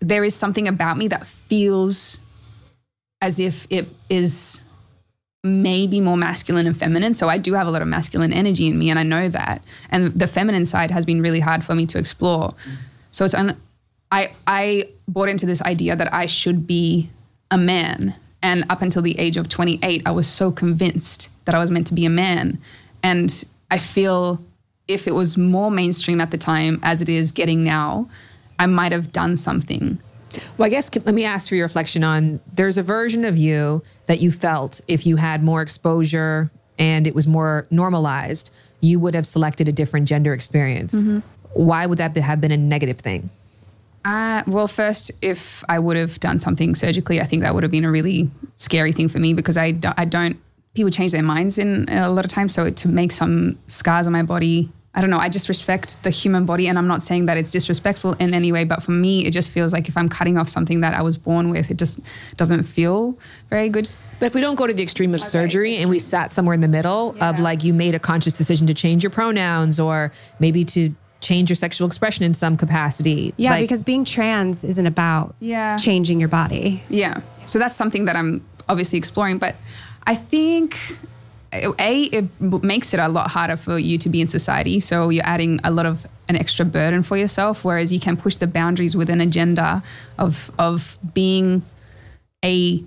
There 0.00 0.24
is 0.24 0.34
something 0.34 0.66
about 0.66 0.96
me 0.98 1.08
that 1.08 1.26
feels 1.26 2.20
as 3.20 3.38
if 3.38 3.66
it 3.70 3.88
is 4.10 4.64
maybe 5.44 6.00
more 6.00 6.16
masculine 6.16 6.66
and 6.66 6.76
feminine. 6.76 7.14
So 7.14 7.28
I 7.28 7.38
do 7.38 7.54
have 7.54 7.66
a 7.66 7.70
lot 7.70 7.82
of 7.82 7.88
masculine 7.88 8.32
energy 8.32 8.66
in 8.66 8.78
me, 8.78 8.90
and 8.90 8.98
I 8.98 9.04
know 9.04 9.28
that. 9.28 9.62
And 9.90 10.12
the 10.12 10.26
feminine 10.26 10.64
side 10.64 10.90
has 10.90 11.04
been 11.04 11.20
really 11.20 11.40
hard 11.40 11.64
for 11.64 11.74
me 11.74 11.86
to 11.86 11.98
explore. 11.98 12.54
So 13.10 13.24
it's 13.24 13.34
only, 13.34 13.54
I 14.12 14.32
I 14.46 14.84
bought 15.08 15.28
into 15.28 15.46
this 15.46 15.60
idea 15.62 15.96
that 15.96 16.12
I 16.14 16.26
should 16.26 16.66
be 16.66 17.10
a 17.50 17.58
man. 17.58 18.14
And 18.42 18.64
up 18.70 18.82
until 18.82 19.02
the 19.02 19.18
age 19.18 19.36
of 19.36 19.48
28, 19.48 20.02
I 20.04 20.10
was 20.10 20.28
so 20.28 20.50
convinced 20.50 21.30
that 21.44 21.54
I 21.54 21.58
was 21.58 21.70
meant 21.70 21.86
to 21.88 21.94
be 21.94 22.04
a 22.04 22.10
man. 22.10 22.58
And 23.02 23.44
I 23.70 23.78
feel 23.78 24.42
if 24.88 25.06
it 25.06 25.14
was 25.14 25.36
more 25.36 25.70
mainstream 25.70 26.20
at 26.20 26.30
the 26.30 26.38
time 26.38 26.80
as 26.82 27.00
it 27.00 27.08
is 27.08 27.30
getting 27.32 27.62
now, 27.62 28.08
I 28.58 28.66
might 28.66 28.92
have 28.92 29.12
done 29.12 29.36
something. 29.36 30.00
Well, 30.56 30.66
I 30.66 30.70
guess 30.70 30.90
let 30.94 31.14
me 31.14 31.24
ask 31.24 31.48
for 31.48 31.54
your 31.54 31.66
reflection 31.66 32.02
on 32.02 32.40
there's 32.52 32.78
a 32.78 32.82
version 32.82 33.24
of 33.24 33.36
you 33.36 33.82
that 34.06 34.20
you 34.20 34.32
felt 34.32 34.80
if 34.88 35.06
you 35.06 35.16
had 35.16 35.42
more 35.42 35.62
exposure 35.62 36.50
and 36.78 37.06
it 37.06 37.14
was 37.14 37.26
more 37.26 37.66
normalized, 37.70 38.52
you 38.80 38.98
would 38.98 39.14
have 39.14 39.26
selected 39.26 39.68
a 39.68 39.72
different 39.72 40.08
gender 40.08 40.32
experience. 40.32 40.94
Mm-hmm. 40.94 41.20
Why 41.52 41.86
would 41.86 41.98
that 41.98 42.16
have 42.16 42.40
been 42.40 42.50
a 42.50 42.56
negative 42.56 42.98
thing? 42.98 43.30
Uh, 44.04 44.42
well, 44.46 44.66
first, 44.66 45.10
if 45.20 45.64
I 45.68 45.78
would 45.78 45.96
have 45.96 46.18
done 46.20 46.38
something 46.38 46.74
surgically, 46.74 47.20
I 47.20 47.24
think 47.24 47.42
that 47.42 47.54
would 47.54 47.62
have 47.62 47.70
been 47.72 47.84
a 47.84 47.90
really 47.90 48.30
scary 48.56 48.92
thing 48.92 49.08
for 49.08 49.18
me 49.18 49.32
because 49.32 49.56
I, 49.56 49.70
do- 49.72 49.92
I 49.96 50.04
don't, 50.04 50.36
people 50.74 50.90
change 50.90 51.12
their 51.12 51.22
minds 51.22 51.58
in 51.58 51.88
a 51.88 52.10
lot 52.10 52.24
of 52.24 52.30
times. 52.30 52.54
So 52.54 52.68
to 52.70 52.88
make 52.88 53.12
some 53.12 53.58
scars 53.68 54.06
on 54.06 54.12
my 54.12 54.22
body, 54.22 54.70
I 54.94 55.00
don't 55.00 55.08
know, 55.08 55.18
I 55.18 55.28
just 55.28 55.48
respect 55.48 56.02
the 56.02 56.10
human 56.10 56.44
body. 56.44 56.66
And 56.66 56.76
I'm 56.78 56.88
not 56.88 57.02
saying 57.02 57.26
that 57.26 57.36
it's 57.36 57.50
disrespectful 57.50 58.14
in 58.14 58.34
any 58.34 58.52
way, 58.52 58.64
but 58.64 58.82
for 58.82 58.90
me, 58.90 59.24
it 59.24 59.30
just 59.30 59.50
feels 59.50 59.72
like 59.72 59.88
if 59.88 59.96
I'm 59.96 60.08
cutting 60.08 60.36
off 60.36 60.48
something 60.48 60.80
that 60.80 60.94
I 60.94 61.02
was 61.02 61.16
born 61.16 61.48
with, 61.48 61.70
it 61.70 61.78
just 61.78 62.00
doesn't 62.36 62.64
feel 62.64 63.16
very 63.50 63.68
good. 63.68 63.88
But 64.18 64.26
if 64.26 64.34
we 64.34 64.40
don't 64.40 64.54
go 64.54 64.66
to 64.66 64.72
the 64.74 64.82
extreme 64.82 65.14
of 65.14 65.24
surgery 65.24 65.76
and 65.78 65.88
we 65.90 65.98
sat 65.98 66.32
somewhere 66.32 66.54
in 66.54 66.60
the 66.60 66.68
middle 66.68 67.16
of 67.20 67.40
like 67.40 67.64
you 67.64 67.72
made 67.74 67.94
a 67.94 67.98
conscious 67.98 68.32
decision 68.32 68.66
to 68.66 68.74
change 68.74 69.02
your 69.02 69.10
pronouns 69.10 69.80
or 69.80 70.12
maybe 70.38 70.64
to 70.66 70.94
change 71.22 71.48
your 71.48 71.56
sexual 71.56 71.86
expression 71.86 72.24
in 72.24 72.34
some 72.34 72.56
capacity. 72.56 73.32
Yeah, 73.36 73.50
like, 73.52 73.62
because 73.62 73.80
being 73.80 74.04
trans 74.04 74.64
isn't 74.64 74.86
about 74.86 75.34
Yeah. 75.40 75.76
changing 75.78 76.20
your 76.20 76.28
body. 76.28 76.82
Yeah. 76.90 77.20
So 77.46 77.58
that's 77.58 77.74
something 77.74 78.04
that 78.04 78.16
I'm 78.16 78.44
obviously 78.68 78.98
exploring. 78.98 79.38
But 79.38 79.56
I 80.06 80.14
think, 80.14 80.76
A, 81.52 82.02
it 82.04 82.24
makes 82.40 82.92
it 82.92 83.00
a 83.00 83.08
lot 83.08 83.30
harder 83.30 83.56
for 83.56 83.78
you 83.78 83.98
to 83.98 84.08
be 84.08 84.20
in 84.20 84.28
society. 84.28 84.80
So 84.80 85.08
you're 85.08 85.26
adding 85.26 85.60
a 85.64 85.70
lot 85.70 85.86
of 85.86 86.06
an 86.28 86.36
extra 86.36 86.64
burden 86.64 87.02
for 87.02 87.16
yourself, 87.16 87.64
whereas 87.64 87.92
you 87.92 88.00
can 88.00 88.16
push 88.16 88.36
the 88.36 88.46
boundaries 88.46 88.96
within 88.96 89.20
a 89.20 89.26
gender 89.26 89.82
of, 90.18 90.50
of 90.58 90.98
being 91.14 91.62
a 92.44 92.82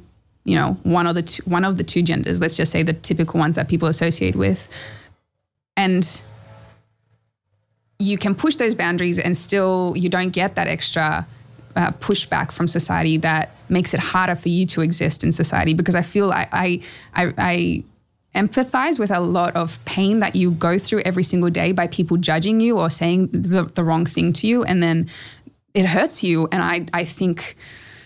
you 0.48 0.56
know 0.60 0.78
one 0.84 1.08
of 1.08 1.16
the 1.16 1.24
two, 1.24 1.42
one 1.46 1.66
of 1.66 1.78
the 1.78 1.84
two 1.84 2.04
genders 2.04 2.40
let's 2.40 2.56
just 2.56 2.72
say 2.72 2.84
the 2.84 2.94
typical 2.94 3.40
ones 3.40 3.56
that 3.56 3.68
people 3.68 3.88
associate 3.88 4.36
with 4.36 4.68
and 5.76 6.22
you 8.00 8.18
can 8.18 8.36
push 8.36 8.56
those 8.58 8.76
boundaries 8.76 9.20
and 9.20 9.38
still 9.38 9.94
you 9.96 10.10
don't 10.10 10.30
get 10.30 10.56
that 10.56 10.68
extra 10.68 11.26
uh, 11.76 11.92
pushback 11.94 12.52
from 12.52 12.68
society 12.68 13.18
that 13.18 13.56
makes 13.70 13.94
it 13.94 14.00
harder 14.00 14.36
for 14.36 14.50
you 14.50 14.66
to 14.66 14.82
exist 14.82 15.24
in 15.24 15.32
society. 15.32 15.74
Because 15.74 15.96
I 15.96 16.02
feel 16.02 16.32
I, 16.32 16.48
I, 16.52 16.82
I, 17.14 17.34
I 17.38 17.84
empathize 18.36 19.00
with 19.00 19.12
a 19.12 19.20
lot 19.20 19.56
of 19.56 19.84
pain 19.86 20.20
that 20.20 20.36
you 20.36 20.52
go 20.52 20.78
through 20.78 21.02
every 21.02 21.24
single 21.24 21.50
day 21.50 21.72
by 21.72 21.88
people 21.88 22.18
judging 22.18 22.60
you 22.60 22.78
or 22.78 22.90
saying 22.90 23.28
the, 23.28 23.64
the 23.64 23.84
wrong 23.84 24.06
thing 24.06 24.34
to 24.34 24.48
you. 24.48 24.64
And 24.64 24.84
then 24.84 25.10
it 25.74 25.86
hurts 25.86 26.24
you. 26.24 26.48
And 26.52 26.62
I, 26.62 26.86
I 26.94 27.04
think 27.06 27.56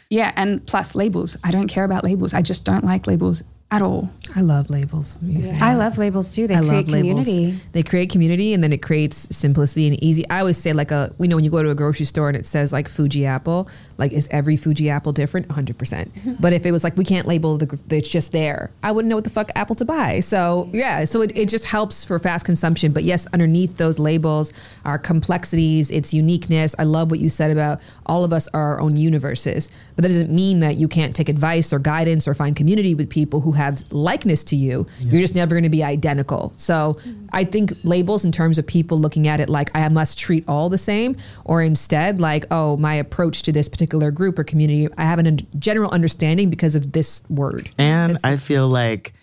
yeah 0.10 0.32
and 0.36 0.66
plus 0.66 0.96
labels. 0.96 1.38
I 1.44 1.52
don't 1.52 1.68
care 1.68 1.84
about 1.84 2.04
labels. 2.04 2.34
I 2.34 2.42
just 2.42 2.66
don't 2.66 2.84
like 2.84 3.08
labels 3.08 3.44
at 3.72 3.82
all. 3.82 4.09
I 4.36 4.41
love 4.41 4.70
labels. 4.70 5.20
I 5.61 5.76
love 5.76 5.97
labels 5.97 6.34
too. 6.34 6.47
They 6.47 6.55
I 6.55 6.59
create 6.59 6.88
love 6.88 6.89
labels. 6.89 7.26
community. 7.28 7.59
They 7.72 7.84
create 7.84 8.09
community 8.09 8.53
and 8.53 8.63
then 8.63 8.74
it 8.74 8.82
creates 8.82 9.36
simplicity 9.36 9.88
and 9.88 10.03
easy. 10.03 10.28
I 10.30 10.39
always 10.39 10.57
say 10.57 10.74
like 10.74 10.91
a, 10.91 11.13
you 11.20 11.28
know, 11.28 11.36
when 11.36 11.45
you 11.45 11.51
go 11.51 11.61
to 11.61 11.70
a 11.70 11.76
grocery 11.76 12.05
store 12.05 12.30
and 12.30 12.38
it 12.38 12.45
says 12.47 12.74
like 12.74 12.88
Fuji 12.88 13.26
apple, 13.26 13.67
like 14.00 14.14
is 14.14 14.28
every 14.32 14.56
Fuji 14.56 14.89
apple 14.89 15.12
different? 15.12 15.47
100%. 15.50 15.78
percent 15.78 16.14
mm-hmm. 16.16 16.34
But 16.39 16.54
if 16.54 16.66
it 16.66 16.72
was 16.72 16.84
like, 16.84 16.97
we 16.97 17.06
can't 17.06 17.28
label 17.28 17.58
the, 17.58 17.66
gr- 17.68 17.76
it's 17.89 18.10
just 18.10 18.32
there, 18.32 18.72
I 18.82 18.91
wouldn't 18.91 19.10
know 19.10 19.16
what 19.16 19.26
the 19.26 19.30
fuck 19.30 19.52
apple 19.56 19.76
to 19.76 19.86
buy. 19.86 20.22
So 20.22 20.70
yeah, 20.74 21.06
so 21.06 21.22
it, 21.22 21.38
it 21.38 21.50
just 21.50 21.66
helps 21.66 22.06
for 22.06 22.18
fast 22.18 22.45
consumption. 22.45 22.91
But 22.91 23.04
yes, 23.04 23.28
underneath 23.34 23.78
those 23.78 24.00
labels 24.00 24.54
are 24.86 24.97
complexities, 24.97 25.91
it's 25.91 26.14
uniqueness. 26.14 26.76
I 26.80 26.84
love 26.84 27.12
what 27.12 27.20
you 27.20 27.30
said 27.30 27.52
about 27.52 27.82
all 28.06 28.24
of 28.24 28.34
us 28.34 28.47
are 28.54 28.62
our 28.62 28.80
own 28.80 28.95
universes. 28.95 29.70
But 29.95 30.04
that 30.04 30.10
doesn't 30.10 30.32
mean 30.32 30.60
that 30.60 30.78
you 30.78 30.88
can't 30.88 31.16
take 31.16 31.30
advice 31.30 31.74
or 31.74 31.80
guidance 31.80 32.28
or 32.28 32.34
find 32.34 32.56
community 32.56 32.95
with 32.95 33.10
people 33.10 33.41
who 33.41 33.52
have 33.52 33.84
likeness 33.91 34.43
to 34.45 34.56
you. 34.56 34.88
You're 35.00 35.22
just 35.22 35.36
never 35.36 35.56
going 35.56 35.64
to 35.64 35.70
be 35.70 35.84
identical. 35.84 36.54
So 36.56 36.97
mm-hmm. 37.00 37.28
I 37.32 37.43
think 37.43 37.74
labels 37.84 38.26
in 38.26 38.32
terms 38.32 38.58
of 38.58 38.66
people 38.66 39.00
looking 39.00 39.28
at 39.28 39.39
it 39.39 39.50
like 39.50 39.70
I 39.76 39.88
must 39.89 40.18
treat 40.18 40.43
all 40.47 40.70
the 40.70 40.78
same, 40.78 41.18
or 41.45 41.62
instead 41.62 42.22
like, 42.22 42.45
oh, 42.52 42.78
my 42.78 42.93
approach 42.93 43.43
to 43.43 43.52
this 43.52 43.68
particular 43.68 43.89
group 43.90 44.40
or 44.40 44.44
community, 44.44 44.88
I 44.98 45.04
have 45.04 45.20
a 45.20 45.32
general 45.32 45.92
understanding 45.92 46.50
because 46.50 46.76
of 46.76 46.92
this 46.92 47.24
word. 47.30 47.70
And 47.78 48.18
I 48.24 48.38
feel 48.38 48.68
like 48.68 49.14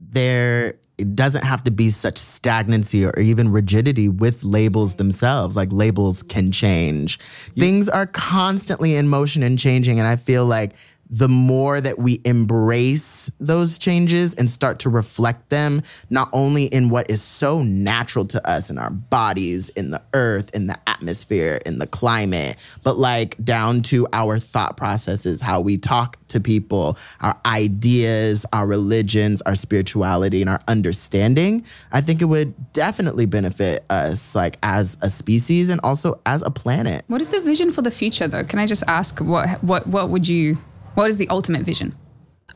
there 0.00 0.74
it 1.00 1.16
doesn't 1.16 1.44
have 1.44 1.64
to 1.64 1.70
be 1.70 1.88
such 1.88 2.18
stagnancy 2.18 3.06
or 3.06 3.18
even 3.18 3.50
rigidity 3.50 4.06
with 4.10 4.44
labels 4.44 4.96
themselves. 4.96 5.56
Like 5.56 5.70
labels 5.72 6.22
can 6.22 6.52
change. 6.52 7.18
Things 7.56 7.88
are 7.88 8.06
constantly 8.06 8.94
in 8.94 9.08
motion 9.08 9.42
and 9.42 9.58
changing. 9.58 9.98
And 9.98 10.06
I 10.06 10.16
feel 10.16 10.44
like 10.44 10.74
the 11.10 11.28
more 11.28 11.80
that 11.80 11.98
we 11.98 12.20
embrace 12.24 13.30
those 13.40 13.78
changes 13.78 14.32
and 14.34 14.48
start 14.48 14.78
to 14.78 14.88
reflect 14.88 15.50
them, 15.50 15.82
not 16.08 16.30
only 16.32 16.66
in 16.66 16.88
what 16.88 17.10
is 17.10 17.20
so 17.20 17.62
natural 17.62 18.24
to 18.24 18.48
us 18.48 18.70
in 18.70 18.78
our 18.78 18.90
bodies, 18.90 19.70
in 19.70 19.90
the 19.90 20.00
earth, 20.14 20.54
in 20.54 20.68
the 20.68 20.78
atmosphere, 20.86 21.60
in 21.66 21.78
the 21.78 21.86
climate, 21.86 22.56
but 22.84 22.96
like 22.96 23.42
down 23.42 23.82
to 23.82 24.06
our 24.12 24.38
thought 24.38 24.76
processes, 24.76 25.40
how 25.40 25.60
we 25.60 25.76
talk 25.76 26.16
to 26.28 26.40
people, 26.40 26.96
our 27.20 27.36
ideas, 27.44 28.46
our 28.52 28.66
religions, 28.66 29.42
our 29.42 29.56
spirituality, 29.56 30.40
and 30.40 30.48
our 30.48 30.60
understanding, 30.68 31.64
I 31.90 32.00
think 32.00 32.22
it 32.22 32.26
would 32.26 32.72
definitely 32.72 33.26
benefit 33.26 33.84
us, 33.90 34.36
like 34.36 34.58
as 34.62 34.96
a 35.02 35.10
species 35.10 35.68
and 35.68 35.80
also 35.82 36.20
as 36.24 36.42
a 36.42 36.50
planet. 36.50 37.04
What 37.08 37.20
is 37.20 37.30
the 37.30 37.40
vision 37.40 37.72
for 37.72 37.82
the 37.82 37.90
future, 37.90 38.28
though? 38.28 38.44
Can 38.44 38.60
I 38.60 38.66
just 38.66 38.84
ask 38.86 39.18
what 39.18 39.62
what 39.64 39.88
what 39.88 40.08
would 40.10 40.28
you? 40.28 40.58
What 40.94 41.08
is 41.08 41.16
the 41.16 41.28
ultimate 41.28 41.62
vision? 41.62 41.94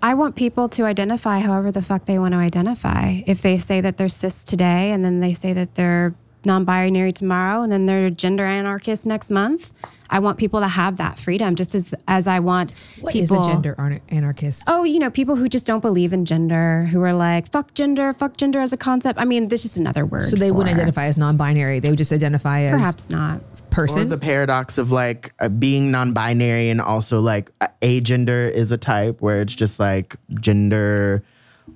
I 0.03 0.15
want 0.15 0.37
people 0.37 0.69
to 0.71 0.85
identify 0.85 1.39
however 1.39 1.73
the 1.73 1.83
fuck 1.83 2.05
they 2.05 2.19
want 2.19 2.33
to 2.33 2.39
identify. 2.39 3.23
If 3.27 3.43
they 3.43 3.57
say 3.57 3.81
that 3.81 3.97
they're 3.97 4.09
cis 4.09 4.45
today 4.45 4.91
and 4.91 5.05
then 5.05 5.21
they 5.21 5.33
say 5.33 5.53
that 5.53 5.77
they're 5.77 6.15
non 6.45 6.65
binary 6.67 7.13
tomorrow 7.13 7.63
and 7.63 7.73
then 7.73 7.87
they're 7.87 8.11
gender 8.11 8.45
anarchist 8.45 9.07
next 9.07 9.31
month, 9.31 9.73
I 10.11 10.19
want 10.19 10.37
people 10.37 10.61
to 10.61 10.69
have 10.69 10.99
that 10.99 11.19
freedom 11.19 11.55
just 11.55 11.75
as, 11.75 11.95
as 12.07 12.27
I 12.27 12.41
want 12.41 12.73
What 13.01 13.15
is 13.15 13.31
people. 13.31 13.45
a 13.45 13.49
gender 13.49 13.75
ar- 13.79 14.01
anarchist? 14.11 14.65
Oh, 14.67 14.85
you 14.85 14.99
know, 14.99 15.11
people 15.11 15.37
who 15.37 15.49
just 15.49 15.67
don't 15.67 15.81
believe 15.81 16.13
in 16.13 16.27
gender, 16.27 16.85
who 16.93 17.01
are 17.03 17.15
like, 17.15 17.51
fuck 17.51 17.73
gender, 17.73 18.13
fuck 18.13 18.37
gender 18.37 18.61
as 18.61 18.75
a 18.75 18.77
concept. 18.77 19.19
I 19.19 19.25
mean, 19.25 19.49
this 19.49 19.65
is 19.65 19.79
another 19.79 20.05
word. 20.05 20.25
So 20.25 20.37
they 20.37 20.51
wouldn't 20.51 20.75
identify 20.77 21.07
as 21.07 21.17
non-binary. 21.17 21.81
They 21.81 21.89
would 21.89 21.99
just 21.99 22.13
identify 22.13 22.61
as 22.63 22.73
Perhaps 22.73 23.09
not. 23.09 23.41
Or 23.77 24.05
the 24.05 24.19
paradox 24.19 24.79
of 24.79 24.91
like 24.93 25.33
uh, 25.41 25.49
being 25.49 25.91
non-binary 25.91 26.71
and 26.71 26.81
also 26.81 27.21
like 27.21 27.51
a- 27.61 27.71
agender 27.83 28.51
is 28.51 28.71
a 28.73 28.79
type 28.79 29.21
where 29.21 29.43
it's 29.43 29.55
just 29.55 29.79
like 29.81 30.17
gender 30.41 31.25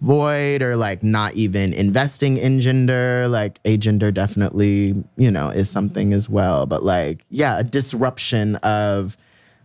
void 0.00 0.62
or 0.62 0.76
like 0.76 1.02
not 1.02 1.34
even 1.34 1.72
investing 1.72 2.36
in 2.36 2.60
gender. 2.60 3.26
Like 3.28 3.62
agender 3.64 4.12
definitely 4.12 5.04
you 5.16 5.30
know 5.30 5.48
is 5.48 5.68
something 5.68 6.12
as 6.12 6.28
well. 6.28 6.66
But 6.66 6.84
like 6.84 7.24
yeah 7.30 7.58
a 7.58 7.64
disruption 7.64 8.56
of 8.56 9.16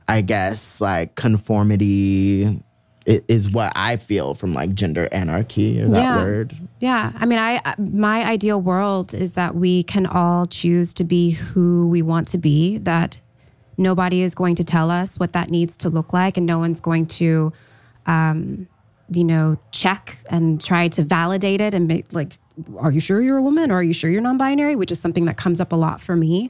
i 0.07 0.19
guess 0.19 0.81
like 0.81 1.15
conformity 1.15 2.61
is 3.05 3.49
what 3.49 3.71
i 3.75 3.95
feel 3.97 4.33
from 4.33 4.53
like 4.53 4.73
gender 4.73 5.07
anarchy 5.11 5.81
or 5.81 5.87
that 5.89 6.01
Yeah. 6.01 6.17
word 6.17 6.55
Yeah, 6.79 7.11
I 7.17 7.25
mean, 7.25 7.39
I 7.39 7.61
I- 7.63 7.75
my 7.79 8.25
ideal 8.25 8.59
world 8.59 9.13
is 9.13 9.33
that 9.35 9.55
we 9.55 9.83
can 9.83 10.05
all 10.05 10.45
choose 10.47 10.93
to 10.95 11.03
be 11.05 11.31
who 11.31 11.87
we 11.87 12.01
want 12.01 12.27
to 12.29 12.37
be. 12.37 12.77
That 12.77 13.17
nobody 13.77 14.21
is 14.21 14.35
going 14.35 14.55
to 14.55 14.65
tell 14.65 14.91
us 14.91 15.17
what 15.17 15.31
that 15.31 15.49
needs 15.49 15.77
to 15.77 15.89
look 15.89 16.11
like, 16.11 16.35
and 16.37 16.45
no 16.45 16.59
one's 16.59 16.81
going 16.81 17.05
to, 17.05 17.53
um, 18.05 18.67
you 19.13 19.23
know, 19.23 19.57
check 19.71 20.17
and 20.29 20.59
try 20.59 20.89
to 20.89 21.03
validate 21.03 21.61
it 21.61 21.73
and 21.73 21.87
make 21.87 22.05
like, 22.11 22.33
are 22.77 22.91
you 22.91 22.99
sure 22.99 23.21
you're 23.21 23.37
a 23.37 23.41
woman 23.41 23.71
or 23.71 23.75
are 23.75 23.83
you 23.83 23.93
sure 23.93 24.09
you're 24.09 24.21
non-binary? 24.21 24.75
Which 24.75 24.91
is 24.91 24.99
something 24.99 25.23
that 25.25 25.37
comes 25.37 25.61
up 25.61 25.71
a 25.71 25.77
lot 25.77 26.01
for 26.01 26.15
me. 26.17 26.49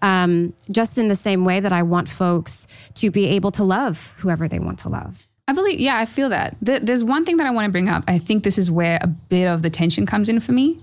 Um, 0.00 0.54
just 0.70 0.96
in 0.96 1.08
the 1.08 1.16
same 1.16 1.44
way 1.44 1.60
that 1.60 1.72
I 1.74 1.82
want 1.82 2.08
folks 2.08 2.66
to 2.94 3.10
be 3.10 3.26
able 3.26 3.50
to 3.52 3.64
love 3.64 4.14
whoever 4.18 4.48
they 4.48 4.58
want 4.58 4.78
to 4.80 4.88
love. 4.88 5.26
I 5.46 5.52
believe, 5.52 5.78
yeah, 5.78 5.98
I 5.98 6.06
feel 6.06 6.30
that. 6.30 6.56
Th- 6.64 6.80
There's 6.80 7.04
one 7.04 7.24
thing 7.24 7.36
that 7.36 7.46
I 7.46 7.50
want 7.50 7.66
to 7.66 7.70
bring 7.72 7.88
up. 7.88 8.04
I 8.08 8.18
think 8.18 8.44
this 8.44 8.56
is 8.56 8.70
where 8.70 8.98
a 9.02 9.06
bit 9.06 9.46
of 9.46 9.62
the 9.62 9.70
tension 9.70 10.06
comes 10.06 10.28
in 10.28 10.40
for 10.40 10.52
me, 10.52 10.80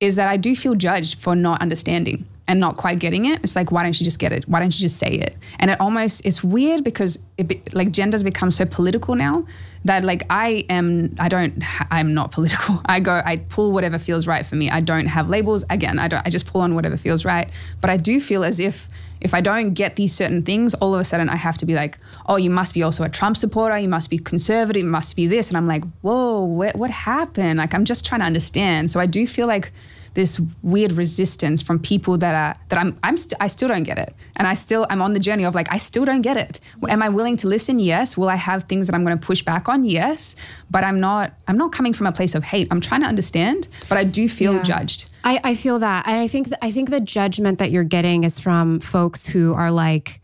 is 0.00 0.16
that 0.16 0.28
I 0.28 0.36
do 0.36 0.56
feel 0.56 0.74
judged 0.74 1.18
for 1.20 1.36
not 1.36 1.60
understanding 1.60 2.24
and 2.48 2.58
not 2.58 2.76
quite 2.76 2.98
getting 2.98 3.26
it. 3.26 3.40
It's 3.42 3.54
like, 3.54 3.70
why 3.70 3.82
don't 3.82 3.98
you 4.00 4.04
just 4.04 4.18
get 4.18 4.32
it? 4.32 4.48
Why 4.48 4.60
don't 4.60 4.74
you 4.74 4.80
just 4.80 4.96
say 4.98 5.10
it? 5.10 5.36
And 5.60 5.70
it 5.70 5.80
almost, 5.80 6.24
it's 6.24 6.42
weird 6.42 6.82
because 6.82 7.18
it 7.38 7.48
be, 7.48 7.62
like 7.72 7.92
gender's 7.92 8.22
become 8.22 8.50
so 8.50 8.64
political 8.64 9.14
now 9.14 9.46
that 9.84 10.04
like 10.04 10.24
I 10.28 10.64
am, 10.68 11.14
I 11.20 11.28
don't, 11.28 11.62
I'm 11.90 12.14
not 12.14 12.32
political. 12.32 12.80
I 12.86 12.98
go, 12.98 13.22
I 13.24 13.36
pull 13.36 13.72
whatever 13.72 13.98
feels 13.98 14.26
right 14.26 14.44
for 14.44 14.56
me. 14.56 14.70
I 14.70 14.80
don't 14.80 15.06
have 15.06 15.28
labels. 15.28 15.64
Again, 15.70 15.98
I 15.98 16.08
don't, 16.08 16.26
I 16.26 16.30
just 16.30 16.46
pull 16.46 16.62
on 16.62 16.74
whatever 16.74 16.96
feels 16.96 17.24
right. 17.24 17.48
But 17.80 17.90
I 17.90 17.96
do 17.98 18.18
feel 18.20 18.42
as 18.42 18.58
if 18.58 18.88
if 19.22 19.34
I 19.34 19.40
don't 19.40 19.74
get 19.74 19.96
these 19.96 20.12
certain 20.14 20.42
things, 20.42 20.74
all 20.74 20.94
of 20.94 21.00
a 21.00 21.04
sudden 21.04 21.28
I 21.28 21.36
have 21.36 21.56
to 21.58 21.66
be 21.66 21.74
like, 21.74 21.98
oh, 22.26 22.36
you 22.36 22.50
must 22.50 22.74
be 22.74 22.82
also 22.82 23.04
a 23.04 23.08
Trump 23.08 23.36
supporter, 23.36 23.78
you 23.78 23.88
must 23.88 24.10
be 24.10 24.18
conservative, 24.18 24.82
you 24.82 24.88
must 24.88 25.16
be 25.16 25.26
this. 25.26 25.48
And 25.48 25.56
I'm 25.56 25.66
like, 25.66 25.84
whoa, 26.00 26.40
what, 26.40 26.76
what 26.76 26.90
happened? 26.90 27.58
Like, 27.58 27.74
I'm 27.74 27.84
just 27.84 28.04
trying 28.04 28.20
to 28.20 28.26
understand. 28.26 28.90
So 28.90 29.00
I 29.00 29.06
do 29.06 29.26
feel 29.26 29.46
like 29.46 29.72
this 30.14 30.40
weird 30.62 30.92
resistance 30.92 31.62
from 31.62 31.78
people 31.78 32.18
that 32.18 32.34
are 32.34 32.60
that 32.68 32.78
I'm 32.78 32.98
I'm 33.02 33.16
st- 33.16 33.34
I 33.40 33.46
still 33.46 33.68
don't 33.68 33.82
get 33.84 33.98
it, 33.98 34.14
and 34.36 34.46
I 34.46 34.54
still 34.54 34.86
I'm 34.90 35.00
on 35.02 35.12
the 35.14 35.20
journey 35.20 35.44
of 35.44 35.54
like 35.54 35.68
I 35.72 35.78
still 35.78 36.04
don't 36.04 36.22
get 36.22 36.36
it. 36.36 36.60
Am 36.88 37.02
I 37.02 37.08
willing 37.08 37.36
to 37.38 37.48
listen? 37.48 37.78
Yes. 37.78 38.16
Will 38.16 38.28
I 38.28 38.36
have 38.36 38.64
things 38.64 38.86
that 38.88 38.94
I'm 38.94 39.04
going 39.04 39.18
to 39.18 39.26
push 39.26 39.42
back 39.42 39.68
on? 39.68 39.84
Yes. 39.84 40.36
But 40.70 40.84
I'm 40.84 41.00
not 41.00 41.32
I'm 41.48 41.56
not 41.56 41.72
coming 41.72 41.94
from 41.94 42.06
a 42.06 42.12
place 42.12 42.34
of 42.34 42.44
hate. 42.44 42.68
I'm 42.70 42.80
trying 42.80 43.00
to 43.02 43.06
understand, 43.06 43.68
but 43.88 43.96
I 43.98 44.04
do 44.04 44.28
feel 44.28 44.54
Yeah. 44.54 44.62
judged. 44.62 45.06
I, 45.24 45.40
I 45.44 45.54
feel 45.54 45.78
that, 45.78 46.06
and 46.08 46.18
I 46.18 46.26
think 46.26 46.48
th- 46.48 46.58
I 46.62 46.72
think 46.72 46.90
the 46.90 47.00
judgment 47.00 47.58
that 47.60 47.70
you're 47.70 47.84
getting 47.84 48.24
is 48.24 48.38
from 48.40 48.80
folks 48.80 49.26
who 49.26 49.54
are 49.54 49.70
like, 49.70 50.20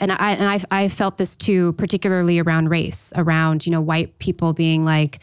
and 0.00 0.12
I 0.12 0.32
and 0.32 0.48
I 0.70 0.84
I 0.84 0.88
felt 0.88 1.18
this 1.18 1.34
too, 1.36 1.72
particularly 1.74 2.38
around 2.38 2.68
race, 2.70 3.12
around 3.16 3.66
you 3.66 3.72
know 3.72 3.80
white 3.80 4.18
people 4.18 4.52
being 4.52 4.84
like. 4.84 5.18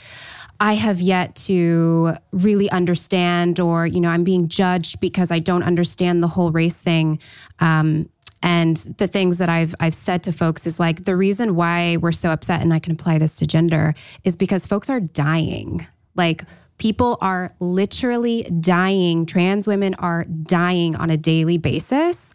I 0.60 0.74
have 0.74 1.02
yet 1.02 1.36
to 1.48 2.16
really 2.32 2.70
understand, 2.72 3.60
or 3.60 3.86
you 3.86 4.00
know, 4.00 4.10
I'm 4.10 4.24
being 4.24 4.48
judged 4.48 5.00
because 5.00 5.32
I 5.32 5.40
don't 5.40 5.64
understand 5.64 6.24
the 6.24 6.28
whole 6.28 6.52
race 6.52 6.80
thing. 6.80 7.20
Um, 7.60 8.10
and 8.42 8.78
the 8.98 9.08
things 9.08 9.38
that 9.40 9.50
I've 9.50 9.74
I've 9.80 9.96
said 9.96 10.24
to 10.24 10.32
folks 10.32 10.68
is 10.68 10.80
like 10.80 11.06
the 11.06 11.16
reason 11.16 11.56
why 11.56 11.98
we're 11.98 12.12
so 12.12 12.30
upset, 12.32 12.62
and 12.62 12.74
I 12.74 12.80
can 12.80 12.94
apply 12.94 13.18
this 13.18 13.36
to 13.38 13.46
gender, 13.46 13.96
is 14.24 14.36
because 14.36 14.66
folks 14.66 14.90
are 14.90 15.00
dying. 15.00 15.88
Like 16.16 16.44
people 16.78 17.18
are 17.22 17.54
literally 17.60 18.44
dying. 18.44 19.26
Trans 19.26 19.68
women 19.68 19.94
are 19.96 20.26
dying 20.26 20.96
on 20.96 21.10
a 21.10 21.18
daily 21.18 21.58
basis 21.58 22.34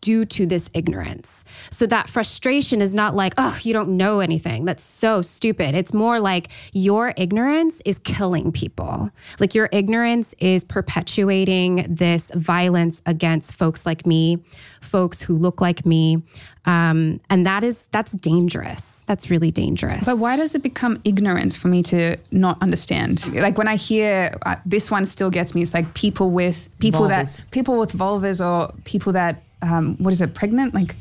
due 0.00 0.24
to 0.24 0.46
this 0.46 0.70
ignorance. 0.74 1.44
So 1.70 1.86
that 1.86 2.08
frustration 2.08 2.80
is 2.80 2.94
not 2.94 3.14
like, 3.14 3.34
oh, 3.36 3.58
you 3.62 3.72
don't 3.72 3.96
know 3.96 4.20
anything. 4.20 4.64
That's 4.64 4.82
so 4.82 5.22
stupid. 5.22 5.74
It's 5.74 5.92
more 5.92 6.20
like 6.20 6.48
your 6.72 7.12
ignorance 7.16 7.82
is 7.84 7.98
killing 7.98 8.52
people. 8.52 9.10
Like 9.38 9.54
your 9.54 9.68
ignorance 9.72 10.34
is 10.38 10.64
perpetuating 10.64 11.86
this 11.88 12.30
violence 12.34 13.02
against 13.06 13.52
folks 13.52 13.84
like 13.84 14.06
me, 14.06 14.38
folks 14.80 15.22
who 15.22 15.36
look 15.36 15.60
like 15.60 15.84
me. 15.84 16.22
Um, 16.66 17.20
and 17.30 17.46
that 17.46 17.64
is 17.64 17.88
that's 17.90 18.12
dangerous. 18.12 19.02
That's 19.06 19.30
really 19.30 19.50
dangerous. 19.50 20.04
But 20.04 20.18
why 20.18 20.36
does 20.36 20.54
it 20.54 20.62
become 20.62 21.00
ignorance 21.04 21.56
for 21.56 21.68
me 21.68 21.82
to 21.84 22.16
not 22.30 22.60
understand? 22.60 23.34
Like 23.34 23.56
when 23.56 23.66
I 23.68 23.76
hear 23.76 24.36
uh, 24.44 24.56
this 24.66 24.90
one 24.90 25.06
still 25.06 25.30
gets 25.30 25.54
me. 25.54 25.62
It's 25.62 25.74
like 25.74 25.94
people 25.94 26.30
with 26.30 26.68
people 26.78 27.02
Vulvas. 27.02 27.38
that 27.38 27.50
people 27.50 27.78
with 27.78 27.92
vulvas 27.92 28.44
or 28.44 28.74
people 28.84 29.12
that 29.12 29.42
um, 29.62 29.96
what 29.98 30.12
is 30.12 30.20
it 30.20 30.34
pregnant 30.34 30.74
like 30.74 30.96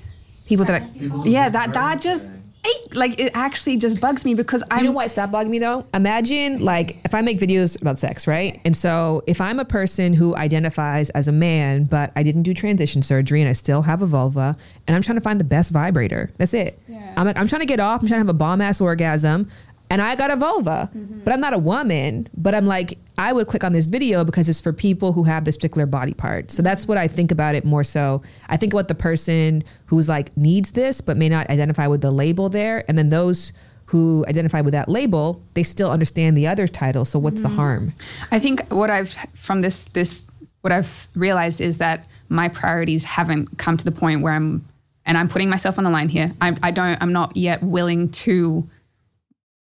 people 0.45 0.66
that 0.66 0.82
are, 0.82 0.88
yeah 1.26 1.47
that 1.49 1.74
that 1.74 2.01
just 2.01 2.28
it, 2.66 2.93
like 2.93 3.18
it 3.22 3.32
actually 3.36 3.78
just 3.78 4.01
bugs 4.01 4.26
me 4.26 4.34
because 4.34 4.62
I'm 4.70 4.80
You 4.80 4.86
know 4.86 4.91
why 4.91 5.05
it 5.05 5.10
stopped 5.12 5.32
bugging 5.32 5.47
me 5.49 5.60
though? 5.60 5.86
Imagine 5.93 6.60
like 6.60 6.97
if 7.05 7.14
I 7.16 7.22
make 7.22 7.39
videos 7.39 7.82
about 7.82 7.99
sex, 8.01 8.28
right? 8.28 8.60
And 8.66 8.76
so 8.76 9.24
if 9.28 9.39
I'm 9.39 9.60
a 9.62 9.66
person 9.66 10.14
who 10.14 10.36
identifies 10.36 11.10
as 11.12 11.30
a 11.30 11.32
man, 11.32 11.86
but 11.86 12.12
I 12.18 12.24
didn't 12.24 12.43
do 12.43 12.53
transition 12.53 13.01
surgery 13.01 13.39
and 13.41 13.49
I 13.49 13.53
still 13.53 13.82
have 13.84 14.01
a 14.01 14.05
vulva, 14.05 14.57
and 14.88 14.95
I'm 14.95 15.01
trying 15.01 15.16
to 15.18 15.22
find 15.22 15.39
the 15.39 15.45
best 15.45 15.72
vibrator. 15.72 16.32
That's 16.38 16.53
it. 16.53 16.78
I'm 17.16 17.26
like, 17.26 17.38
I'm 17.38 17.47
trying 17.47 17.62
to 17.62 17.66
get 17.66 17.80
off. 17.80 18.01
I'm 18.01 18.07
trying 18.10 18.18
to 18.20 18.26
have 18.28 18.30
a 18.30 18.34
bomb 18.34 18.60
ass 18.60 18.82
orgasm. 18.82 19.49
and 19.89 20.01
I 20.01 20.16
got 20.16 20.30
a 20.30 20.36
vulva, 20.36 20.89
Mm-hmm. 20.93 21.22
but 21.24 21.32
I'm 21.34 21.39
not 21.39 21.53
a 21.53 21.57
woman. 21.57 22.28
But 22.36 22.53
I'm 22.55 22.68
like, 22.68 22.97
I 23.20 23.34
would 23.34 23.48
click 23.48 23.66
on 23.66 23.74
this 23.74 23.86
video 23.86 24.24
because 24.24 24.48
it's 24.48 24.62
for 24.62 24.72
people 24.72 25.12
who 25.12 25.26
have 25.26 25.44
this 25.44 25.58
particular 25.58 25.86
body 25.86 26.14
part. 26.14 26.52
So 26.52 26.64
that's 26.64 26.88
what 26.88 26.98
I 26.98 27.10
think 27.10 27.32
about 27.32 27.54
it 27.54 27.66
more 27.66 27.84
so. 27.84 28.24
I 28.48 28.56
think 28.56 28.72
about 28.74 28.88
the 28.88 28.96
person 28.96 29.64
who's 29.88 30.08
like 30.08 30.36
needs 30.38 30.72
this, 30.72 31.02
but 31.02 31.18
may 31.18 31.28
not 31.28 31.50
identify 31.50 31.86
with 31.88 32.00
the 32.00 32.12
label 32.12 32.48
there. 32.48 32.86
And 32.88 32.98
then 32.98 33.10
those 33.10 33.52
who 33.88 34.24
identify 34.30 34.62
with 34.62 34.72
that 34.72 34.88
label, 34.88 35.44
they 35.54 35.64
still 35.64 35.92
understand 35.92 36.38
the 36.38 36.48
other 36.48 36.66
title. 36.68 37.04
So 37.04 37.20
what's 37.20 37.42
Mm-hmm. 37.42 37.50
the 37.50 37.56
harm? 37.56 37.94
I 38.32 38.40
think 38.40 38.72
what 38.72 38.90
I've 38.90 39.14
from 39.34 39.62
this 39.62 39.86
this 39.86 40.26
what 40.62 40.72
I've 40.72 41.08
realized 41.14 41.60
is 41.60 41.78
that 41.80 42.08
my 42.30 42.48
priorities 42.48 43.04
haven't 43.04 43.58
come 43.58 43.76
to 43.78 43.84
the 43.84 43.92
point 43.92 44.22
where 44.22 44.34
I'm 44.34 44.66
and 45.06 45.18
I'm 45.18 45.28
putting 45.28 45.50
myself 45.50 45.78
on 45.78 45.84
the 45.84 45.90
line 45.90 46.08
here. 46.08 46.32
I, 46.40 46.56
I 46.64 46.72
don't 46.72 46.98
I'm 47.02 47.12
not 47.12 47.36
yet 47.36 47.62
willing 47.64 48.10
to 48.24 48.66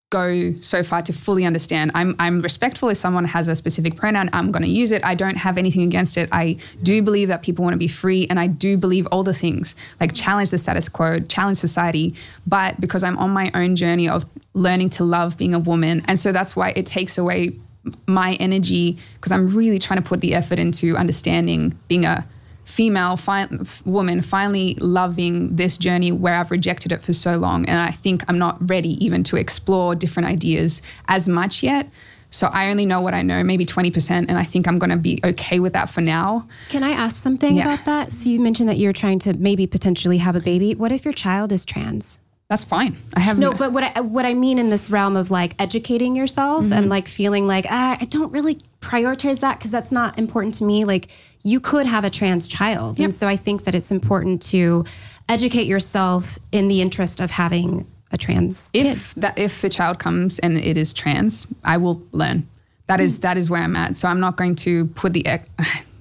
go 0.09 0.53
so 0.61 0.83
far 0.83 1.01
to 1.01 1.11
fully 1.11 1.43
understand. 1.43 1.91
I'm 1.93 2.15
I'm 2.17 2.39
respectful 2.39 2.87
if 2.87 2.97
someone 2.97 3.25
has 3.25 3.49
a 3.49 3.55
specific 3.57 3.97
pronoun, 3.97 4.29
I'm 4.31 4.51
going 4.51 4.63
to 4.63 4.69
use 4.69 4.93
it. 4.93 5.03
I 5.03 5.15
don't 5.15 5.35
have 5.35 5.57
anything 5.57 5.81
against 5.81 6.15
it. 6.15 6.29
I 6.31 6.57
do 6.81 7.01
believe 7.01 7.27
that 7.27 7.43
people 7.43 7.63
want 7.63 7.73
to 7.73 7.77
be 7.77 7.89
free 7.89 8.25
and 8.29 8.39
I 8.39 8.47
do 8.47 8.77
believe 8.77 9.05
all 9.07 9.23
the 9.23 9.33
things, 9.33 9.75
like 9.99 10.13
challenge 10.13 10.51
the 10.51 10.57
status 10.57 10.87
quo, 10.87 11.19
challenge 11.19 11.57
society, 11.57 12.15
but 12.45 12.79
because 12.79 13.03
I'm 13.03 13.17
on 13.17 13.31
my 13.31 13.51
own 13.53 13.75
journey 13.75 14.07
of 14.07 14.23
learning 14.53 14.91
to 14.91 15.03
love 15.03 15.37
being 15.37 15.53
a 15.53 15.59
woman, 15.59 16.01
and 16.07 16.17
so 16.17 16.31
that's 16.31 16.55
why 16.55 16.71
it 16.77 16.85
takes 16.85 17.17
away 17.17 17.57
my 18.05 18.33
energy 18.33 18.97
because 19.15 19.33
I'm 19.33 19.47
really 19.47 19.79
trying 19.79 20.01
to 20.01 20.07
put 20.07 20.21
the 20.21 20.35
effort 20.35 20.59
into 20.59 20.95
understanding 20.95 21.77
being 21.89 22.05
a 22.05 22.25
female 22.67 23.15
fi- 23.15 23.47
woman 23.85 24.21
finally 24.21 24.75
loving 24.81 25.55
this 25.55 25.77
journey 25.77 26.11
where 26.11 26.35
I've 26.35 26.51
rejected 26.51 26.91
it 26.91 27.01
for 27.01 27.13
so 27.13 27.37
long. 27.37 27.65
And 27.65 27.79
I 27.79 27.91
think 27.91 28.23
I'm 28.27 28.37
not 28.37 28.57
ready 28.69 29.03
even 29.03 29.23
to 29.23 29.37
explore 29.37 29.95
different 29.95 30.27
ideas 30.27 30.81
as 31.07 31.29
much 31.29 31.63
yet. 31.63 31.89
So 32.29 32.47
I 32.47 32.69
only 32.69 32.85
know 32.85 32.99
what 32.99 33.13
I 33.13 33.21
know, 33.21 33.41
maybe 33.41 33.65
20%. 33.65 34.09
And 34.27 34.37
I 34.37 34.43
think 34.43 34.67
I'm 34.67 34.77
going 34.79 34.89
to 34.89 34.97
be 34.97 35.17
okay 35.23 35.59
with 35.59 35.71
that 35.73 35.89
for 35.89 36.01
now. 36.01 36.45
Can 36.67 36.83
I 36.83 36.89
ask 36.91 37.15
something 37.15 37.55
Yeah. 37.55 37.63
about 37.73 37.85
that? 37.85 38.11
So 38.11 38.29
you 38.29 38.39
mentioned 38.41 38.67
that 38.67 38.77
you're 38.77 38.91
trying 38.91 39.19
to 39.19 39.33
maybe 39.33 39.65
potentially 39.65 40.17
have 40.17 40.35
a 40.35 40.41
baby. 40.41 40.75
What 40.75 40.91
if 40.91 41.05
your 41.05 41.13
child 41.13 41.53
is 41.53 41.65
trans? 41.65 42.19
That's 42.49 42.63
fine. 42.63 42.95
I 43.15 43.19
have 43.19 43.37
No, 43.37 43.53
but 43.53 43.73
what 43.73 43.83
I, 43.97 43.99
what 44.01 44.25
I 44.25 44.33
mean 44.33 44.57
in 44.57 44.69
this 44.69 44.89
realm 44.89 45.17
of 45.17 45.29
like 45.31 45.53
educating 45.59 46.15
yourself 46.15 46.63
Mm-hmm. 46.65 46.73
and 46.73 46.89
like 46.89 47.07
feeling 47.07 47.45
like 47.45 47.65
ah, 47.69 47.97
I 47.99 48.05
don't 48.05 48.31
really 48.31 48.59
prioritize 48.79 49.41
that 49.41 49.57
because 49.59 49.71
that's 49.71 49.91
not 49.91 50.17
important 50.17 50.53
to 50.55 50.63
me. 50.63 50.85
Like 50.85 51.09
you 51.43 51.59
could 51.59 51.85
have 51.85 52.03
a 52.05 52.09
trans 52.09 52.47
child, 52.47 52.99
and 52.99 53.13
so 53.13 53.27
I 53.27 53.35
think 53.35 53.63
that 53.65 53.75
it's 53.75 53.91
important 53.91 54.41
to 54.53 54.85
educate 55.29 55.67
yourself 55.67 56.39
in 56.53 56.67
the 56.69 56.81
interest 56.81 57.19
of 57.19 57.31
having 57.31 57.85
a 58.13 58.17
trans 58.17 58.69
kid. 58.71 58.85
if 58.87 59.13
that 59.15 59.37
if 59.37 59.61
the 59.61 59.69
child 59.69 59.99
comes 59.99 60.39
and 60.39 60.57
it 60.57 60.77
is 60.77 60.93
trans, 60.93 61.47
I 61.65 61.75
will 61.77 62.01
learn. 62.13 62.47
That 62.87 63.01
is 63.01 63.19
that 63.19 63.35
is 63.37 63.49
where 63.49 63.61
I'm 63.61 63.75
at. 63.75 63.97
So 63.97 64.07
I'm 64.07 64.21
not 64.21 64.37
going 64.37 64.55
to 64.57 64.85
put 64.95 65.11
the 65.11 65.27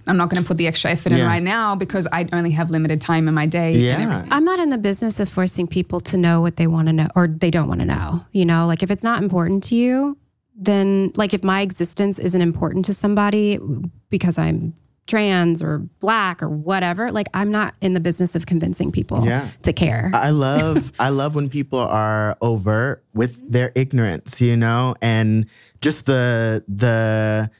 I'm 0.07 0.17
not 0.17 0.31
going 0.31 0.43
to 0.43 0.47
put 0.47 0.57
the 0.57 0.67
extra 0.67 0.91
effort 0.91 1.13
in 1.13 1.25
right 1.25 1.43
now 1.43 1.75
because 1.75 2.07
I 2.13 2.29
only 2.33 2.51
have 2.53 2.71
limited 2.71 3.01
time 3.01 3.27
in 3.29 3.35
my 3.35 3.47
day. 3.47 3.73
Yeah. 3.77 3.93
everything. 3.99 4.33
I'm 4.33 4.45
not 4.45 4.59
in 4.61 4.71
the 4.71 4.79
business 4.79 5.19
of 5.21 5.29
forcing 5.29 5.67
people 5.67 6.01
to 6.01 6.17
know 6.17 6.41
what 6.41 6.57
they 6.57 6.67
want 6.67 6.87
to 6.89 6.93
know 6.93 7.09
or 7.17 7.27
they 7.29 7.51
don't 7.51 7.69
want 7.69 7.81
to 7.81 7.87
know. 7.87 8.25
You 8.33 8.45
know, 8.45 8.67
like 8.67 8.83
if 8.83 8.91
it's 8.91 9.03
not 9.03 9.23
important 9.23 9.63
to 9.65 9.75
you, 9.75 10.17
then 10.55 11.13
like 11.17 11.35
if 11.35 11.43
my 11.43 11.61
existence 11.61 12.19
isn't 12.19 12.41
important 12.41 12.85
to 12.87 12.95
somebody 12.95 13.59
because 14.09 14.39
I'm 14.39 14.75
trans 15.07 15.63
or 15.63 15.79
black 16.01 16.43
or 16.43 16.49
whatever, 16.49 17.13
like 17.13 17.29
I'm 17.35 17.51
not 17.53 17.75
in 17.81 17.95
the 17.95 18.01
business 18.01 18.35
of 18.35 18.47
convincing 18.47 18.91
people 18.91 19.25
Yeah. 19.25 19.49
to 19.63 19.73
care. 19.73 20.11
I 20.15 20.31
love 20.31 20.93
I 20.99 21.11
love 21.11 21.35
when 21.35 21.49
people 21.49 21.79
are 21.79 22.37
overt 22.41 23.05
with 23.15 23.39
their 23.53 23.71
ignorance, 23.75 24.41
you 24.41 24.57
know, 24.57 24.95
and 25.03 25.47
just 25.81 26.07
the 26.07 26.65
the 26.67 27.51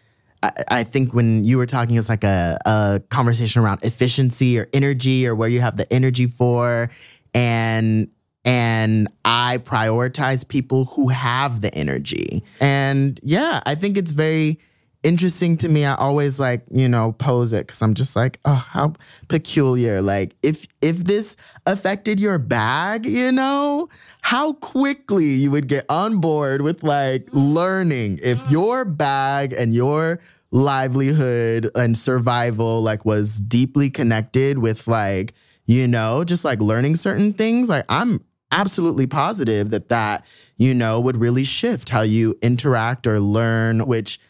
I, 0.43 0.84
think 0.84 1.14
when 1.14 1.45
you 1.45 1.59
were 1.59 1.66
talking, 1.66 1.97
it's 1.97 2.09
like 2.09 2.24
a, 2.24 2.59
a 2.66 3.03
conversation 3.09 3.62
around 3.62 3.82
efficiency 3.82 4.59
or 4.59 4.68
energy 4.72 5.26
or 5.26 5.34
where 5.34 5.49
you 5.49 5.61
have 5.61 5.76
the 5.76 5.91
energy 5.93 6.26
for, 6.26 6.91
and 7.34 8.09
and 8.45 9.09
I 9.24 9.59
prioritize 9.59 10.47
people 10.47 10.84
who 10.84 11.09
have 11.09 11.61
the 11.62 11.74
energy. 11.74 12.45
And 12.61 13.18
yeah, 13.22 13.61
I 13.66 13.74
think 13.74 13.97
it's 13.97 14.12
very 14.12 14.61
interesting 15.03 15.57
to 15.59 15.68
me. 15.68 15.84
I 15.84 15.95
always 15.95 16.39
like, 16.39 16.64
you 16.70 16.89
know, 16.89 17.12
pose 17.12 17.53
it 17.53 17.66
because 17.66 17.82
I'm 17.82 17.95
just 17.95 18.14
like, 18.14 18.39
oh, 18.45 18.55
how 18.55 18.95
peculiar. 19.28 20.01
Like, 20.03 20.37
if 20.43 20.66
if 20.80 20.99
this 20.99 21.37
affected 21.67 22.21
your 22.21 22.39
bag, 22.39 23.05
you 23.05 23.33
know, 23.33 23.89
how 24.23 24.55
quickly 24.55 25.27
you 25.27 25.51
would 25.51 25.69
get 25.69 25.85
on 25.89 26.19
board 26.19 26.62
with 26.62 26.83
like 26.83 27.27
mm. 27.27 27.31
learning 27.33 28.19
if 28.23 28.43
mm. 28.45 28.51
your 28.51 28.85
bag 28.85 29.53
and 29.53 29.75
your 29.75 30.21
livelihood 30.51 31.71
and 31.75 31.97
survival 31.97 32.83
like 32.83 33.05
was 33.05 33.41
deeply 33.41 33.91
connected 33.91 34.59
with 34.59 34.87
like 34.87 35.35
you 35.67 35.89
know 35.89 36.23
just 36.25 36.45
like 36.45 36.61
learning 36.61 36.95
certain 36.95 37.33
things 37.33 37.69
like 37.69 37.85
i'm 37.89 38.25
absolutely 38.53 39.07
positive 39.09 39.71
that 39.71 39.89
that 39.89 40.25
you 40.57 40.73
know 40.73 41.01
would 41.01 41.17
really 41.17 41.43
shift 41.43 41.89
how 41.89 42.01
you 42.01 42.39
interact 42.43 43.09
or 43.09 43.19
learn 43.19 43.81
which 43.87 44.21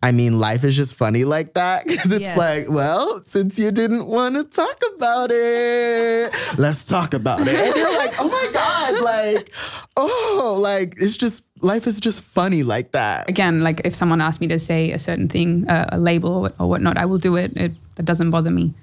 I 0.00 0.12
mean, 0.12 0.38
life 0.38 0.62
is 0.62 0.76
just 0.76 0.94
funny 0.94 1.24
like 1.24 1.54
that 1.54 1.84
because 1.86 2.12
it's 2.12 2.22
Yes. 2.22 2.38
like, 2.38 2.70
well, 2.70 3.20
since 3.26 3.58
you 3.58 3.72
didn't 3.72 4.06
want 4.06 4.36
to 4.36 4.44
talk 4.44 4.80
about 4.94 5.30
it, 5.32 6.30
let's 6.56 6.84
talk 6.86 7.14
about 7.14 7.40
it. 7.42 7.48
And 7.54 7.76
you're 7.76 7.98
like, 7.98 8.14
oh 8.20 8.28
my 8.28 8.50
God, 8.52 9.02
like, 9.02 9.52
oh, 9.96 10.56
like 10.60 10.94
it's 11.00 11.16
just, 11.16 11.42
life 11.62 11.86
is 11.88 11.98
just 11.98 12.22
funny 12.22 12.62
like 12.62 12.92
that. 12.92 13.28
Again, 13.28 13.60
like 13.62 13.80
if 13.84 13.94
someone 13.94 14.20
asked 14.20 14.40
me 14.40 14.46
to 14.48 14.60
say 14.60 14.92
a 14.92 14.98
certain 15.00 15.28
thing, 15.28 15.68
uh, 15.68 15.88
a 15.90 15.98
label 15.98 16.46
or, 16.46 16.52
or 16.60 16.68
whatnot, 16.68 16.96
I 16.96 17.04
will 17.04 17.18
do 17.18 17.34
it. 17.34 17.56
It 17.56 17.72
that 17.96 18.04
doesn't 18.04 18.30
bother 18.30 18.50
me. 18.50 18.74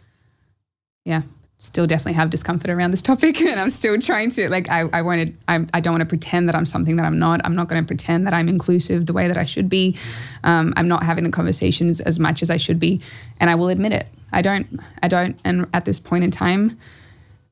Yeah, 1.05 1.21
still 1.57 1.87
definitely 1.87 2.13
have 2.13 2.29
discomfort 2.29 2.69
around 2.69 2.91
this 2.91 3.01
topic, 3.01 3.41
and 3.51 3.59
I'm 3.59 3.69
still 3.69 3.99
trying 3.99 4.31
to 4.31 4.49
like. 4.49 4.69
I 4.69 4.81
I 4.93 5.01
wanted. 5.01 5.37
I 5.47 5.65
I 5.73 5.79
don't 5.79 5.93
want 5.93 6.01
to 6.01 6.07
pretend 6.07 6.47
that 6.49 6.55
I'm 6.55 6.65
something 6.65 6.95
that 6.97 7.05
I'm 7.05 7.19
not. 7.19 7.41
I'm 7.43 7.55
not 7.55 7.67
going 7.67 7.83
to 7.83 7.87
pretend 7.87 8.27
that 8.27 8.33
I'm 8.33 8.49
inclusive 8.49 9.05
the 9.05 9.13
way 9.13 9.27
that 9.27 9.37
I 9.37 9.45
should 9.45 9.69
be. 9.69 9.95
Um, 10.43 10.73
I'm 10.77 10.87
not 10.87 11.03
having 11.03 11.23
the 11.23 11.31
conversations 11.31 12.01
as 12.01 12.19
much 12.19 12.41
as 12.41 12.49
I 12.49 12.57
should 12.57 12.79
be, 12.79 13.01
and 13.39 13.49
I 13.49 13.55
will 13.55 13.69
admit 13.69 13.93
it. 13.93 14.07
I 14.31 14.41
don't. 14.41 14.79
I 15.01 15.07
don't. 15.07 15.39
And 15.43 15.67
at 15.73 15.85
this 15.85 15.99
point 15.99 16.23
in 16.23 16.31
time, 16.31 16.77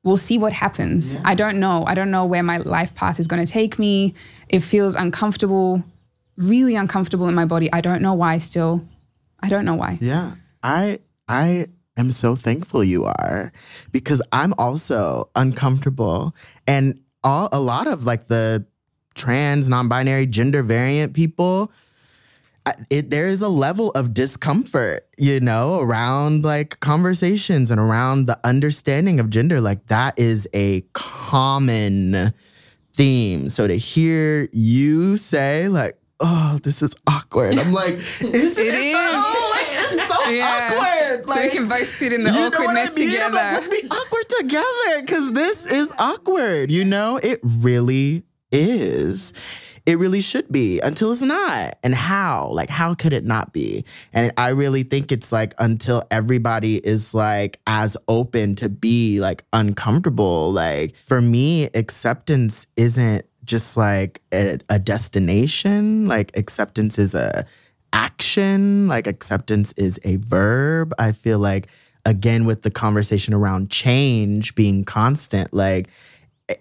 we'll 0.04 0.18
see 0.18 0.38
what 0.38 0.54
happens. 0.54 1.16
I 1.24 1.36
don't 1.36 1.60
know. 1.60 1.86
I 1.86 1.94
don't 1.94 2.12
know 2.12 2.26
where 2.26 2.44
my 2.44 2.58
life 2.58 2.94
path 2.96 3.20
is 3.20 3.28
going 3.28 3.44
to 3.44 3.52
take 3.52 3.80
me. 3.80 4.14
It 4.50 4.60
feels 4.60 4.96
uncomfortable, 4.96 5.84
really 6.38 6.76
uncomfortable 6.76 7.28
in 7.28 7.36
my 7.36 7.46
body. 7.46 7.72
I 7.72 7.82
don't 7.82 8.02
know 8.02 8.14
why 8.14 8.38
still. 8.38 8.86
I 9.40 9.50
don't 9.50 9.66
know 9.66 9.76
why. 9.76 9.98
Yeah. 10.02 10.36
I, 10.62 11.00
I, 11.28 11.68
am 11.98 12.12
so 12.12 12.36
thankful 12.36 12.84
you 12.84 13.06
are 13.06 13.52
because 13.92 14.22
I'm 14.32 14.54
also 14.58 15.30
uncomfortable 15.36 16.36
and 16.68 17.00
all 17.24 17.50
a 17.52 17.60
lot 17.60 17.88
of 17.88 18.06
like 18.06 18.28
the 18.28 18.66
trans 19.16 19.70
non-binary 19.70 20.26
gender 20.26 20.64
variant 20.64 21.14
people 21.14 21.72
it, 22.90 23.10
there 23.10 23.28
is 23.28 23.42
a 23.42 23.50
level 23.50 23.92
of 23.92 24.14
discomfort, 24.14 25.08
you 25.18 25.40
know, 25.40 25.80
around 25.82 26.44
like 26.44 26.80
conversations 26.80 27.70
and 27.70 27.80
around 27.80 28.26
the 28.26 28.40
understanding 28.44 29.20
of 29.20 29.30
gender. 29.30 29.60
Like 29.60 29.88
that 29.88 30.18
is 30.18 30.48
a 30.54 30.82
common 30.94 32.34
theme. 32.94 33.50
So 33.50 33.68
to 33.68 33.76
hear 33.76 34.48
you 34.54 35.18
say 35.18 35.68
like, 35.68 35.98
"Oh, 36.20 36.60
this 36.64 36.82
is 36.82 36.96
awkward," 37.08 37.60
I'm 37.60 37.74
like, 37.74 37.96
"Is 38.22 38.58
it? 38.58 38.68
It 38.68 38.74
is. 38.74 38.96
though? 38.96 39.50
Like, 39.52 39.68
it's 39.70 40.08
so 40.08 40.13
Yeah. 40.30 40.70
awkward." 40.72 41.26
So 41.28 41.42
we 41.42 41.50
can 41.50 41.68
both 41.68 41.90
sit 41.94 42.14
in 42.14 42.24
the 42.24 42.32
what 42.32 42.40
I 42.40 42.46
awkwardness 42.48 42.96
mean? 42.96 43.10
Together. 43.10 43.36
like, 43.36 43.54
Let's 43.54 43.82
be 43.82 43.88
awkward 43.90 44.30
together 44.40 45.02
because 45.02 45.34
this 45.34 45.66
is 45.66 45.92
awkward. 45.98 46.72
You 46.72 46.86
know, 46.86 47.18
it 47.18 47.40
really 47.44 48.24
is. 48.52 49.34
It 49.86 50.00
really 50.00 50.22
should 50.22 50.50
be 50.50 50.80
until 50.80 51.12
it's 51.12 51.22
not. 51.22 51.78
And 51.84 51.94
how? 51.94 52.48
Like, 52.54 52.70
how 52.70 52.94
could 52.94 53.12
it 53.12 53.26
not 53.26 53.52
be? 53.52 53.84
And 54.14 54.32
I 54.38 54.50
really 54.50 54.84
think 54.84 55.12
it's 55.12 55.34
like 55.34 55.54
until 55.60 56.04
everybody 56.10 56.78
is 56.78 57.14
like 57.14 57.60
as 57.68 57.98
open 58.08 58.56
to 58.56 58.70
be 58.70 59.20
like 59.20 59.44
uncomfortable. 59.52 60.54
Like, 60.54 60.96
for 61.04 61.20
me, 61.20 61.66
acceptance 61.74 62.66
isn't 62.78 63.26
just 63.44 63.76
like 63.76 64.22
a, 64.34 64.60
a 64.70 64.80
destination, 64.80 66.08
like, 66.08 66.32
acceptance 66.38 66.98
is 66.98 67.14
a 67.14 67.46
action, 67.94 68.88
like, 68.88 69.08
acceptance 69.08 69.72
is 69.74 70.00
a 70.04 70.18
verb. 70.18 70.94
I 71.00 71.14
feel 71.14 71.40
like, 71.40 71.68
again, 72.06 72.46
with 72.46 72.64
the 72.64 72.72
conversation 72.72 73.34
around 73.34 73.70
change 73.70 74.56
being 74.56 74.84
constant, 74.84 75.54
like, 75.54 75.88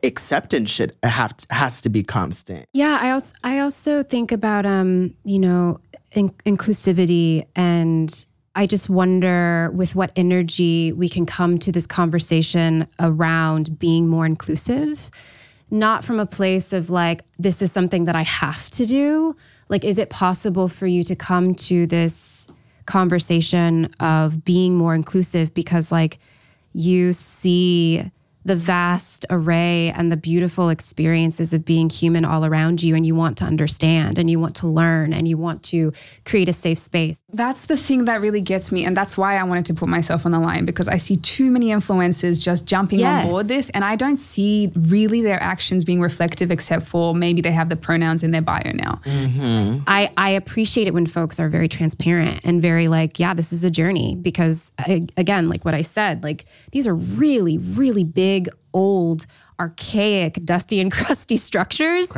acceptance 0.04 0.70
should 0.70 0.94
have 1.02 1.34
has 1.50 1.80
to 1.80 1.88
be 1.88 2.04
constant. 2.04 2.66
Yeah, 2.72 2.98
I 3.00 3.10
also 3.10 3.34
I 3.42 3.58
also 3.58 4.04
think 4.04 4.30
about 4.30 4.64
um, 4.64 5.14
you 5.24 5.40
know, 5.40 5.80
in- 6.12 6.30
inclusivity 6.46 7.44
and 7.56 8.24
I 8.54 8.66
just 8.66 8.88
wonder 8.88 9.70
with 9.74 9.96
what 9.96 10.12
energy 10.14 10.92
we 10.92 11.08
can 11.08 11.26
come 11.26 11.58
to 11.58 11.72
this 11.72 11.86
conversation 11.86 12.86
around 13.00 13.78
being 13.78 14.08
more 14.08 14.24
inclusive 14.24 15.10
not 15.72 16.04
from 16.04 16.20
a 16.20 16.26
place 16.26 16.72
of 16.74 16.90
like, 16.90 17.24
this 17.38 17.62
is 17.62 17.72
something 17.72 18.04
that 18.04 18.14
I 18.14 18.22
have 18.22 18.68
to 18.70 18.84
do. 18.84 19.34
Like, 19.72 19.84
is 19.86 19.96
it 19.96 20.10
possible 20.10 20.68
for 20.68 20.86
you 20.86 21.02
to 21.04 21.16
come 21.16 21.54
to 21.54 21.86
this 21.86 22.46
conversation 22.84 23.86
of 24.00 24.44
being 24.44 24.76
more 24.76 24.94
inclusive 24.94 25.54
because, 25.54 25.90
like, 25.90 26.18
you 26.74 27.14
see 27.14 28.10
the 28.44 28.56
vast 28.56 29.24
array 29.30 29.92
and 29.96 30.10
the 30.10 30.16
beautiful 30.16 30.68
experiences 30.68 31.52
of 31.52 31.64
being 31.64 31.88
human 31.88 32.24
all 32.24 32.44
around 32.44 32.82
you 32.82 32.94
and 32.94 33.06
you 33.06 33.14
want 33.14 33.36
to 33.38 33.44
understand 33.44 34.18
and 34.18 34.30
you 34.30 34.38
want 34.40 34.54
to 34.56 34.66
learn 34.66 35.12
and 35.12 35.28
you 35.28 35.36
want 35.36 35.62
to 35.62 35.92
create 36.24 36.48
a 36.48 36.52
safe 36.52 36.78
space. 36.78 37.22
That's 37.32 37.66
the 37.66 37.76
thing 37.76 38.04
that 38.06 38.20
really 38.20 38.40
gets 38.40 38.72
me. 38.72 38.84
And 38.84 38.96
that's 38.96 39.16
why 39.16 39.36
I 39.36 39.44
wanted 39.44 39.66
to 39.66 39.74
put 39.74 39.88
myself 39.88 40.26
on 40.26 40.32
the 40.32 40.38
line 40.40 40.64
because 40.64 40.88
I 40.88 40.96
see 40.96 41.16
too 41.18 41.50
many 41.50 41.68
influencers 41.68 42.42
just 42.42 42.66
jumping 42.66 42.98
Yes. 43.00 43.24
on 43.24 43.30
board 43.30 43.48
this. 43.48 43.70
And 43.70 43.84
I 43.84 43.96
don't 43.96 44.16
see 44.16 44.72
really 44.74 45.22
their 45.22 45.40
actions 45.42 45.84
being 45.84 46.00
reflective, 46.00 46.50
except 46.50 46.86
for 46.88 47.14
maybe 47.14 47.40
they 47.40 47.52
have 47.52 47.68
the 47.68 47.76
pronouns 47.76 48.22
in 48.22 48.30
their 48.32 48.42
bio 48.42 48.72
now. 48.72 49.00
Mm-hmm. 49.04 49.82
I, 49.86 50.10
I 50.16 50.30
appreciate 50.30 50.86
it 50.86 50.94
when 50.94 51.06
folks 51.06 51.38
are 51.38 51.48
very 51.48 51.68
transparent 51.68 52.40
and 52.44 52.60
very 52.60 52.88
like, 52.88 53.18
yeah, 53.18 53.34
this 53.34 53.52
is 53.52 53.62
a 53.64 53.70
journey. 53.70 54.16
Because 54.16 54.72
again, 55.16 55.48
like 55.48 55.64
what 55.64 55.74
I 55.74 55.82
said, 55.82 56.22
like 56.22 56.44
these 56.72 56.86
are 56.86 56.94
really, 56.94 57.58
really 57.58 58.04
big, 58.04 58.31
old, 58.72 59.26
archaic, 59.60 60.34
dusty 60.44 60.80
and 60.80 60.90
crusty 60.98 61.36
structures 61.36 62.08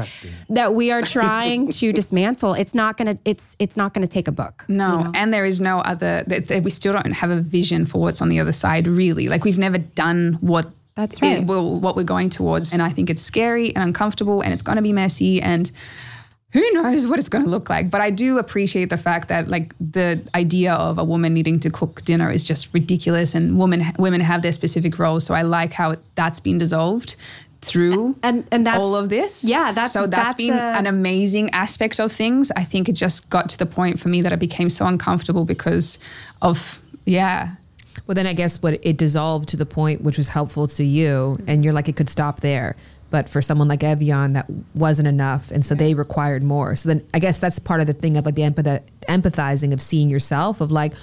that 0.48 0.74
we 0.74 0.90
are 0.90 1.02
trying 1.18 1.68
to 1.68 1.92
dismantle. 1.92 2.54
It's 2.54 2.74
not 2.74 2.96
gonna, 2.96 3.18
it's 3.24 3.56
it's 3.58 3.76
not 3.76 3.92
gonna 3.94 4.06
take 4.06 4.28
a 4.28 4.32
book. 4.32 4.64
No, 4.68 5.10
and 5.14 5.32
there 5.32 5.44
is 5.44 5.60
no 5.60 5.78
other. 5.80 6.24
That, 6.26 6.48
that 6.48 6.62
we 6.62 6.70
still 6.70 6.92
don't 6.92 7.12
have 7.12 7.30
a 7.30 7.40
vision 7.40 7.86
for 7.86 8.00
what's 8.00 8.22
on 8.22 8.28
the 8.28 8.40
other 8.40 8.52
side. 8.52 8.86
Really, 8.86 9.28
like 9.28 9.44
we've 9.44 9.58
never 9.58 9.78
done 9.78 10.38
what. 10.40 10.70
That's 10.96 11.20
it- 11.20 11.46
well, 11.46 11.80
what 11.80 11.96
we're 11.96 12.04
going 12.04 12.30
towards, 12.30 12.72
and 12.72 12.80
I 12.80 12.90
think 12.90 13.10
it's 13.10 13.20
scary 13.22 13.74
and 13.74 13.82
uncomfortable, 13.82 14.42
and 14.42 14.52
it's 14.52 14.62
going 14.62 14.76
to 14.76 14.82
be 14.82 14.92
messy, 14.92 15.42
and 15.42 15.68
who 16.54 16.70
knows 16.70 17.06
what 17.08 17.18
it's 17.18 17.28
going 17.28 17.44
to 17.44 17.50
look 17.50 17.68
like. 17.68 17.90
But 17.90 18.00
I 18.00 18.10
do 18.10 18.38
appreciate 18.38 18.88
the 18.88 18.96
fact 18.96 19.26
that 19.28 19.48
like 19.48 19.74
the 19.80 20.22
idea 20.36 20.72
of 20.72 20.98
a 20.98 21.04
woman 21.04 21.34
needing 21.34 21.58
to 21.60 21.70
cook 21.70 22.02
dinner 22.04 22.30
is 22.30 22.44
just 22.44 22.72
ridiculous, 22.72 23.34
and 23.34 23.58
women 23.58 23.92
women 23.98 24.20
have 24.20 24.40
their 24.42 24.52
specific 24.52 24.98
roles. 24.98 25.26
So 25.26 25.34
I 25.34 25.42
like 25.42 25.72
how 25.72 25.96
that's 26.14 26.40
been 26.40 26.56
dissolved 26.58 27.16
through 27.60 28.16
And 28.22 28.46
and 28.52 28.66
that's 28.66 28.78
all 28.78 28.94
of 28.94 29.08
this. 29.08 29.42
Yeah, 29.42 29.72
that's 29.72 29.92
so 29.92 30.06
that's 30.06 30.16
that's 30.16 30.34
been 30.36 30.54
a- 30.54 30.78
an 30.78 30.86
amazing 30.86 31.50
aspect 31.50 31.98
of 31.98 32.12
things. 32.12 32.52
I 32.56 32.62
think 32.62 32.88
it 32.88 32.92
just 32.92 33.28
got 33.30 33.48
to 33.48 33.58
the 33.58 33.66
point 33.66 33.98
for 33.98 34.08
me 34.08 34.22
that 34.22 34.32
I 34.32 34.36
became 34.36 34.70
so 34.70 34.86
uncomfortable 34.86 35.44
because 35.44 35.98
of 36.40 36.80
yeah. 37.04 37.56
Well, 38.06 38.14
then 38.14 38.26
I 38.26 38.32
guess 38.34 38.62
what 38.62 38.78
it 38.82 38.96
dissolved 38.96 39.48
to 39.50 39.56
the 39.56 39.66
point 39.66 40.02
which 40.02 40.18
was 40.18 40.28
helpful 40.28 40.68
to 40.68 40.84
you, 40.84 41.38
and 41.46 41.64
you're 41.64 41.72
like 41.72 41.88
it 41.88 41.96
could 41.96 42.10
stop 42.10 42.40
there. 42.40 42.76
But 43.14 43.28
for 43.28 43.40
someone 43.40 43.68
like 43.68 43.78
Ev'Yan, 43.78 44.32
that 44.32 44.50
wasn't 44.74 45.06
enough, 45.06 45.52
and 45.52 45.64
so 45.64 45.76
they 45.76 45.94
required 45.94 46.42
more. 46.42 46.74
So 46.74 46.88
then 46.88 47.06
I 47.14 47.20
guess 47.20 47.38
that's 47.38 47.60
part 47.60 47.80
of 47.80 47.86
the 47.86 47.92
thing 47.92 48.16
of 48.16 48.26
like 48.26 48.34
the 48.34 48.42
empath- 48.42 48.82
empathizing 49.08 49.72
of 49.72 49.80
seeing 49.80 50.10
yourself 50.10 50.60
of 50.60 50.72
like. 50.72 50.94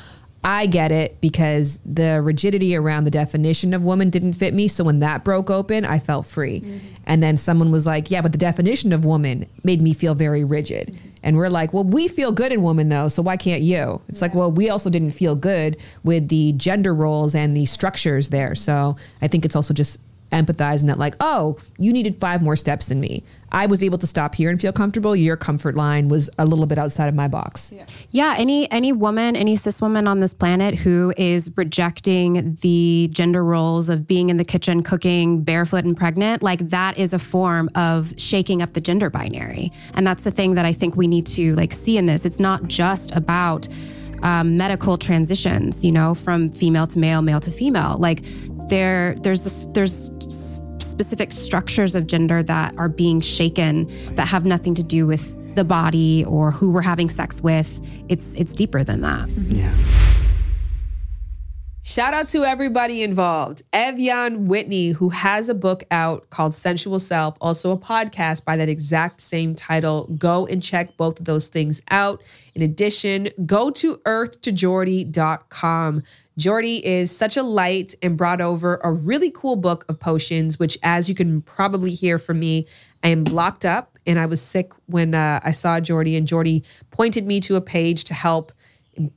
I 0.44 0.66
get 0.66 0.92
it 0.92 1.22
because 1.22 1.80
the 1.86 2.20
rigidity 2.22 2.76
around 2.76 3.04
the 3.04 3.12
definition 3.12 3.76
of 3.76 3.84
woman 3.84 4.10
didn't 4.10 4.34
fit 4.34 4.56
me. 4.56 4.68
So 4.68 4.84
when 4.84 4.98
that 5.00 5.24
broke 5.24 5.52
open, 5.52 5.86
I 5.86 6.00
felt 6.00 6.26
free. 6.26 6.62
Mm-hmm. 6.62 6.88
And 7.06 7.22
then 7.22 7.38
someone 7.38 7.72
was 7.72 7.86
like, 7.86 8.10
Yeah, 8.10 8.22
but 8.22 8.32
the 8.32 8.40
definition 8.40 8.92
of 8.92 9.06
woman 9.06 9.46
made 9.64 9.82
me 9.84 9.94
feel 9.94 10.16
very 10.16 10.44
rigid. 10.44 10.88
Mm-hmm. 10.88 11.08
And 11.22 11.38
we're 11.38 11.50
like, 11.50 11.74
Well, 11.74 11.84
we 11.84 12.08
feel 12.08 12.32
good 12.32 12.52
in 12.52 12.64
woman 12.64 12.90
though, 12.90 13.08
so 13.08 13.22
why 13.22 13.38
can't 13.38 13.62
you? 13.62 14.02
It's 14.10 14.20
like, 14.20 14.34
Well, 14.34 14.52
we 14.52 14.72
also 14.72 14.90
didn't 14.90 15.12
feel 15.12 15.36
good 15.36 15.78
with 16.04 16.28
the 16.30 16.54
gender 16.54 16.96
roles 16.96 17.36
and 17.36 17.56
the 17.56 17.68
structures 17.68 18.30
there. 18.30 18.56
So 18.56 18.98
I 19.22 19.28
think 19.28 19.46
it's 19.46 19.56
also 19.56 19.76
just 19.76 20.00
empathizing 20.32 20.88
that, 20.88 21.00
like, 21.00 21.16
oh, 21.20 21.58
you 21.78 21.94
needed 21.94 22.20
five 22.20 22.42
more 22.42 22.56
steps 22.56 22.88
than 22.88 23.00
me. 23.00 23.24
I 23.52 23.66
was 23.66 23.84
able 23.84 23.98
to 23.98 24.08
stop 24.08 24.34
here 24.36 24.50
and 24.50 24.62
feel 24.62 24.72
comfortable. 24.72 25.16
Your 25.16 25.36
comfort 25.36 25.76
line 25.76 26.08
was 26.08 26.30
a 26.38 26.46
little 26.46 26.66
bit 26.66 26.78
outside 26.78 27.08
of 27.08 27.16
my 27.16 27.28
box. 27.28 27.74
Yeah, 28.10 28.36
any 28.38 28.72
any 28.72 28.94
woman, 28.94 29.36
any 29.36 29.56
cis 29.56 29.82
woman 29.82 30.08
on 30.08 30.22
this 30.22 30.34
planet 30.34 30.76
who 30.76 31.14
is 31.18 31.52
rejecting 31.58 32.56
the 32.62 33.10
gender 33.12 33.44
roles 33.44 33.90
of 33.90 34.08
being 34.08 34.30
in 34.30 34.38
the 34.38 34.46
kitchen, 34.46 34.84
cooking, 34.84 35.44
barefoot 35.44 35.84
and 35.84 35.98
pregnant, 35.98 36.42
like 36.42 36.70
that 36.70 36.98
is 36.98 37.12
a 37.14 37.20
form 37.20 37.70
of 37.76 38.14
shaking 38.18 38.62
up 38.62 38.74
the 38.74 38.82
gender 38.82 39.10
binary. 39.10 39.72
And 39.96 40.08
that's 40.08 40.24
the 40.24 40.32
thing 40.32 40.56
that 40.56 40.66
I 40.66 40.72
think 40.72 40.96
we 40.96 41.08
need 41.08 41.26
to 41.28 41.54
like 41.56 41.74
see 41.74 41.98
in 41.98 42.06
this. 42.06 42.26
It's 42.26 42.40
not 42.40 42.68
just 42.68 43.12
about 43.12 43.68
um, 44.24 44.56
medical 44.56 44.98
transitions, 44.98 45.84
you 45.84 45.92
know, 45.92 46.14
from 46.14 46.52
female 46.52 46.88
to 46.88 47.00
male, 47.00 47.22
male 47.22 47.40
to 47.42 47.52
female. 47.52 47.98
Like 48.00 48.24
there, 48.72 49.14
there's 49.22 49.44
this, 49.44 49.66
there's 49.68 50.12
specific 50.80 51.32
structures 51.34 51.94
of 51.94 52.08
gender 52.08 52.42
that 52.42 52.74
are 52.78 52.90
being 52.90 53.20
shaken 53.22 53.92
that 54.16 54.28
have 54.30 54.46
nothing 54.46 54.74
to 54.76 54.84
do 54.84 55.06
with 55.06 55.36
the 55.56 55.66
body 55.66 56.24
or 56.26 56.52
who 56.52 56.72
we're 56.72 56.82
having 56.82 57.10
sex 57.10 57.42
with. 57.42 57.80
It's 58.08 58.34
it's 58.36 58.56
deeper 58.56 58.84
than 58.84 59.02
that. 59.02 59.28
Mm-hmm. 59.28 59.52
Yeah. 59.52 59.76
Shout 61.84 62.14
out 62.14 62.28
to 62.30 62.44
everybody 62.44 63.02
involved. 63.02 63.64
Ev'Yan 63.74 64.46
Whitney, 64.46 64.90
who 64.90 65.10
has 65.10 65.50
a 65.50 65.56
book 65.56 65.84
out 65.90 66.30
called 66.30 66.54
Sensual 66.54 67.00
Self, 67.00 67.36
also 67.42 67.72
a 67.72 67.78
podcast 67.78 68.46
by 68.46 68.56
that 68.56 68.70
exact 68.70 69.20
same 69.20 69.56
title. 69.56 70.08
Go 70.18 70.46
and 70.46 70.62
check 70.62 70.96
both 70.96 71.20
of 71.20 71.26
those 71.26 71.48
things 71.48 71.82
out. 71.90 72.22
In 72.54 72.62
addition, 72.62 73.30
go 73.48 73.72
to 73.72 73.98
earthtojordy.com. 74.06 76.04
Jordy 76.42 76.84
is 76.84 77.16
such 77.16 77.38
a 77.38 77.44
light 77.44 77.94
and 78.02 78.18
brought 78.18 78.42
over 78.42 78.82
a 78.84 78.92
really 78.92 79.30
cool 79.30 79.56
book 79.56 79.86
of 79.88 80.00
potions, 80.00 80.58
which, 80.58 80.76
as 80.82 81.08
you 81.08 81.14
can 81.14 81.44
probably 81.44 81.94
hear 81.94 82.18
from 82.18 82.40
me, 82.40 82.66
I 83.04 83.10
am 83.10 83.24
blocked 83.24 83.64
up 83.64 84.00
and 84.08 84.18
I 84.18 84.26
was 84.26 84.42
sick 84.42 84.72
when 84.88 85.14
uh, 85.14 85.40
I 85.44 85.52
saw 85.52 85.80
Jordy, 85.80 86.16
and 86.16 86.28
Jordy 86.28 86.64
pointed 86.90 87.28
me 87.28 87.40
to 87.42 87.58
a 87.58 87.62
page 87.62 88.06
to 88.06 88.16
help 88.16 88.52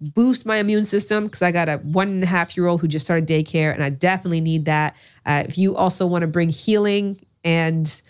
boost 0.01 0.45
my 0.45 0.57
immune 0.57 0.85
system 0.85 1.25
because 1.25 1.41
I 1.41 1.51
got 1.51 1.69
a 1.71 1.79
one 1.79 2.09
and 2.09 2.23
a 2.23 2.27
half 2.27 2.57
year 2.59 2.67
old 2.67 2.83
who 2.83 2.89
just 2.89 3.07
started 3.07 3.27
daycare, 3.27 3.73
and 3.73 3.83
I 3.83 3.89
definitely 3.89 4.43
need 4.43 4.67
that. 4.67 4.95
Uh, 5.25 5.45
if 5.47 5.57
you 5.57 5.77
also 5.77 6.07
want 6.07 6.23
to 6.23 6.29
bring 6.29 6.51
healing 6.51 7.19
and 7.43 8.03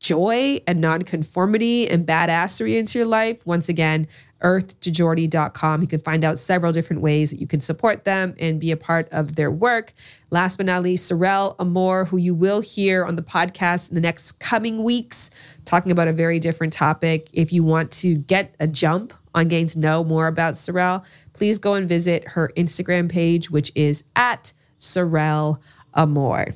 joy 0.00 0.60
and 0.66 0.80
nonconformity 0.80 1.88
and 1.88 2.06
badassery 2.06 2.78
into 2.78 2.98
your 2.98 3.06
life, 3.06 3.44
once 3.46 3.68
again, 3.68 4.06
earthtojordy.com. 4.42 5.82
You 5.82 5.88
can 5.88 6.00
find 6.00 6.24
out 6.24 6.38
several 6.38 6.72
different 6.72 7.02
ways 7.02 7.30
that 7.30 7.40
you 7.40 7.46
can 7.46 7.60
support 7.60 8.04
them 8.04 8.34
and 8.38 8.60
be 8.60 8.70
a 8.70 8.76
part 8.76 9.08
of 9.10 9.34
their 9.34 9.50
work. 9.50 9.92
Last 10.30 10.56
but 10.56 10.66
not 10.66 10.82
least, 10.82 11.10
Sorelle 11.10 11.56
Amore, 11.58 12.04
who 12.04 12.16
you 12.18 12.34
will 12.34 12.60
hear 12.60 13.04
on 13.04 13.16
the 13.16 13.22
podcast 13.22 13.88
in 13.88 13.96
the 13.96 14.00
next 14.00 14.32
coming 14.38 14.84
weeks, 14.84 15.30
talking 15.64 15.90
about 15.90 16.08
a 16.08 16.12
very 16.12 16.38
different 16.38 16.72
topic. 16.72 17.28
If 17.32 17.52
you 17.52 17.64
want 17.64 17.90
to 17.92 18.14
get 18.14 18.54
a 18.60 18.68
jump 18.68 19.12
on 19.34 19.48
getting 19.48 19.66
to 19.68 19.78
know 19.78 20.04
more 20.04 20.26
about 20.26 20.54
Sorelle, 20.54 21.04
please 21.32 21.58
go 21.58 21.74
and 21.74 21.88
visit 21.88 22.26
her 22.28 22.52
Instagram 22.56 23.10
page, 23.10 23.50
which 23.50 23.72
is 23.74 24.04
at 24.14 24.52
Sorelle 24.78 25.60
Amore. 25.94 26.54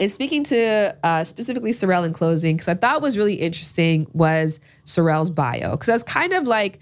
And 0.00 0.10
speaking 0.10 0.44
to 0.44 0.96
uh, 1.04 1.24
specifically 1.24 1.72
Sorelle 1.72 2.06
in 2.06 2.14
closing, 2.14 2.56
because 2.56 2.68
I 2.68 2.74
thought 2.74 3.02
was 3.02 3.18
really 3.18 3.34
interesting 3.34 4.06
was 4.14 4.58
Sorelle's 4.86 5.30
bio. 5.30 5.72
Because 5.72 5.88
was 5.92 6.02
kind 6.02 6.32
of 6.32 6.48
like, 6.48 6.78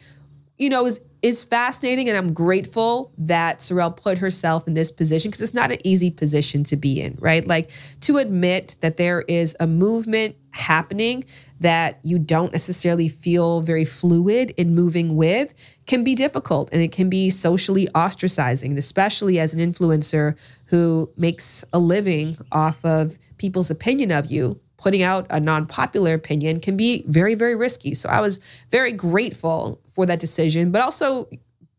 you 0.57 0.71
know, 0.71 0.87
is 0.87 1.01
is 1.21 1.43
fascinating, 1.43 2.09
and 2.09 2.17
I'm 2.17 2.33
grateful 2.33 3.13
that 3.19 3.59
Sorelle 3.59 3.97
put 3.97 4.19
herself 4.19 4.69
in 4.69 4.75
this 4.75 4.93
position 4.93 5.31
because 5.31 5.43
it's 5.43 5.55
not 5.55 5.73
an 5.73 5.79
easy 5.85 6.11
position 6.11 6.63
to 6.65 6.77
be 6.77 7.01
in, 7.01 7.17
right? 7.21 7.47
Like 7.47 7.71
to 8.03 8.19
admit 8.19 8.77
that 8.81 8.97
there 8.97 9.23
is 9.23 9.57
a 9.59 9.67
movement 9.67 10.37
happening 10.53 11.25
that 11.61 11.99
you 12.03 12.19
don't 12.19 12.53
necessarily 12.53 13.09
feel 13.09 13.61
very 13.61 13.85
fluid 13.85 14.55
in 14.57 14.75
moving 14.75 15.17
with 15.17 15.55
can 15.87 16.05
be 16.05 16.15
difficult 16.15 16.69
and 16.73 16.83
it 16.83 16.93
can 16.93 17.09
be 17.09 17.31
socially 17.31 17.89
ostracizing, 17.95 18.77
especially 18.77 19.39
as 19.39 19.55
an 19.55 19.61
influencer 19.61 20.37
who 20.67 21.11
makes 21.17 21.65
a 21.73 21.79
living 21.79 22.37
off 22.53 22.85
of 22.85 23.19
people's 23.39 23.71
opinion 23.71 24.11
of 24.13 24.31
you. 24.31 24.61
Putting 24.77 25.03
out 25.03 25.27
a 25.31 25.41
non 25.41 25.67
popular 25.67 26.15
opinion 26.15 26.61
can 26.61 26.77
be 26.77 27.03
very, 27.09 27.35
very 27.35 27.57
risky. 27.57 27.95
So 27.95 28.09
I 28.09 28.21
was 28.21 28.39
very 28.71 28.93
grateful 28.93 29.81
for 29.99 30.07
that 30.07 30.21
decision, 30.21 30.71
but 30.71 30.81
also 30.81 31.29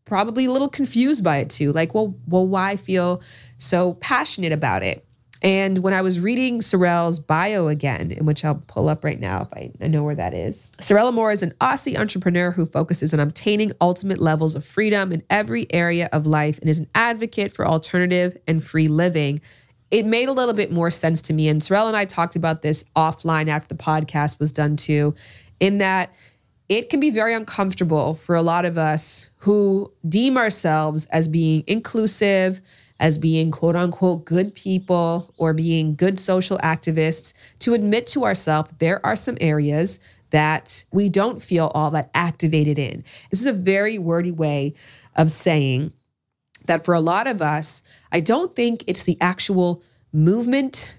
probably 0.04 0.44
a 0.44 0.50
little 0.50 0.68
confused 0.68 1.24
by 1.24 1.38
it 1.38 1.48
too. 1.48 1.72
Like, 1.72 1.94
well, 1.94 2.14
well, 2.28 2.46
why 2.46 2.76
feel 2.76 3.22
so 3.56 3.94
passionate 3.94 4.52
about 4.52 4.82
it? 4.82 5.06
And 5.40 5.78
when 5.78 5.94
I 5.94 6.02
was 6.02 6.20
reading 6.20 6.60
Sorelle's 6.60 7.18
bio 7.18 7.68
again, 7.68 8.10
in 8.10 8.26
which 8.26 8.44
I'll 8.44 8.62
pull 8.66 8.90
up 8.90 9.04
right 9.04 9.18
now 9.18 9.40
if 9.40 9.54
I, 9.54 9.72
I 9.80 9.86
know 9.86 10.04
where 10.04 10.14
that 10.16 10.34
is, 10.34 10.70
Sorelle 10.82 11.08
Amore 11.08 11.32
is 11.32 11.42
an 11.42 11.54
Aussie 11.62 11.98
entrepreneur 11.98 12.50
who 12.50 12.66
focuses 12.66 13.14
on 13.14 13.20
obtaining 13.20 13.72
ultimate 13.80 14.18
levels 14.18 14.54
of 14.54 14.66
freedom 14.66 15.12
in 15.12 15.22
every 15.30 15.66
area 15.72 16.10
of 16.12 16.26
life 16.26 16.58
and 16.58 16.68
is 16.68 16.78
an 16.78 16.90
advocate 16.94 17.52
for 17.52 17.66
alternative 17.66 18.36
and 18.46 18.62
free 18.62 18.88
living. 18.88 19.40
It 19.90 20.04
made 20.04 20.28
a 20.28 20.32
little 20.32 20.52
bit 20.52 20.70
more 20.70 20.90
sense 20.90 21.22
to 21.22 21.32
me. 21.32 21.48
And 21.48 21.62
Sorelle 21.62 21.86
and 21.86 21.96
I 21.96 22.04
talked 22.04 22.36
about 22.36 22.60
this 22.60 22.84
offline 22.94 23.48
after 23.48 23.74
the 23.74 23.82
podcast 23.82 24.38
was 24.38 24.52
done 24.52 24.76
too, 24.76 25.14
in 25.58 25.78
that 25.78 26.12
it 26.70 26.88
can 26.88 27.00
be 27.00 27.10
very 27.10 27.34
uncomfortable 27.34 28.14
for 28.14 28.36
a 28.36 28.42
lot 28.42 28.64
of 28.64 28.78
us 28.78 29.28
who 29.38 29.92
deem 30.08 30.38
ourselves 30.38 31.06
as 31.06 31.26
being 31.26 31.64
inclusive, 31.66 32.62
as 33.00 33.18
being 33.18 33.50
quote 33.50 33.74
unquote 33.74 34.24
good 34.24 34.54
people 34.54 35.34
or 35.36 35.52
being 35.52 35.96
good 35.96 36.20
social 36.20 36.58
activists 36.58 37.32
to 37.58 37.74
admit 37.74 38.06
to 38.06 38.24
ourselves 38.24 38.72
there 38.78 39.04
are 39.04 39.16
some 39.16 39.36
areas 39.40 39.98
that 40.30 40.84
we 40.92 41.08
don't 41.08 41.42
feel 41.42 41.72
all 41.74 41.90
that 41.90 42.08
activated 42.14 42.78
in. 42.78 43.02
This 43.30 43.40
is 43.40 43.46
a 43.46 43.52
very 43.52 43.98
wordy 43.98 44.30
way 44.30 44.74
of 45.16 45.32
saying 45.32 45.92
that 46.66 46.84
for 46.84 46.94
a 46.94 47.00
lot 47.00 47.26
of 47.26 47.42
us, 47.42 47.82
I 48.12 48.20
don't 48.20 48.54
think 48.54 48.84
it's 48.86 49.04
the 49.04 49.18
actual 49.20 49.82
movement, 50.12 50.94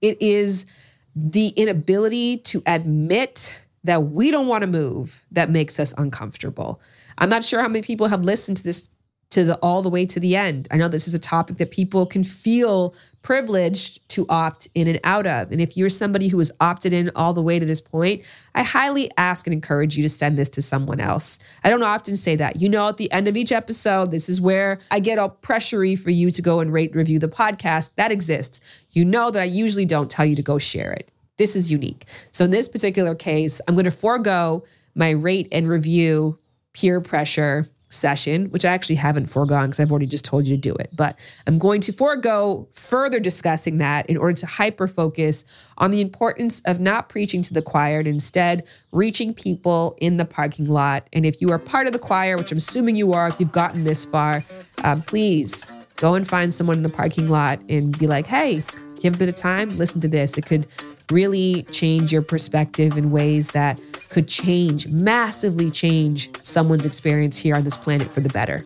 it 0.00 0.20
is 0.20 0.66
the 1.14 1.48
inability 1.50 2.38
to 2.38 2.60
admit 2.66 3.52
that 3.84 4.04
we 4.04 4.30
don't 4.30 4.46
want 4.46 4.62
to 4.62 4.66
move 4.66 5.24
that 5.32 5.50
makes 5.50 5.80
us 5.80 5.94
uncomfortable. 5.98 6.80
I'm 7.18 7.28
not 7.28 7.44
sure 7.44 7.60
how 7.60 7.68
many 7.68 7.82
people 7.82 8.08
have 8.08 8.24
listened 8.24 8.58
to 8.58 8.62
this 8.62 8.88
to 9.32 9.44
the 9.44 9.56
all 9.56 9.80
the 9.80 9.88
way 9.88 10.04
to 10.04 10.20
the 10.20 10.36
end. 10.36 10.68
I 10.70 10.76
know 10.76 10.88
this 10.88 11.08
is 11.08 11.14
a 11.14 11.18
topic 11.18 11.56
that 11.56 11.70
people 11.70 12.04
can 12.04 12.22
feel 12.22 12.94
privileged 13.22 14.06
to 14.10 14.26
opt 14.28 14.68
in 14.74 14.86
and 14.88 15.00
out 15.04 15.26
of. 15.26 15.50
And 15.50 15.58
if 15.58 15.74
you're 15.74 15.88
somebody 15.88 16.28
who 16.28 16.38
has 16.38 16.52
opted 16.60 16.92
in 16.92 17.10
all 17.16 17.32
the 17.32 17.40
way 17.40 17.58
to 17.58 17.64
this 17.64 17.80
point, 17.80 18.22
I 18.54 18.62
highly 18.62 19.10
ask 19.16 19.46
and 19.46 19.54
encourage 19.54 19.96
you 19.96 20.02
to 20.02 20.08
send 20.10 20.36
this 20.36 20.50
to 20.50 20.62
someone 20.62 21.00
else. 21.00 21.38
I 21.64 21.70
don't 21.70 21.82
often 21.82 22.16
say 22.16 22.36
that. 22.36 22.60
You 22.60 22.68
know, 22.68 22.88
at 22.88 22.98
the 22.98 23.10
end 23.10 23.26
of 23.26 23.36
each 23.36 23.52
episode, 23.52 24.10
this 24.10 24.28
is 24.28 24.38
where 24.38 24.80
I 24.90 25.00
get 25.00 25.18
all 25.18 25.38
pressury 25.40 25.98
for 25.98 26.10
you 26.10 26.30
to 26.30 26.42
go 26.42 26.60
and 26.60 26.70
rate 26.70 26.94
review 26.94 27.18
the 27.18 27.28
podcast. 27.28 27.90
That 27.96 28.12
exists. 28.12 28.60
You 28.90 29.06
know 29.06 29.30
that 29.30 29.40
I 29.40 29.46
usually 29.46 29.86
don't 29.86 30.10
tell 30.10 30.26
you 30.26 30.36
to 30.36 30.42
go 30.42 30.58
share 30.58 30.92
it. 30.92 31.10
This 31.38 31.56
is 31.56 31.72
unique. 31.72 32.06
So 32.30 32.44
in 32.44 32.50
this 32.50 32.68
particular 32.68 33.14
case, 33.14 33.60
I'm 33.66 33.74
going 33.74 33.84
to 33.84 33.90
forego 33.90 34.64
my 34.94 35.10
rate 35.10 35.48
and 35.50 35.68
review 35.68 36.38
peer 36.74 37.00
pressure 37.00 37.66
session, 37.88 38.46
which 38.46 38.64
I 38.64 38.72
actually 38.72 38.96
haven't 38.96 39.26
foregone 39.26 39.66
because 39.66 39.80
I've 39.80 39.90
already 39.90 40.06
just 40.06 40.24
told 40.24 40.46
you 40.46 40.56
to 40.56 40.60
do 40.60 40.74
it. 40.74 40.90
But 40.94 41.18
I'm 41.46 41.58
going 41.58 41.80
to 41.82 41.92
forego 41.92 42.68
further 42.72 43.20
discussing 43.20 43.78
that 43.78 44.06
in 44.06 44.16
order 44.16 44.34
to 44.34 44.46
hyper 44.46 44.88
focus 44.88 45.44
on 45.78 45.90
the 45.90 46.00
importance 46.00 46.60
of 46.64 46.80
not 46.80 47.08
preaching 47.08 47.42
to 47.42 47.54
the 47.54 47.62
choir 47.62 47.98
and 47.98 48.08
instead 48.08 48.66
reaching 48.92 49.34
people 49.34 49.96
in 50.00 50.16
the 50.16 50.24
parking 50.24 50.66
lot. 50.66 51.06
And 51.12 51.26
if 51.26 51.40
you 51.40 51.50
are 51.50 51.58
part 51.58 51.86
of 51.86 51.92
the 51.92 51.98
choir, 51.98 52.36
which 52.36 52.50
I'm 52.50 52.58
assuming 52.58 52.96
you 52.96 53.12
are, 53.12 53.28
if 53.28 53.38
you've 53.40 53.52
gotten 53.52 53.84
this 53.84 54.04
far, 54.04 54.44
um, 54.84 55.02
please 55.02 55.76
go 55.96 56.14
and 56.14 56.26
find 56.26 56.52
someone 56.52 56.78
in 56.78 56.82
the 56.82 56.88
parking 56.88 57.28
lot 57.28 57.60
and 57.68 57.96
be 57.98 58.06
like, 58.06 58.26
hey, 58.26 58.62
have 59.04 59.14
a 59.14 59.18
bit 59.18 59.28
of 59.28 59.36
time? 59.36 59.76
Listen 59.76 60.00
to 60.00 60.08
this. 60.08 60.38
It 60.38 60.46
could 60.46 60.66
really 61.10 61.62
change 61.64 62.12
your 62.12 62.22
perspective 62.22 62.96
in 62.96 63.10
ways 63.10 63.48
that 63.48 63.80
could 64.08 64.28
change, 64.28 64.86
massively 64.88 65.70
change 65.70 66.30
someone's 66.42 66.86
experience 66.86 67.36
here 67.36 67.54
on 67.54 67.64
this 67.64 67.76
planet 67.76 68.10
for 68.10 68.20
the 68.20 68.28
better. 68.28 68.64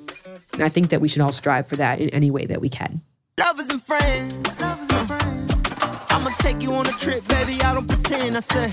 And 0.52 0.62
I 0.62 0.68
think 0.68 0.90
that 0.90 1.00
we 1.00 1.08
should 1.08 1.22
all 1.22 1.32
strive 1.32 1.66
for 1.66 1.76
that 1.76 2.00
in 2.00 2.10
any 2.10 2.30
way 2.30 2.46
that 2.46 2.60
we 2.60 2.68
can. 2.68 3.00
Lovers 3.38 3.68
and 3.68 3.82
friends. 3.82 4.62
Take 6.46 6.62
you 6.62 6.72
on 6.74 6.86
a 6.86 6.92
trip, 6.92 7.26
baby. 7.26 7.60
I 7.62 7.74
don't 7.74 7.88
pretend. 7.88 8.36
I 8.36 8.40
said, 8.40 8.72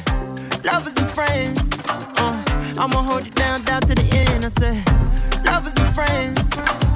lovers 0.63 0.95
and 0.95 1.09
friends. 1.09 1.87
Uh, 1.89 2.43
I'ma 2.77 3.01
hold 3.01 3.25
you 3.25 3.31
down, 3.31 3.63
down 3.63 3.81
to 3.81 3.95
the 3.95 4.03
end. 4.15 4.45
I 4.45 4.49
said, 4.49 4.85
lovers 5.43 5.73
and 5.77 5.95
friends. 5.95 6.39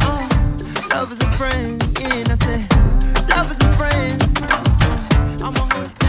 Uh, 0.06 0.28
lovers 0.92 1.20
and 1.20 1.34
friends. 1.34 1.84
I 2.00 2.36
said, 2.36 2.70
lovers 3.28 3.60
and 3.60 3.76
friends. 3.76 4.24
Uh, 4.40 5.46
I'ma 5.46 5.68
hold 5.74 5.88
you 5.88 5.94
down, 5.98 6.07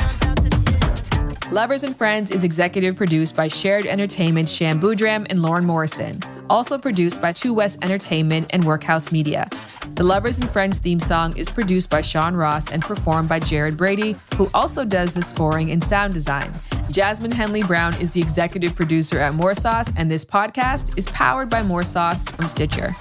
Lovers 1.51 1.83
and 1.83 1.97
Friends 1.97 2.31
is 2.31 2.45
executive 2.45 2.95
produced 2.95 3.35
by 3.35 3.49
Shared 3.49 3.87
Entertainment 3.87 4.51
Shan 4.51 4.79
Boodram 4.79 5.27
and 5.31 5.41
Lauren 5.41 5.65
Morrison. 5.65 6.21
Also 6.51 6.77
produced 6.77 7.23
by 7.23 7.33
Two 7.33 7.55
West 7.55 7.79
Entertainment 7.83 8.49
and 8.51 8.63
Workhouse 8.63 9.11
Media. 9.11 9.49
The 9.95 10.03
Lovers 10.03 10.39
and 10.39 10.51
Friends 10.51 10.77
theme 10.77 11.01
song 11.01 11.35
is 11.39 11.49
produced 11.49 11.89
by 11.89 12.03
Sean 12.03 12.35
Ross 12.35 12.71
and 12.71 12.83
performed 12.83 13.31
by 13.31 13.41
Jared 13.41 13.79
Brady, 13.79 14.15
who 14.37 14.51
also 14.53 14.85
does 14.85 15.15
the 15.15 15.23
scoring 15.23 15.71
and 15.71 15.83
sound 15.83 16.13
design. 16.13 16.55
Jasmine 16.91 17.33
Henley 17.33 17.63
Brown 17.63 17.99
is 17.99 18.11
the 18.11 18.21
executive 18.21 18.77
producer 18.77 19.19
at 19.19 19.35
More 19.35 19.55
Sauce, 19.55 19.91
and 19.97 20.11
this 20.11 20.27
podcast 20.27 20.99
is 20.99 21.07
powered 21.09 21.49
by 21.49 21.63
More 21.63 21.83
Sauce 21.83 22.29
from 22.29 22.51
Stitcher. 22.51 22.95